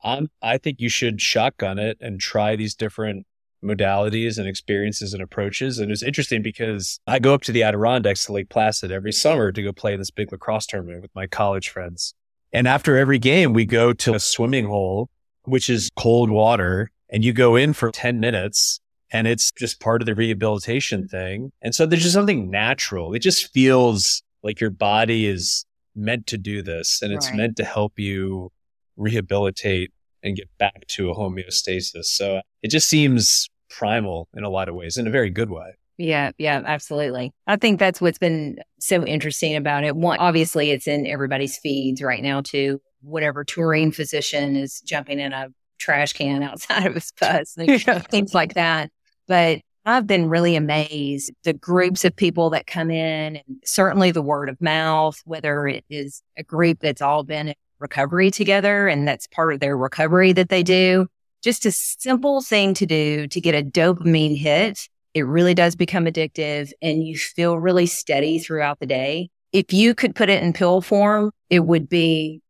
I'm, 0.07 0.29
I 0.42 0.59
think 0.59 0.81
you 0.81 0.90
should 0.90 1.22
shotgun 1.22 1.79
it 1.79 1.96
and 1.98 2.20
try 2.20 2.57
these 2.57 2.74
different 2.74 3.27
modalities 3.64 4.38
and 4.38 4.46
experiences 4.46 5.14
and 5.14 5.22
approaches. 5.22 5.79
And 5.79 5.90
it's 5.90 6.03
interesting 6.03 6.42
because 6.42 7.00
I 7.07 7.18
go 7.18 7.35
up 7.35 7.42
to 7.42 7.53
the 7.53 7.62
Adirondacks 7.62 8.27
to 8.27 8.33
Lake 8.33 8.48
Placid 8.48 8.92
every 8.92 9.12
summer 9.12 9.50
to 9.53 9.62
go 9.62 9.72
play 9.72 9.96
this 9.96 10.11
big 10.11 10.31
lacrosse 10.31 10.66
tournament 10.66 11.03
with 11.03 11.11
my 11.14 11.27
college 11.27 11.68
friends. 11.70 12.14
And 12.53 12.68
after 12.68 12.96
every 12.96 13.18
game, 13.18 13.53
we 13.53 13.64
go 13.64 13.92
to 13.92 14.14
a 14.14 14.20
swimming 14.20 14.66
hole, 14.66 15.09
which 15.44 15.68
is 15.68 15.90
cold 15.96 16.31
water, 16.31 16.90
and 17.11 17.24
you 17.24 17.33
go 17.33 17.57
in 17.57 17.72
for 17.72 17.90
10 17.90 18.20
minutes 18.20 18.81
and 19.11 19.27
it's 19.27 19.50
just 19.53 19.81
part 19.81 20.03
of 20.03 20.07
the 20.07 20.14
rehabilitation 20.14 21.07
thing. 21.09 21.53
And 21.62 21.74
so 21.74 21.87
there's 21.87 22.03
just 22.03 22.14
something 22.14 22.50
natural. 22.50 23.14
It 23.14 23.20
just 23.20 23.53
feels 23.53 24.22
like 24.42 24.61
your 24.61 24.70
body 24.70 25.27
is 25.27 25.64
meant 25.94 26.27
to 26.29 26.38
do 26.38 26.62
this 26.62 27.00
and 27.03 27.12
it's 27.12 27.29
Right. 27.29 27.37
meant 27.37 27.57
to 27.59 27.64
help 27.64 27.98
you 27.98 28.50
rehabilitate 28.96 29.92
and 30.22 30.37
get 30.37 30.48
back 30.59 30.87
to 30.88 31.11
a 31.11 31.14
homeostasis. 31.14 32.05
So 32.07 32.40
it 32.62 32.70
just 32.70 32.88
seems 32.88 33.48
primal 33.78 34.28
in 34.34 34.44
a 34.44 34.48
lot 34.48 34.68
of 34.68 34.74
ways, 34.74 34.96
in 34.96 35.06
a 35.06 35.10
very 35.10 35.30
good 35.30 35.50
way. 35.50 35.74
Yeah, 35.96 36.32
yeah, 36.38 36.62
absolutely. 36.64 37.32
I 37.46 37.56
think 37.56 37.78
that's 37.78 38.00
what's 38.00 38.18
been 38.18 38.58
so 38.80 39.04
interesting 39.04 39.54
about 39.54 39.84
it. 39.84 39.94
One, 39.94 40.18
obviously, 40.18 40.70
it's 40.70 40.88
in 40.88 41.06
everybody's 41.06 41.56
feeds 41.56 42.02
right 42.02 42.22
now 42.22 42.40
too. 42.40 42.80
Whatever 43.03 43.44
touring 43.44 43.92
physician 43.92 44.57
is 44.57 44.80
jumping 44.80 45.20
in 45.20 45.32
a 45.32 45.49
trash 45.78 46.12
can 46.12 46.42
outside 46.42 46.86
of 46.86 46.94
his 46.94 47.12
bus, 47.18 47.57
things 48.11 48.34
like 48.34 48.55
that. 48.55 48.90
But 49.28 49.61
I've 49.86 50.07
been 50.07 50.28
really 50.28 50.57
amazed 50.57 51.30
the 51.44 51.53
groups 51.53 52.05
of 52.05 52.16
people 52.16 52.51
that 52.51 52.66
come 52.66 52.90
in, 52.90 53.36
and 53.36 53.59
certainly 53.64 54.11
the 54.11 54.22
word 54.22 54.49
of 54.49 54.61
mouth. 54.61 55.20
Whether 55.24 55.68
it 55.68 55.84
is 55.88 56.22
a 56.36 56.42
group 56.42 56.80
that's 56.80 57.03
all 57.03 57.22
been 57.22 57.49
in 57.49 57.55
recovery 57.78 58.30
together, 58.30 58.88
and 58.88 59.07
that's 59.07 59.26
part 59.28 59.55
of 59.55 59.61
their 59.61 59.76
recovery 59.76 60.32
that 60.32 60.49
they 60.49 60.62
do, 60.62 61.07
just 61.45 61.66
a 61.66 61.70
simple 61.70 62.40
thing 62.40 62.72
to 62.74 62.86
do 62.86 63.28
to 63.28 63.40
get 63.40 63.55
a 63.55 63.62
dopamine 63.62 64.36
hit. 64.36 64.88
It 65.12 65.26
really 65.26 65.55
does 65.55 65.76
become 65.76 66.07
addictive 66.07 66.72
and 66.80 67.07
you 67.07 67.18
feel 67.18 67.59
really 67.59 67.86
steady 67.86 68.38
throughout 68.38 68.80
the 68.80 68.86
day. 68.86 69.28
If 69.53 69.72
you 69.72 69.95
could 69.95 70.16
put 70.16 70.30
it 70.30 70.42
in 70.42 70.55
pill 70.55 70.80
form, 70.80 71.30
it 71.51 71.61
would 71.61 71.88
be 71.88 72.40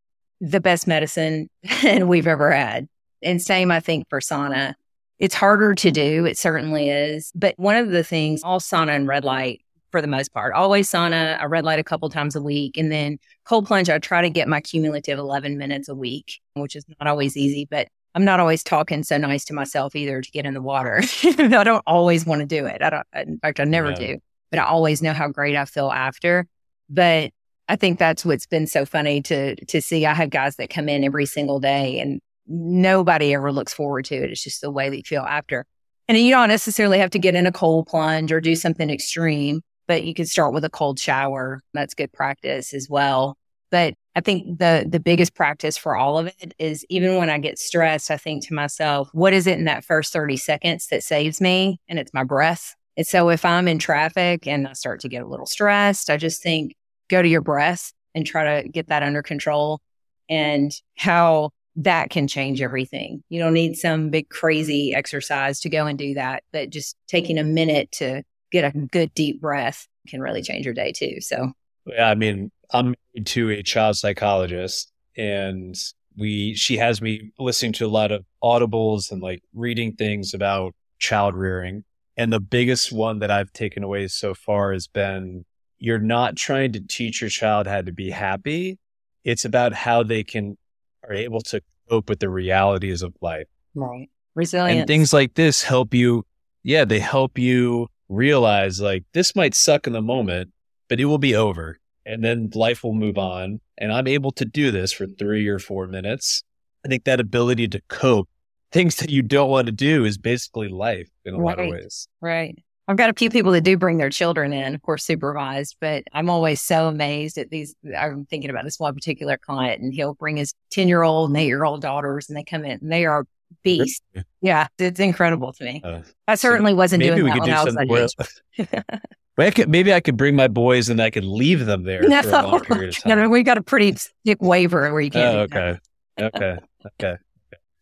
the 0.41 0.61
best 0.61 0.87
medicine 0.87 1.51
we've 2.03 2.29
ever 2.29 2.53
had. 2.53 2.89
And 3.21 3.43
same, 3.43 3.71
I 3.71 3.81
think, 3.81 4.09
for 4.09 4.21
sauna. 4.21 4.75
It's 5.19 5.35
harder 5.35 5.75
to 5.75 5.91
do. 5.91 6.25
It 6.25 6.39
certainly 6.39 6.89
is. 6.89 7.33
But 7.35 7.55
one 7.59 7.77
of 7.77 7.91
the 7.91 8.05
things, 8.05 8.43
all 8.45 8.61
sauna 8.61 8.95
and 8.95 9.09
red 9.09 9.25
light 9.25 9.61
for 9.91 10.01
the 10.01 10.07
most 10.07 10.33
part, 10.33 10.55
always 10.55 10.91
sauna, 10.91 11.41
I 11.41 11.45
red 11.47 11.65
light 11.65 11.79
a 11.79 11.85
couple 11.85 12.09
times 12.11 12.37
a 12.37 12.43
week. 12.43 12.77
And 12.77 12.93
then 12.93 13.19
cold 13.45 13.67
plunge, 13.67 13.91
I 13.91 13.99
try 13.99 14.23
to 14.23 14.31
get 14.31 14.49
my 14.49 14.61
cumulative 14.61 15.19
11 15.19 15.59
minutes 15.59 15.89
a 15.89 15.95
week, 15.95 16.41
which 16.55 16.77
is 16.77 16.85
not 17.01 17.09
always 17.09 17.37
easy, 17.37 17.67
but 17.71 17.89
I'm 18.15 18.25
not 18.25 18.41
always 18.41 18.63
talking 18.63 19.03
so 19.03 19.17
nice 19.19 19.45
to 19.47 19.55
myself 19.55 19.97
either 19.97 20.21
to 20.21 20.31
get 20.31 20.47
in 20.47 20.55
the 20.55 20.63
water. 20.63 21.03
I 21.25 21.65
don't 21.65 21.83
always 21.87 22.25
want 22.25 22.41
to 22.41 22.47
do 22.47 22.67
it. 22.67 22.81
I 22.81 22.91
don't, 22.91 23.07
in 23.15 23.39
fact, 23.39 23.59
I 23.59 23.65
never 23.65 23.93
do, 23.93 24.19
but 24.51 24.61
I 24.61 24.65
always 24.65 25.03
know 25.03 25.13
how 25.13 25.29
great 25.29 25.57
I 25.57 25.65
feel 25.65 25.91
after. 25.91 26.47
But 26.89 27.33
I 27.69 27.77
think 27.77 27.99
that's 27.99 28.25
what's 28.25 28.47
been 28.47 28.67
so 28.67 28.85
funny 28.85 29.21
to, 29.23 29.57
to 29.67 29.83
see. 29.83 30.07
I 30.07 30.15
have 30.15 30.31
guys 30.31 30.57
that 30.57 30.71
come 30.71 30.89
in 30.89 31.03
every 31.03 31.27
single 31.27 31.59
day 31.59 31.99
and 31.99 32.21
nobody 32.47 33.35
ever 33.35 33.51
looks 33.51 33.73
forward 33.73 34.05
to 34.07 34.15
it. 34.15 34.31
It's 34.31 34.45
just 34.45 34.61
the 34.61 34.71
way 34.71 34.91
that 34.91 34.97
you 34.97 35.03
feel 35.03 35.23
after. 35.23 35.67
And 36.07 36.19
you 36.19 36.31
don't 36.31 36.49
necessarily 36.49 36.99
have 36.99 37.11
to 37.11 37.19
get 37.19 37.35
in 37.35 37.47
a 37.47 37.53
cold 37.53 37.87
plunge 37.87 38.31
or 38.31 38.41
do 38.41 38.55
something 38.55 38.91
extreme, 38.91 39.63
but 39.89 40.05
you 40.05 40.15
could 40.15 40.29
start 40.29 40.53
with 40.53 40.65
a 40.65 40.71
cold 40.71 40.99
shower. 40.99 41.63
That's 41.73 41.95
good 41.95 42.13
practice 42.13 42.75
as 42.75 42.89
well. 42.89 43.39
But 43.71 43.95
I 44.17 44.21
think 44.21 44.59
the 44.59 44.87
the 44.89 45.01
biggest 45.01 45.35
practice 45.35 45.77
for 45.77 45.97
all 45.97 46.19
of 46.19 46.27
it 46.39 46.55
is 46.59 46.87
even 46.89 47.17
when 47.17 47.31
I 47.31 47.39
get 47.39 47.59
stressed, 47.59 48.11
I 48.11 48.17
think 48.17 48.47
to 48.47 48.55
myself, 48.55 49.09
what 49.13 49.33
is 49.33 49.47
it 49.47 49.59
in 49.59 49.65
that 49.65 49.85
first 49.85 50.13
30 50.13 50.37
seconds 50.37 50.87
that 50.89 51.03
saves 51.03 51.41
me? 51.41 51.81
And 51.89 51.99
it's 51.99 52.15
my 52.15 52.25
breath. 52.25 52.75
And 52.97 53.07
so 53.07 53.29
if 53.29 53.45
I'm 53.45 53.67
in 53.67 53.79
traffic 53.79 54.47
and 54.47 54.69
I 54.69 54.73
start 54.75 55.01
to 55.01 55.09
get 55.09 55.23
a 55.23 55.27
little 55.29 55.47
stressed, 55.47 56.11
I 56.11 56.17
just 56.17 56.43
think 56.43 56.75
go 57.11 57.23
to 57.23 57.29
your 57.29 57.41
breath 57.41 57.93
and 58.15 58.25
try 58.25 58.63
to 58.63 58.69
get 58.69 58.89
that 58.89 59.03
under 59.03 59.23
control 59.23 59.81
and 60.29 60.73
how 60.97 61.51
that 61.77 62.11
can 62.11 62.29
change 62.29 62.63
everything. 62.63 63.23
You 63.29 63.41
don't 63.41 63.53
need 63.53 63.75
some 63.75 64.11
big 64.11 64.29
crazy 64.29 64.95
exercise 64.95 65.61
to 65.61 65.69
go 65.69 65.87
and 65.87 65.99
do 65.99 66.15
that, 66.15 66.45
but 66.53 66.71
just 66.71 66.97
taking 67.09 67.37
a 67.37 67.45
minute 67.45 67.91
to 67.93 68.23
get 68.53 68.65
a 68.65 68.79
good 68.79 69.13
deep 69.15 69.41
breath 69.41 69.89
can 70.07 70.21
really 70.21 70.43
change 70.43 70.65
your 70.65 70.75
day 70.75 70.93
too. 70.93 71.21
So, 71.21 71.53
yeah, 71.87 72.09
I 72.09 72.15
mean, 72.15 72.53
I'm 72.75 72.87
married 73.15 73.27
to 73.27 73.51
a 73.51 73.63
child 73.63 73.97
psychologist 73.97 74.93
and 75.17 75.77
we 76.17 76.55
she 76.55 76.77
has 76.79 77.01
me 77.01 77.31
listening 77.39 77.73
to 77.75 77.87
a 77.87 77.89
lot 77.89 78.11
of 78.11 78.25
audibles 78.43 79.11
and 79.13 79.23
like 79.23 79.43
reading 79.55 79.93
things 79.95 80.35
about 80.35 80.75
child 80.99 81.35
rearing. 81.35 81.85
And 82.17 82.33
the 82.33 82.41
biggest 82.41 82.93
one 82.93 83.21
that 83.21 83.31
I've 83.31 83.53
taken 83.53 83.83
away 83.83 84.09
so 84.09 84.35
far 84.35 84.73
has 84.73 84.89
been 84.89 85.45
you're 85.79 86.01
not 86.01 86.37
trying 86.37 86.73
to 86.73 86.81
teach 86.81 87.21
your 87.21 87.31
child 87.31 87.67
how 87.67 87.83
to 87.83 87.93
be 87.93 88.11
happy. 88.11 88.79
It's 89.23 89.45
about 89.45 89.73
how 89.73 90.03
they 90.03 90.25
can 90.25 90.57
are 91.05 91.15
able 91.15 91.43
to 91.43 91.61
cope 91.89 92.09
with 92.09 92.19
the 92.19 92.29
realities 92.29 93.03
of 93.03 93.15
life. 93.21 93.47
Right. 93.75 94.09
Resilience. 94.35 94.81
And 94.81 94.87
things 94.87 95.13
like 95.13 95.35
this 95.35 95.63
help 95.63 95.95
you. 95.95 96.27
Yeah, 96.65 96.85
they 96.85 96.99
help 96.99 97.39
you 97.39 97.89
realize 98.09 98.81
like 98.81 99.05
this 99.13 99.37
might 99.37 99.55
suck 99.55 99.87
in 99.87 99.93
the 99.93 100.03
moment, 100.03 100.53
but 100.89 100.99
it 100.99 101.05
will 101.05 101.19
be 101.19 101.37
over 101.37 101.79
and 102.07 102.25
then 102.25 102.51
life 102.55 102.85
will 102.85 102.95
move 102.95 103.19
on. 103.19 103.61
And 103.79 103.93
I'm 103.93 104.07
able 104.07 104.31
to 104.33 104.45
do 104.45 104.71
this 104.71 104.93
for 104.93 105.07
three 105.07 105.47
or 105.49 105.59
four 105.59 105.87
minutes. 105.87 106.43
I 106.85 106.89
think 106.89 107.05
that 107.05 107.21
ability 107.21 107.69
to 107.69 107.81
cope, 107.89 108.29
things 108.73 108.97
that 108.97 109.11
you 109.11 109.23
don't 109.23 109.51
want 109.51 109.67
to 109.67 109.73
do 109.73 110.05
is 110.05 110.19
basically 110.19 110.69
life 110.69 111.09
in 111.25 111.35
a 111.35 111.39
right. 111.39 111.59
lot 111.59 111.65
of 111.65 111.71
ways. 111.71 112.09
Right. 112.21 112.57
I've 112.87 112.99
got 112.99 113.09
a 113.09 113.15
few 113.15 113.31
people 113.31 113.53
that 113.53 113.63
do 113.63 113.79
bring 113.79 113.97
their 113.97 114.11
children 114.11 114.53
in, 114.53 114.75
of 114.75 114.83
course, 114.83 115.05
supervised, 115.05 115.77
but 115.81 116.05
I'm 116.13 116.29
always 116.29 116.61
so 116.61 116.87
amazed 116.87 117.39
at 117.39 117.49
these. 117.49 117.75
I'm 117.99 118.27
thinking 118.27 118.51
about 118.51 118.65
this 118.65 118.79
one 118.79 118.95
particular 118.95 119.39
client, 119.39 119.81
and 119.81 119.95
he'll 119.95 120.15
bring 120.15 120.37
his 120.37 120.53
10 120.71 120.89
year 120.89 121.03
old 121.03 121.31
and 121.31 121.39
eight 121.39 121.47
year 121.47 121.65
old 121.65 121.81
daughters, 121.81 122.29
and 122.29 122.37
they 122.37 122.45
come 122.45 122.65
in 122.65 122.79
and 122.83 122.93
they 122.93 123.07
are 123.07 123.27
beasts. 123.63 124.03
Yeah, 124.43 124.67
it's 124.79 125.01
incredible 125.01 125.55
to 125.55 125.65
me. 125.65 125.81
Uh, 125.83 126.03
I 126.29 126.35
certainly 126.35 126.73
so 126.73 126.77
wasn't 126.77 127.03
doing 127.03 127.25
that 127.25 127.41
when 127.41 127.79
I 127.79 127.85
was 127.85 128.15
I 129.37 129.51
could, 129.51 129.69
maybe 129.69 129.93
I 129.93 130.01
could 130.01 130.17
bring 130.17 130.37
my 130.37 130.49
boys 130.49 130.89
and 130.89 131.01
I 131.01 131.11
could 131.11 131.25
leave 131.25 131.67
them 131.67 131.85
there 131.85 132.03
no, 132.03 132.23
for 132.23 132.29
a 132.29 132.33
long 132.43 132.61
period 132.61 132.91
of 132.91 132.97
time. 133.03 133.19
No, 133.19 133.29
we 133.29 133.43
got 133.43 133.59
a 133.59 133.63
pretty 133.63 133.97
thick 134.25 134.41
waiver 134.41 134.93
where 134.93 135.01
you 135.01 135.11
can't. 135.11 135.37
Oh, 135.37 135.41
okay. 135.41 135.79
okay. 136.21 136.59
Okay. 137.01 137.17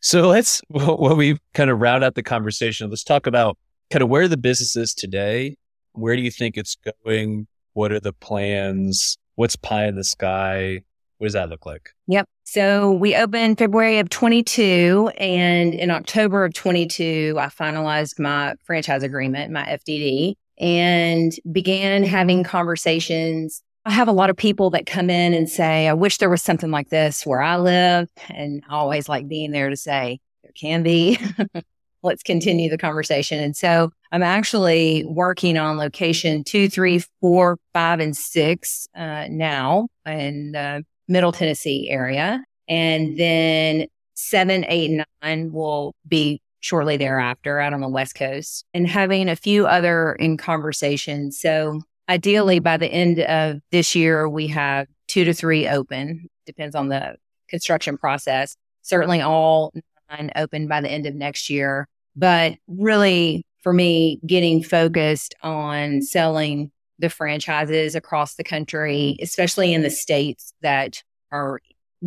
So 0.01 0.29
let's, 0.29 0.61
while 0.69 1.17
we 1.17 1.39
kind 1.55 1.71
of 1.71 1.81
round 1.81 2.05
out 2.05 2.15
the 2.15 2.23
conversation, 2.23 2.91
let's 2.91 3.05
talk 3.05 3.27
about 3.27 3.59
kind 3.91 4.03
of 4.03 4.09
where 4.09 4.29
the 4.29 4.37
business 4.37 4.77
is 4.77 4.95
today. 4.95 5.57
Where 5.93 6.17
do 6.17 6.23
you 6.23 6.31
think 6.31 6.57
it's 6.57 6.77
going? 7.05 7.47
What 7.75 7.93
are 7.93 8.01
the 8.01 8.13
plans? 8.13 9.19
What's 9.35 9.57
pie 9.57 9.87
in 9.87 9.97
the 9.97 10.05
sky? 10.05 10.83
What 11.19 11.27
does 11.27 11.35
that 11.35 11.51
look 11.51 11.67
like? 11.67 11.91
Yep. 12.09 12.27
So 12.45 12.93
we 12.93 13.15
opened 13.15 13.59
February 13.59 13.99
of 13.99 14.09
22 14.09 15.13
and 15.19 15.73
in 15.75 15.91
October 15.91 16.45
of 16.45 16.53
22, 16.53 17.37
I 17.39 17.47
finalized 17.47 18.19
my 18.19 18.55
franchise 18.65 19.03
agreement, 19.03 19.53
my 19.53 19.65
FDD 19.65 20.35
and 20.59 21.33
began 21.51 22.03
having 22.05 22.45
conversations. 22.45 23.63
I 23.85 23.91
have 23.91 24.09
a 24.09 24.13
lot 24.13 24.31
of 24.31 24.37
people 24.37 24.71
that 24.71 24.87
come 24.87 25.11
in 25.11 25.35
and 25.35 25.49
say, 25.49 25.89
I 25.89 25.95
wish 25.95 26.19
there 26.19 26.31
was 26.31 26.43
something 26.43 26.71
like 26.71 26.89
this 26.89 27.27
where 27.27 27.43
I 27.43 27.57
live. 27.57 28.09
And 28.29 28.63
I 28.69 28.75
always 28.75 29.09
like 29.09 29.27
being 29.27 29.51
there 29.51 29.71
to 29.71 29.77
say, 29.77 30.21
there 30.43 30.53
can 30.53 30.83
be. 30.83 31.19
Let's 32.05 32.23
continue 32.23 32.69
the 32.69 32.79
conversation. 32.79 33.39
And 33.39 33.57
so 33.57 33.91
I'm 34.11 34.25
actually 34.25 35.05
working 35.07 35.57
on 35.57 35.77
location 35.79 36.43
two, 36.43 36.69
three, 36.69 37.03
four, 37.21 37.59
five, 37.73 38.01
and 38.01 38.17
six 38.17 38.89
uh, 38.97 39.27
now 39.31 39.87
in 40.05 40.53
the 40.53 40.85
Middle 41.07 41.31
Tennessee 41.31 41.89
area. 41.89 42.45
And 42.69 43.17
then 43.19 43.87
seven, 44.15 44.65
eight, 44.69 45.05
nine 45.23 45.53
will 45.53 45.95
be 46.07 46.41
shortly 46.63 46.97
thereafter 46.97 47.59
out 47.61 47.75
on 47.75 47.81
the 47.81 47.89
West 47.89 48.15
Coast 48.15 48.65
and 48.73 48.89
having 48.89 49.29
a 49.29 49.37
few 49.37 49.67
other 49.67 50.15
in 50.15 50.37
conversation. 50.37 51.31
So 51.31 51.83
ideally 52.09 52.61
by 52.61 52.77
the 52.79 52.87
end 52.87 53.19
of 53.21 53.61
this 53.71 53.95
year, 53.95 54.29
we 54.29 54.47
have 54.47 54.87
two 55.09 55.25
to 55.25 55.35
three 55.35 55.69
open, 55.69 56.31
depends 56.47 56.75
on 56.75 56.89
the 56.89 57.17
construction 57.49 57.99
process. 57.99 58.57
Certainly 58.83 59.21
all 59.21 59.73
nine 60.09 60.31
open 60.37 60.69
by 60.69 60.81
the 60.81 60.91
end 60.91 61.05
of 61.05 61.15
next 61.15 61.51
year. 61.51 61.89
But 62.17 62.55
really 62.69 63.45
for 63.63 63.73
me, 63.73 64.21
getting 64.27 64.63
focused 64.63 65.35
on 65.43 66.03
selling 66.03 66.71
the 66.99 67.11
franchises 67.11 67.95
across 67.95 68.37
the 68.37 68.45
country, 68.45 69.17
especially 69.21 69.75
in 69.75 69.83
the 69.83 69.91
states 69.91 70.53
that 70.63 71.03
are 71.33 71.61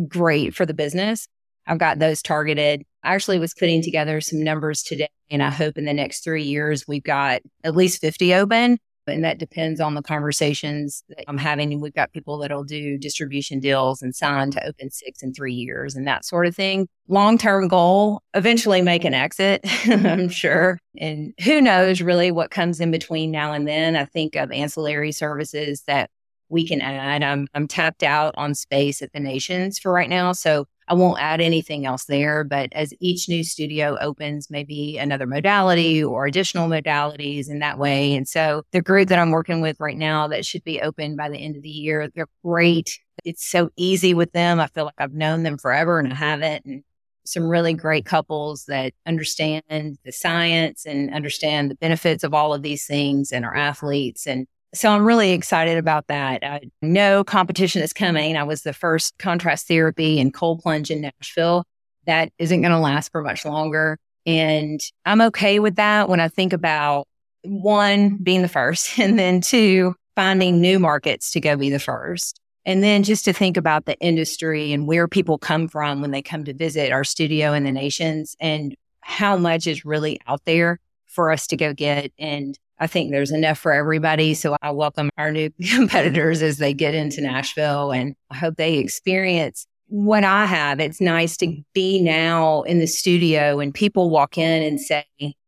great 0.08 0.54
for 0.54 0.64
the 0.64 0.74
business. 0.74 1.28
I've 1.66 1.78
got 1.78 1.98
those 1.98 2.22
targeted 2.22 2.84
I 3.06 3.14
actually 3.14 3.38
was 3.38 3.54
putting 3.54 3.82
together 3.82 4.20
some 4.20 4.42
numbers 4.42 4.82
today, 4.82 5.08
and 5.30 5.40
I 5.40 5.50
hope 5.50 5.78
in 5.78 5.84
the 5.84 5.94
next 5.94 6.24
three 6.24 6.42
years 6.42 6.88
we've 6.88 7.04
got 7.04 7.40
at 7.62 7.76
least 7.76 8.00
50 8.00 8.34
open. 8.34 8.78
And 9.08 9.22
that 9.22 9.38
depends 9.38 9.80
on 9.80 9.94
the 9.94 10.02
conversations 10.02 11.04
that 11.10 11.22
I'm 11.28 11.38
having. 11.38 11.80
We've 11.80 11.94
got 11.94 12.12
people 12.12 12.38
that'll 12.38 12.64
do 12.64 12.98
distribution 12.98 13.60
deals 13.60 14.02
and 14.02 14.12
sign 14.12 14.50
to 14.50 14.66
open 14.66 14.90
six 14.90 15.22
in 15.22 15.32
three 15.32 15.54
years 15.54 15.94
and 15.94 16.08
that 16.08 16.24
sort 16.24 16.46
of 16.46 16.56
thing. 16.56 16.88
Long 17.06 17.38
term 17.38 17.68
goal, 17.68 18.22
eventually 18.34 18.82
make 18.82 19.04
an 19.04 19.14
exit, 19.14 19.60
I'm 19.86 20.28
sure. 20.28 20.80
And 20.98 21.32
who 21.44 21.60
knows 21.60 22.02
really 22.02 22.32
what 22.32 22.50
comes 22.50 22.80
in 22.80 22.90
between 22.90 23.30
now 23.30 23.52
and 23.52 23.68
then. 23.68 23.94
I 23.94 24.06
think 24.06 24.34
of 24.34 24.50
ancillary 24.50 25.12
services 25.12 25.84
that 25.86 26.10
we 26.48 26.66
can 26.66 26.80
add. 26.80 27.22
I'm, 27.22 27.46
I'm 27.54 27.68
tapped 27.68 28.02
out 28.02 28.34
on 28.36 28.56
space 28.56 29.02
at 29.02 29.12
the 29.12 29.20
nations 29.20 29.78
for 29.78 29.92
right 29.92 30.10
now. 30.10 30.32
So 30.32 30.66
I 30.88 30.94
won't 30.94 31.20
add 31.20 31.40
anything 31.40 31.84
else 31.84 32.04
there, 32.04 32.44
but 32.44 32.72
as 32.72 32.92
each 33.00 33.28
new 33.28 33.42
studio 33.42 33.96
opens, 34.00 34.50
maybe 34.50 34.98
another 34.98 35.26
modality 35.26 36.02
or 36.02 36.26
additional 36.26 36.68
modalities 36.68 37.50
in 37.50 37.58
that 37.58 37.78
way. 37.78 38.14
And 38.14 38.28
so 38.28 38.62
the 38.72 38.82
group 38.82 39.08
that 39.08 39.18
I'm 39.18 39.30
working 39.30 39.60
with 39.60 39.80
right 39.80 39.96
now 39.96 40.28
that 40.28 40.46
should 40.46 40.64
be 40.64 40.80
open 40.80 41.16
by 41.16 41.28
the 41.28 41.38
end 41.38 41.56
of 41.56 41.62
the 41.62 41.68
year, 41.68 42.08
they're 42.14 42.28
great. 42.44 42.98
It's 43.24 43.44
so 43.44 43.70
easy 43.76 44.14
with 44.14 44.32
them. 44.32 44.60
I 44.60 44.68
feel 44.68 44.84
like 44.84 44.94
I've 44.98 45.12
known 45.12 45.42
them 45.42 45.58
forever 45.58 45.98
and 45.98 46.12
I 46.12 46.16
haven't. 46.16 46.64
And 46.64 46.84
some 47.24 47.48
really 47.48 47.74
great 47.74 48.06
couples 48.06 48.66
that 48.66 48.92
understand 49.06 49.98
the 50.04 50.12
science 50.12 50.86
and 50.86 51.12
understand 51.12 51.70
the 51.70 51.74
benefits 51.74 52.22
of 52.22 52.34
all 52.34 52.54
of 52.54 52.62
these 52.62 52.86
things 52.86 53.32
and 53.32 53.44
are 53.44 53.56
athletes. 53.56 54.26
And 54.26 54.46
so 54.76 54.90
I'm 54.90 55.04
really 55.04 55.32
excited 55.32 55.78
about 55.78 56.08
that. 56.08 56.44
I 56.44 56.60
know 56.82 57.24
competition 57.24 57.82
is 57.82 57.92
coming. 57.92 58.36
I 58.36 58.44
was 58.44 58.62
the 58.62 58.72
first 58.72 59.16
contrast 59.18 59.68
therapy 59.68 60.20
and 60.20 60.34
cold 60.34 60.60
plunge 60.60 60.90
in 60.90 61.00
Nashville. 61.00 61.64
That 62.06 62.30
isn't 62.38 62.60
going 62.60 62.72
to 62.72 62.78
last 62.78 63.10
for 63.10 63.22
much 63.22 63.44
longer. 63.44 63.98
And 64.26 64.80
I'm 65.04 65.20
okay 65.22 65.58
with 65.58 65.76
that 65.76 66.08
when 66.08 66.20
I 66.20 66.28
think 66.28 66.52
about 66.52 67.06
one, 67.42 68.18
being 68.22 68.42
the 68.42 68.48
first, 68.48 68.98
and 68.98 69.18
then 69.18 69.40
two, 69.40 69.94
finding 70.14 70.60
new 70.60 70.78
markets 70.78 71.30
to 71.32 71.40
go 71.40 71.56
be 71.56 71.70
the 71.70 71.78
first. 71.78 72.40
And 72.64 72.82
then 72.82 73.04
just 73.04 73.24
to 73.26 73.32
think 73.32 73.56
about 73.56 73.84
the 73.84 73.96
industry 74.00 74.72
and 74.72 74.88
where 74.88 75.06
people 75.06 75.38
come 75.38 75.68
from 75.68 76.00
when 76.00 76.10
they 76.10 76.22
come 76.22 76.44
to 76.44 76.52
visit 76.52 76.90
our 76.90 77.04
studio 77.04 77.52
in 77.52 77.62
the 77.62 77.70
nations 77.70 78.36
and 78.40 78.74
how 79.00 79.36
much 79.36 79.68
is 79.68 79.84
really 79.84 80.20
out 80.26 80.44
there 80.46 80.80
for 81.06 81.30
us 81.30 81.46
to 81.46 81.56
go 81.56 81.72
get. 81.72 82.12
And 82.18 82.58
I 82.78 82.86
think 82.86 83.10
there's 83.10 83.30
enough 83.30 83.58
for 83.58 83.72
everybody. 83.72 84.34
So 84.34 84.56
I 84.62 84.70
welcome 84.70 85.10
our 85.16 85.32
new 85.32 85.50
competitors 85.70 86.42
as 86.42 86.58
they 86.58 86.74
get 86.74 86.94
into 86.94 87.20
Nashville 87.20 87.92
and 87.92 88.14
I 88.30 88.36
hope 88.36 88.56
they 88.56 88.78
experience 88.78 89.66
what 89.88 90.24
I 90.24 90.46
have. 90.46 90.80
It's 90.80 91.00
nice 91.00 91.36
to 91.38 91.56
be 91.72 92.00
now 92.00 92.62
in 92.62 92.78
the 92.78 92.86
studio 92.86 93.60
and 93.60 93.72
people 93.72 94.10
walk 94.10 94.36
in 94.36 94.62
and 94.62 94.80
say, 94.80 95.04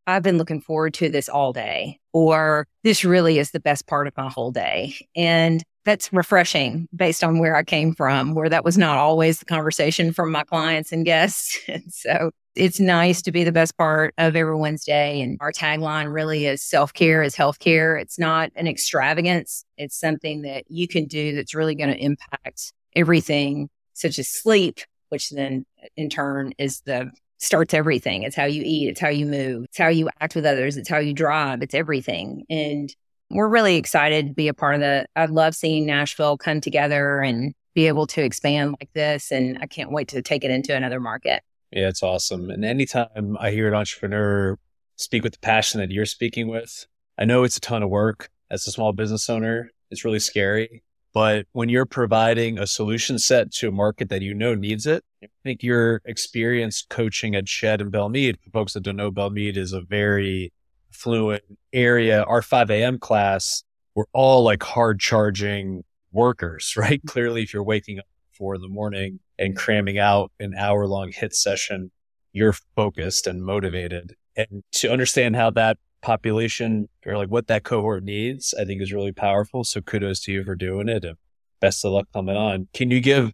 I've 0.07 0.23
been 0.23 0.39
looking 0.39 0.61
forward 0.61 0.95
to 0.95 1.11
this 1.11 1.29
all 1.29 1.53
day, 1.53 2.01
or 2.15 2.67
this 2.83 3.05
really 3.05 3.39
is 3.39 3.51
the 3.51 3.61
best 3.61 3.87
part 3.87 4.07
of 4.07 4.17
my 4.17 4.31
whole 4.31 4.51
day. 4.51 4.95
And 5.15 5.63
that's 5.85 6.11
refreshing 6.13 6.89
based 6.97 7.23
on 7.23 7.39
where 7.39 7.55
I 7.55 7.63
came 7.63 7.95
from, 7.95 8.35
where 8.35 8.49
that 8.49 8.65
was 8.65 8.79
not 8.79 8.97
always 8.97 9.39
the 9.39 9.45
conversation 9.45 10.13
from 10.13 10.33
my 10.33 10.45
clients 10.45 10.93
and 10.93 11.05
guests. 11.05 11.59
And 11.69 11.93
so 11.93 12.31
it's 12.59 12.81
nice 12.81 13.23
to 13.23 13.33
be 13.33 13.45
the 13.45 13.53
best 13.53 13.77
part 13.77 14.13
of 14.19 14.35
everyone's 14.35 14.85
day. 14.85 15.21
And 15.21 15.39
our 15.41 15.53
tagline 15.53 16.13
really 16.13 16.47
is 16.47 16.63
self 16.63 16.93
care 16.93 17.23
is 17.23 17.35
healthcare. 17.35 18.01
It's 18.01 18.19
not 18.19 18.51
an 18.57 18.67
extravagance. 18.67 19.65
It's 19.77 19.99
something 19.99 20.43
that 20.43 20.65
you 20.69 20.89
can 20.89 21.07
do 21.07 21.35
that's 21.35 21.55
really 21.55 21.75
going 21.75 21.91
to 21.91 21.99
impact 21.99 22.73
everything, 22.97 23.71
such 23.95 24.19
as 24.19 24.29
sleep, 24.29 24.81
which 25.09 25.31
then 25.31 25.65
in 25.97 26.11
turn 26.11 26.53
is 26.59 26.81
the 26.83 27.11
starts 27.39 27.73
everything. 27.73 28.25
It's 28.25 28.35
how 28.35 28.47
you 28.47 28.63
eat. 28.65 28.89
It's 28.89 29.01
how 29.01 29.09
you 29.09 29.25
move. 29.25 29.65
It's 29.65 29.79
how 29.79 29.89
you 29.89 30.11
act 30.21 30.35
with 30.35 30.45
others. 30.45 30.77
It's 30.77 30.89
how 30.89 30.99
you 30.99 31.15
drive. 31.15 31.63
It's 31.63 31.75
everything. 31.75 32.45
And 32.51 32.95
we're 33.31 33.49
really 33.49 33.77
excited 33.77 34.27
to 34.27 34.35
be 34.35 34.49
a 34.49 34.55
part 34.55 34.75
of 34.75 34.81
the, 34.81 35.07
I 35.15 35.27
love 35.27 35.55
seeing 35.55 35.87
Nashville 35.87 36.37
come 36.37 36.61
together 36.61 37.21
and 37.21 37.55
be 37.75 37.87
able 37.87 38.09
to 38.09 38.23
expand 38.23 38.75
like 38.81 38.91
this. 38.95 39.31
And 39.31 39.59
I 39.61 39.67
can't 39.67 39.93
wait 39.93 40.09
to 40.09 40.23
take 40.23 40.43
it 40.43 40.51
into 40.51 40.75
another 40.75 40.99
market. 40.99 41.43
Yeah, 41.71 41.89
it's 41.89 42.03
awesome. 42.03 42.51
And 42.51 42.65
anytime 42.65 43.37
I 43.39 43.51
hear 43.51 43.69
an 43.69 43.75
entrepreneur 43.75 44.59
speak 44.97 45.23
with 45.23 45.35
the 45.35 45.39
passion 45.39 45.81
that 45.81 45.91
you're 45.91 46.07
speaking 46.07 46.49
with, 46.49 46.87
I 47.19 47.25
know 47.25 47.45
it's 47.45 47.57
a 47.57 47.61
ton 47.61 47.83
of 47.83 47.91
work 47.91 48.31
as 48.51 48.67
a 48.67 48.71
small 48.71 48.93
business 48.93 49.29
owner. 49.29 49.71
It's 49.91 50.05
really 50.05 50.19
scary. 50.19 50.83
But 51.13 51.47
when 51.53 51.69
you're 51.69 51.87
providing 51.87 52.59
a 52.59 52.67
solution 52.67 53.19
set 53.19 53.51
to 53.55 53.69
a 53.69 53.73
market 53.73 54.09
that 54.11 54.23
you 54.23 54.35
know 54.35 54.55
needs 54.55 54.87
it, 54.87 55.05
I 55.23 55.29
think 55.43 55.63
your 55.63 56.01
experience 56.05 56.87
coaching 56.89 57.35
at 57.35 57.49
Shed 57.49 57.81
and 57.81 57.91
Belle 57.91 58.09
Meade, 58.09 58.39
for 58.41 58.51
folks 58.51 58.75
that 58.75 58.83
don't 58.83 58.97
know, 58.97 59.11
Belle 59.11 59.31
Meade 59.31 59.57
is 59.57 59.73
a 59.73 59.81
very 59.81 60.53
fluent 60.91 61.43
area. 61.73 62.23
Our 62.25 62.43
5 62.43 62.71
a.m. 62.71 62.99
class, 62.99 63.65
we're 63.95 64.05
all 64.13 64.45
like 64.45 64.63
hard 64.63 65.01
charging 65.01 65.85
workers, 66.13 66.75
right? 66.77 67.01
Clearly, 67.07 67.43
if 67.43 67.53
you're 67.53 67.63
waking 67.63 67.99
up 67.99 68.07
four 68.39 68.55
in 68.55 68.61
the 68.61 68.69
morning 68.69 69.21
and 69.39 69.57
cramming 69.57 69.99
out 69.99 70.33
an 70.41 70.55
hour 70.55 70.87
long 70.87 71.13
HIIT 71.13 71.35
session, 71.35 71.91
you're 72.33 72.55
focused 72.77 73.27
and 73.27 73.43
motivated. 73.43 74.15
And 74.37 74.63
to 74.73 74.91
understand 74.91 75.37
how 75.37 75.51
that 75.51 75.79
population 76.01 76.89
or 77.05 77.17
like 77.17 77.29
what 77.29 77.49
that 77.49 77.65
cohort 77.65 78.05
needs, 78.05 78.55
I 78.59 78.65
think 78.65 78.81
is 78.81 78.93
really 78.93 79.13
powerful. 79.13 79.65
So 79.65 79.81
kudos 79.81 80.21
to 80.21 80.33
you 80.33 80.45
for 80.45 80.55
doing 80.55 80.89
it 80.89 81.05
and 81.05 81.17
best 81.61 81.85
of 81.85 81.93
luck 81.93 82.07
coming 82.13 82.37
on. 82.37 82.69
Can 82.73 82.91
you 82.91 83.01
give 83.01 83.33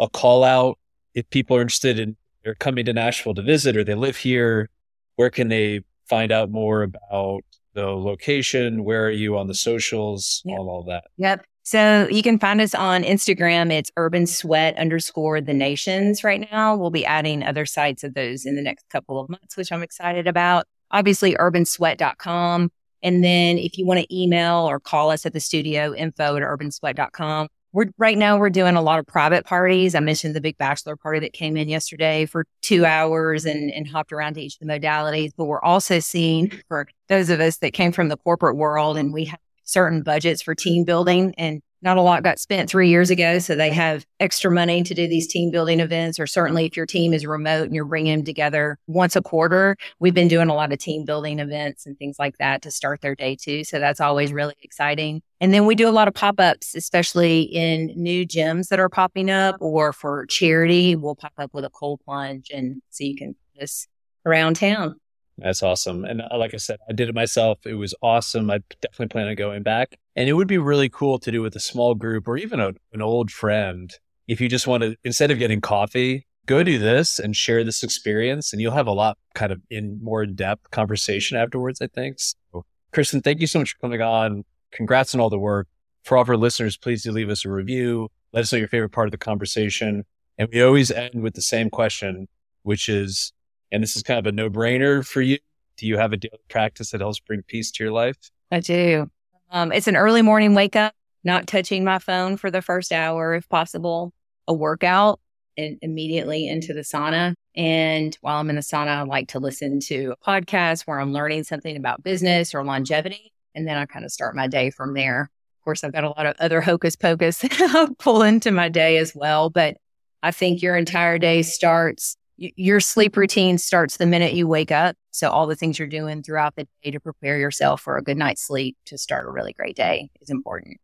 a 0.00 0.08
call 0.08 0.44
out 0.44 0.78
if 1.14 1.28
people 1.30 1.56
are 1.56 1.60
interested 1.60 1.98
in 1.98 2.16
or 2.44 2.54
coming 2.54 2.84
to 2.86 2.92
Nashville 2.92 3.34
to 3.34 3.42
visit 3.42 3.76
or 3.76 3.84
they 3.84 3.94
live 3.94 4.16
here? 4.16 4.70
Where 5.16 5.30
can 5.30 5.48
they 5.48 5.82
find 6.08 6.32
out 6.32 6.50
more 6.50 6.82
about 6.82 7.42
the 7.74 7.86
location? 7.86 8.84
Where 8.84 9.06
are 9.06 9.10
you 9.10 9.36
on 9.36 9.46
the 9.46 9.54
socials? 9.54 10.42
Yep. 10.44 10.58
All, 10.58 10.68
all 10.68 10.82
that. 10.84 11.04
Yep. 11.18 11.44
So 11.66 12.06
you 12.12 12.22
can 12.22 12.38
find 12.38 12.60
us 12.60 12.76
on 12.76 13.02
Instagram. 13.02 13.72
It's 13.72 13.90
urban 13.96 14.28
sweat 14.28 14.78
underscore 14.78 15.40
the 15.40 15.52
nations 15.52 16.22
right 16.22 16.48
now. 16.52 16.76
We'll 16.76 16.92
be 16.92 17.04
adding 17.04 17.42
other 17.42 17.66
sites 17.66 18.04
of 18.04 18.14
those 18.14 18.46
in 18.46 18.54
the 18.54 18.62
next 18.62 18.88
couple 18.88 19.18
of 19.18 19.28
months, 19.28 19.56
which 19.56 19.72
I'm 19.72 19.82
excited 19.82 20.28
about 20.28 20.66
obviously 20.92 21.34
urbansweat.com. 21.34 22.70
And 23.02 23.24
then 23.24 23.58
if 23.58 23.78
you 23.78 23.84
want 23.84 23.98
to 23.98 24.16
email 24.16 24.58
or 24.58 24.78
call 24.78 25.10
us 25.10 25.26
at 25.26 25.32
the 25.32 25.40
studio, 25.40 25.92
info 25.92 26.36
at 26.36 26.42
urbansweat.com. 26.44 27.48
We're 27.72 27.86
right 27.98 28.16
now 28.16 28.38
we're 28.38 28.48
doing 28.48 28.76
a 28.76 28.80
lot 28.80 29.00
of 29.00 29.06
private 29.08 29.44
parties. 29.44 29.96
I 29.96 30.00
mentioned 30.00 30.36
the 30.36 30.40
big 30.40 30.56
bachelor 30.58 30.94
party 30.94 31.18
that 31.18 31.32
came 31.32 31.56
in 31.56 31.68
yesterday 31.68 32.26
for 32.26 32.46
two 32.62 32.86
hours 32.86 33.44
and, 33.44 33.72
and 33.72 33.88
hopped 33.88 34.12
around 34.12 34.34
to 34.34 34.40
each 34.40 34.56
of 34.60 34.68
the 34.68 34.72
modalities. 34.72 35.32
But 35.36 35.46
we're 35.46 35.60
also 35.62 35.98
seeing 35.98 36.52
for 36.68 36.86
those 37.08 37.28
of 37.28 37.40
us 37.40 37.56
that 37.58 37.72
came 37.72 37.90
from 37.90 38.08
the 38.08 38.16
corporate 38.18 38.56
world 38.56 38.96
and 38.96 39.12
we 39.12 39.24
have 39.24 39.40
certain 39.66 40.02
budgets 40.02 40.40
for 40.40 40.54
team 40.54 40.84
building 40.84 41.34
and 41.36 41.60
not 41.82 41.98
a 41.98 42.02
lot 42.02 42.22
got 42.22 42.38
spent 42.38 42.70
three 42.70 42.88
years 42.88 43.10
ago. 43.10 43.38
So 43.38 43.54
they 43.54 43.70
have 43.70 44.04
extra 44.18 44.50
money 44.50 44.82
to 44.82 44.94
do 44.94 45.06
these 45.06 45.28
team 45.28 45.50
building 45.50 45.78
events, 45.78 46.18
or 46.18 46.26
certainly 46.26 46.64
if 46.64 46.76
your 46.76 46.86
team 46.86 47.12
is 47.12 47.26
remote 47.26 47.66
and 47.66 47.74
you're 47.74 47.84
bringing 47.84 48.16
them 48.16 48.24
together 48.24 48.78
once 48.86 49.14
a 49.14 49.22
quarter, 49.22 49.76
we've 50.00 50.14
been 50.14 50.28
doing 50.28 50.48
a 50.48 50.54
lot 50.54 50.72
of 50.72 50.78
team 50.78 51.04
building 51.04 51.38
events 51.38 51.86
and 51.86 51.98
things 51.98 52.16
like 52.18 52.38
that 52.38 52.62
to 52.62 52.70
start 52.70 53.02
their 53.02 53.14
day 53.14 53.36
too. 53.36 53.62
So 53.62 53.78
that's 53.78 54.00
always 54.00 54.32
really 54.32 54.56
exciting. 54.62 55.22
And 55.40 55.52
then 55.52 55.66
we 55.66 55.74
do 55.74 55.88
a 55.88 55.90
lot 55.90 56.08
of 56.08 56.14
pop 56.14 56.40
ups, 56.40 56.74
especially 56.74 57.42
in 57.42 57.92
new 57.94 58.26
gyms 58.26 58.68
that 58.68 58.80
are 58.80 58.88
popping 58.88 59.30
up 59.30 59.56
or 59.60 59.92
for 59.92 60.26
charity. 60.26 60.96
We'll 60.96 61.14
pop 61.14 61.34
up 61.38 61.52
with 61.52 61.64
a 61.64 61.70
cold 61.70 62.00
plunge 62.04 62.50
and 62.52 62.80
so 62.90 63.04
you 63.04 63.16
can 63.16 63.36
just 63.56 63.88
around 64.24 64.56
town. 64.56 64.98
That's 65.38 65.62
awesome. 65.62 66.04
And 66.04 66.22
uh, 66.22 66.38
like 66.38 66.54
I 66.54 66.56
said, 66.56 66.78
I 66.88 66.92
did 66.92 67.08
it 67.08 67.14
myself. 67.14 67.58
It 67.66 67.74
was 67.74 67.94
awesome. 68.02 68.50
I 68.50 68.60
definitely 68.80 69.08
plan 69.08 69.28
on 69.28 69.34
going 69.34 69.62
back. 69.62 69.98
And 70.14 70.28
it 70.28 70.32
would 70.32 70.48
be 70.48 70.58
really 70.58 70.88
cool 70.88 71.18
to 71.18 71.30
do 71.30 71.42
with 71.42 71.54
a 71.56 71.60
small 71.60 71.94
group 71.94 72.26
or 72.26 72.36
even 72.38 72.58
a, 72.58 72.72
an 72.92 73.02
old 73.02 73.30
friend. 73.30 73.92
If 74.26 74.40
you 74.40 74.48
just 74.48 74.66
want 74.66 74.82
to, 74.82 74.96
instead 75.04 75.30
of 75.30 75.38
getting 75.38 75.60
coffee, 75.60 76.26
go 76.46 76.62
do 76.62 76.78
this 76.78 77.18
and 77.18 77.36
share 77.36 77.64
this 77.64 77.82
experience 77.82 78.52
and 78.52 78.62
you'll 78.62 78.72
have 78.72 78.86
a 78.86 78.92
lot 78.92 79.18
kind 79.34 79.52
of 79.52 79.60
in 79.68 80.02
more 80.02 80.24
depth 80.24 80.70
conversation 80.70 81.36
afterwards, 81.36 81.82
I 81.82 81.88
think. 81.88 82.18
So, 82.18 82.64
Kristen, 82.92 83.20
thank 83.20 83.40
you 83.40 83.46
so 83.46 83.58
much 83.58 83.72
for 83.72 83.78
coming 83.80 84.00
on. 84.00 84.44
Congrats 84.72 85.14
on 85.14 85.20
all 85.20 85.30
the 85.30 85.38
work. 85.38 85.68
For 86.04 86.16
all 86.16 86.22
of 86.22 86.30
our 86.30 86.36
listeners, 86.36 86.76
please 86.76 87.02
do 87.02 87.12
leave 87.12 87.28
us 87.28 87.44
a 87.44 87.50
review. 87.50 88.08
Let 88.32 88.40
us 88.42 88.52
know 88.52 88.58
your 88.58 88.68
favorite 88.68 88.92
part 88.92 89.08
of 89.08 89.12
the 89.12 89.18
conversation. 89.18 90.04
And 90.38 90.48
we 90.52 90.62
always 90.62 90.90
end 90.90 91.22
with 91.22 91.34
the 91.34 91.42
same 91.42 91.68
question, 91.68 92.28
which 92.62 92.88
is, 92.88 93.32
and 93.72 93.82
this 93.82 93.96
is 93.96 94.02
kind 94.02 94.18
of 94.18 94.26
a 94.26 94.32
no 94.32 94.48
brainer 94.50 95.06
for 95.06 95.20
you. 95.20 95.38
Do 95.76 95.86
you 95.86 95.98
have 95.98 96.12
a 96.12 96.16
daily 96.16 96.38
practice 96.48 96.90
that 96.90 97.00
helps 97.00 97.20
bring 97.20 97.42
peace 97.42 97.70
to 97.72 97.84
your 97.84 97.92
life? 97.92 98.16
I 98.50 98.60
do. 98.60 99.10
Um, 99.50 99.72
it's 99.72 99.88
an 99.88 99.96
early 99.96 100.22
morning 100.22 100.54
wake 100.54 100.76
up, 100.76 100.94
not 101.24 101.46
touching 101.46 101.84
my 101.84 101.98
phone 101.98 102.36
for 102.36 102.50
the 102.50 102.62
first 102.62 102.92
hour 102.92 103.34
if 103.34 103.48
possible, 103.48 104.12
a 104.48 104.54
workout 104.54 105.20
and 105.58 105.78
immediately 105.82 106.48
into 106.48 106.72
the 106.72 106.80
sauna. 106.80 107.34
And 107.54 108.16
while 108.20 108.40
I'm 108.40 108.50
in 108.50 108.56
the 108.56 108.62
sauna, 108.62 108.88
I 108.88 109.02
like 109.02 109.28
to 109.28 109.38
listen 109.38 109.80
to 109.80 110.12
a 110.12 110.24
podcast 110.24 110.82
where 110.82 111.00
I'm 111.00 111.12
learning 111.12 111.44
something 111.44 111.76
about 111.76 112.02
business 112.02 112.54
or 112.54 112.64
longevity. 112.64 113.32
And 113.54 113.66
then 113.66 113.76
I 113.76 113.86
kind 113.86 114.04
of 114.04 114.12
start 114.12 114.36
my 114.36 114.46
day 114.46 114.70
from 114.70 114.94
there. 114.94 115.30
Of 115.60 115.64
course, 115.64 115.82
I've 115.82 115.92
got 115.92 116.04
a 116.04 116.10
lot 116.10 116.26
of 116.26 116.36
other 116.38 116.60
hocus 116.60 116.94
pocus 116.96 117.42
pull 117.98 118.22
into 118.22 118.50
my 118.50 118.68
day 118.68 118.98
as 118.98 119.14
well. 119.14 119.50
But 119.50 119.78
I 120.22 120.30
think 120.30 120.62
your 120.62 120.76
entire 120.76 121.18
day 121.18 121.42
starts 121.42 122.16
your 122.36 122.80
sleep 122.80 123.16
routine 123.16 123.58
starts 123.58 123.96
the 123.96 124.06
minute 124.06 124.34
you 124.34 124.46
wake 124.46 124.70
up. 124.70 124.96
So 125.10 125.30
all 125.30 125.46
the 125.46 125.56
things 125.56 125.78
you're 125.78 125.88
doing 125.88 126.22
throughout 126.22 126.56
the 126.56 126.68
day 126.82 126.90
to 126.90 127.00
prepare 127.00 127.38
yourself 127.38 127.80
for 127.80 127.96
a 127.96 128.02
good 128.02 128.16
night's 128.16 128.42
sleep 128.42 128.76
to 128.86 128.98
start 128.98 129.26
a 129.26 129.30
really 129.30 129.52
great 129.52 129.76
day 129.76 130.10
is 130.20 130.30
important. 130.30 130.78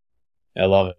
I 0.56 0.64
love 0.64 0.88
it. 0.88 0.96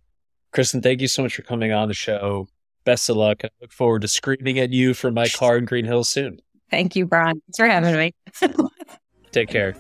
Kristen, 0.52 0.82
thank 0.82 1.02
you 1.02 1.08
so 1.08 1.24
much 1.24 1.36
for 1.36 1.42
coming 1.42 1.72
on 1.72 1.88
the 1.88 1.94
show. 1.94 2.48
Best 2.86 3.10
of 3.10 3.18
luck. 3.18 3.42
I 3.44 3.50
look 3.62 3.72
forward 3.72 4.04
to 4.04 4.08
screaming 4.08 4.60
at 4.60 4.72
you 4.72 4.94
from 4.94 5.16
my 5.16 5.28
car 5.28 5.58
in 5.58 5.66
Green 5.66 5.86
Hills 5.86 6.10
soon. 6.10 6.40
Thank 6.70 6.96
you, 6.96 7.06
Brian. 7.06 7.42
Thanks 7.48 7.58
for 7.58 7.68
having 7.68 7.96
me. 7.96 8.14
Take 9.32 9.50
care. 9.50 9.76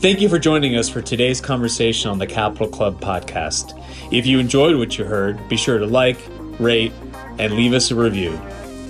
Thank 0.00 0.20
you 0.20 0.28
for 0.28 0.38
joining 0.38 0.76
us 0.76 0.88
for 0.88 1.00
today's 1.00 1.40
conversation 1.40 2.10
on 2.10 2.18
the 2.18 2.26
Capital 2.26 2.68
Club 2.68 3.00
podcast. 3.00 3.80
If 4.12 4.26
you 4.26 4.38
enjoyed 4.38 4.76
what 4.76 4.98
you 4.98 5.04
heard, 5.04 5.48
be 5.48 5.56
sure 5.56 5.78
to 5.78 5.86
like, 5.86 6.18
rate, 6.58 6.92
and 7.38 7.54
leave 7.54 7.72
us 7.72 7.90
a 7.90 7.94
review. 7.94 8.40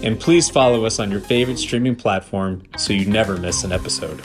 And 0.02 0.18
please 0.18 0.50
follow 0.50 0.84
us 0.84 0.98
on 0.98 1.10
your 1.10 1.20
favorite 1.20 1.58
streaming 1.58 1.96
platform 1.96 2.62
so 2.76 2.92
you 2.92 3.06
never 3.06 3.36
miss 3.36 3.64
an 3.64 3.72
episode. 3.72 4.20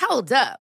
Hold 0.00 0.32
up. 0.32 0.61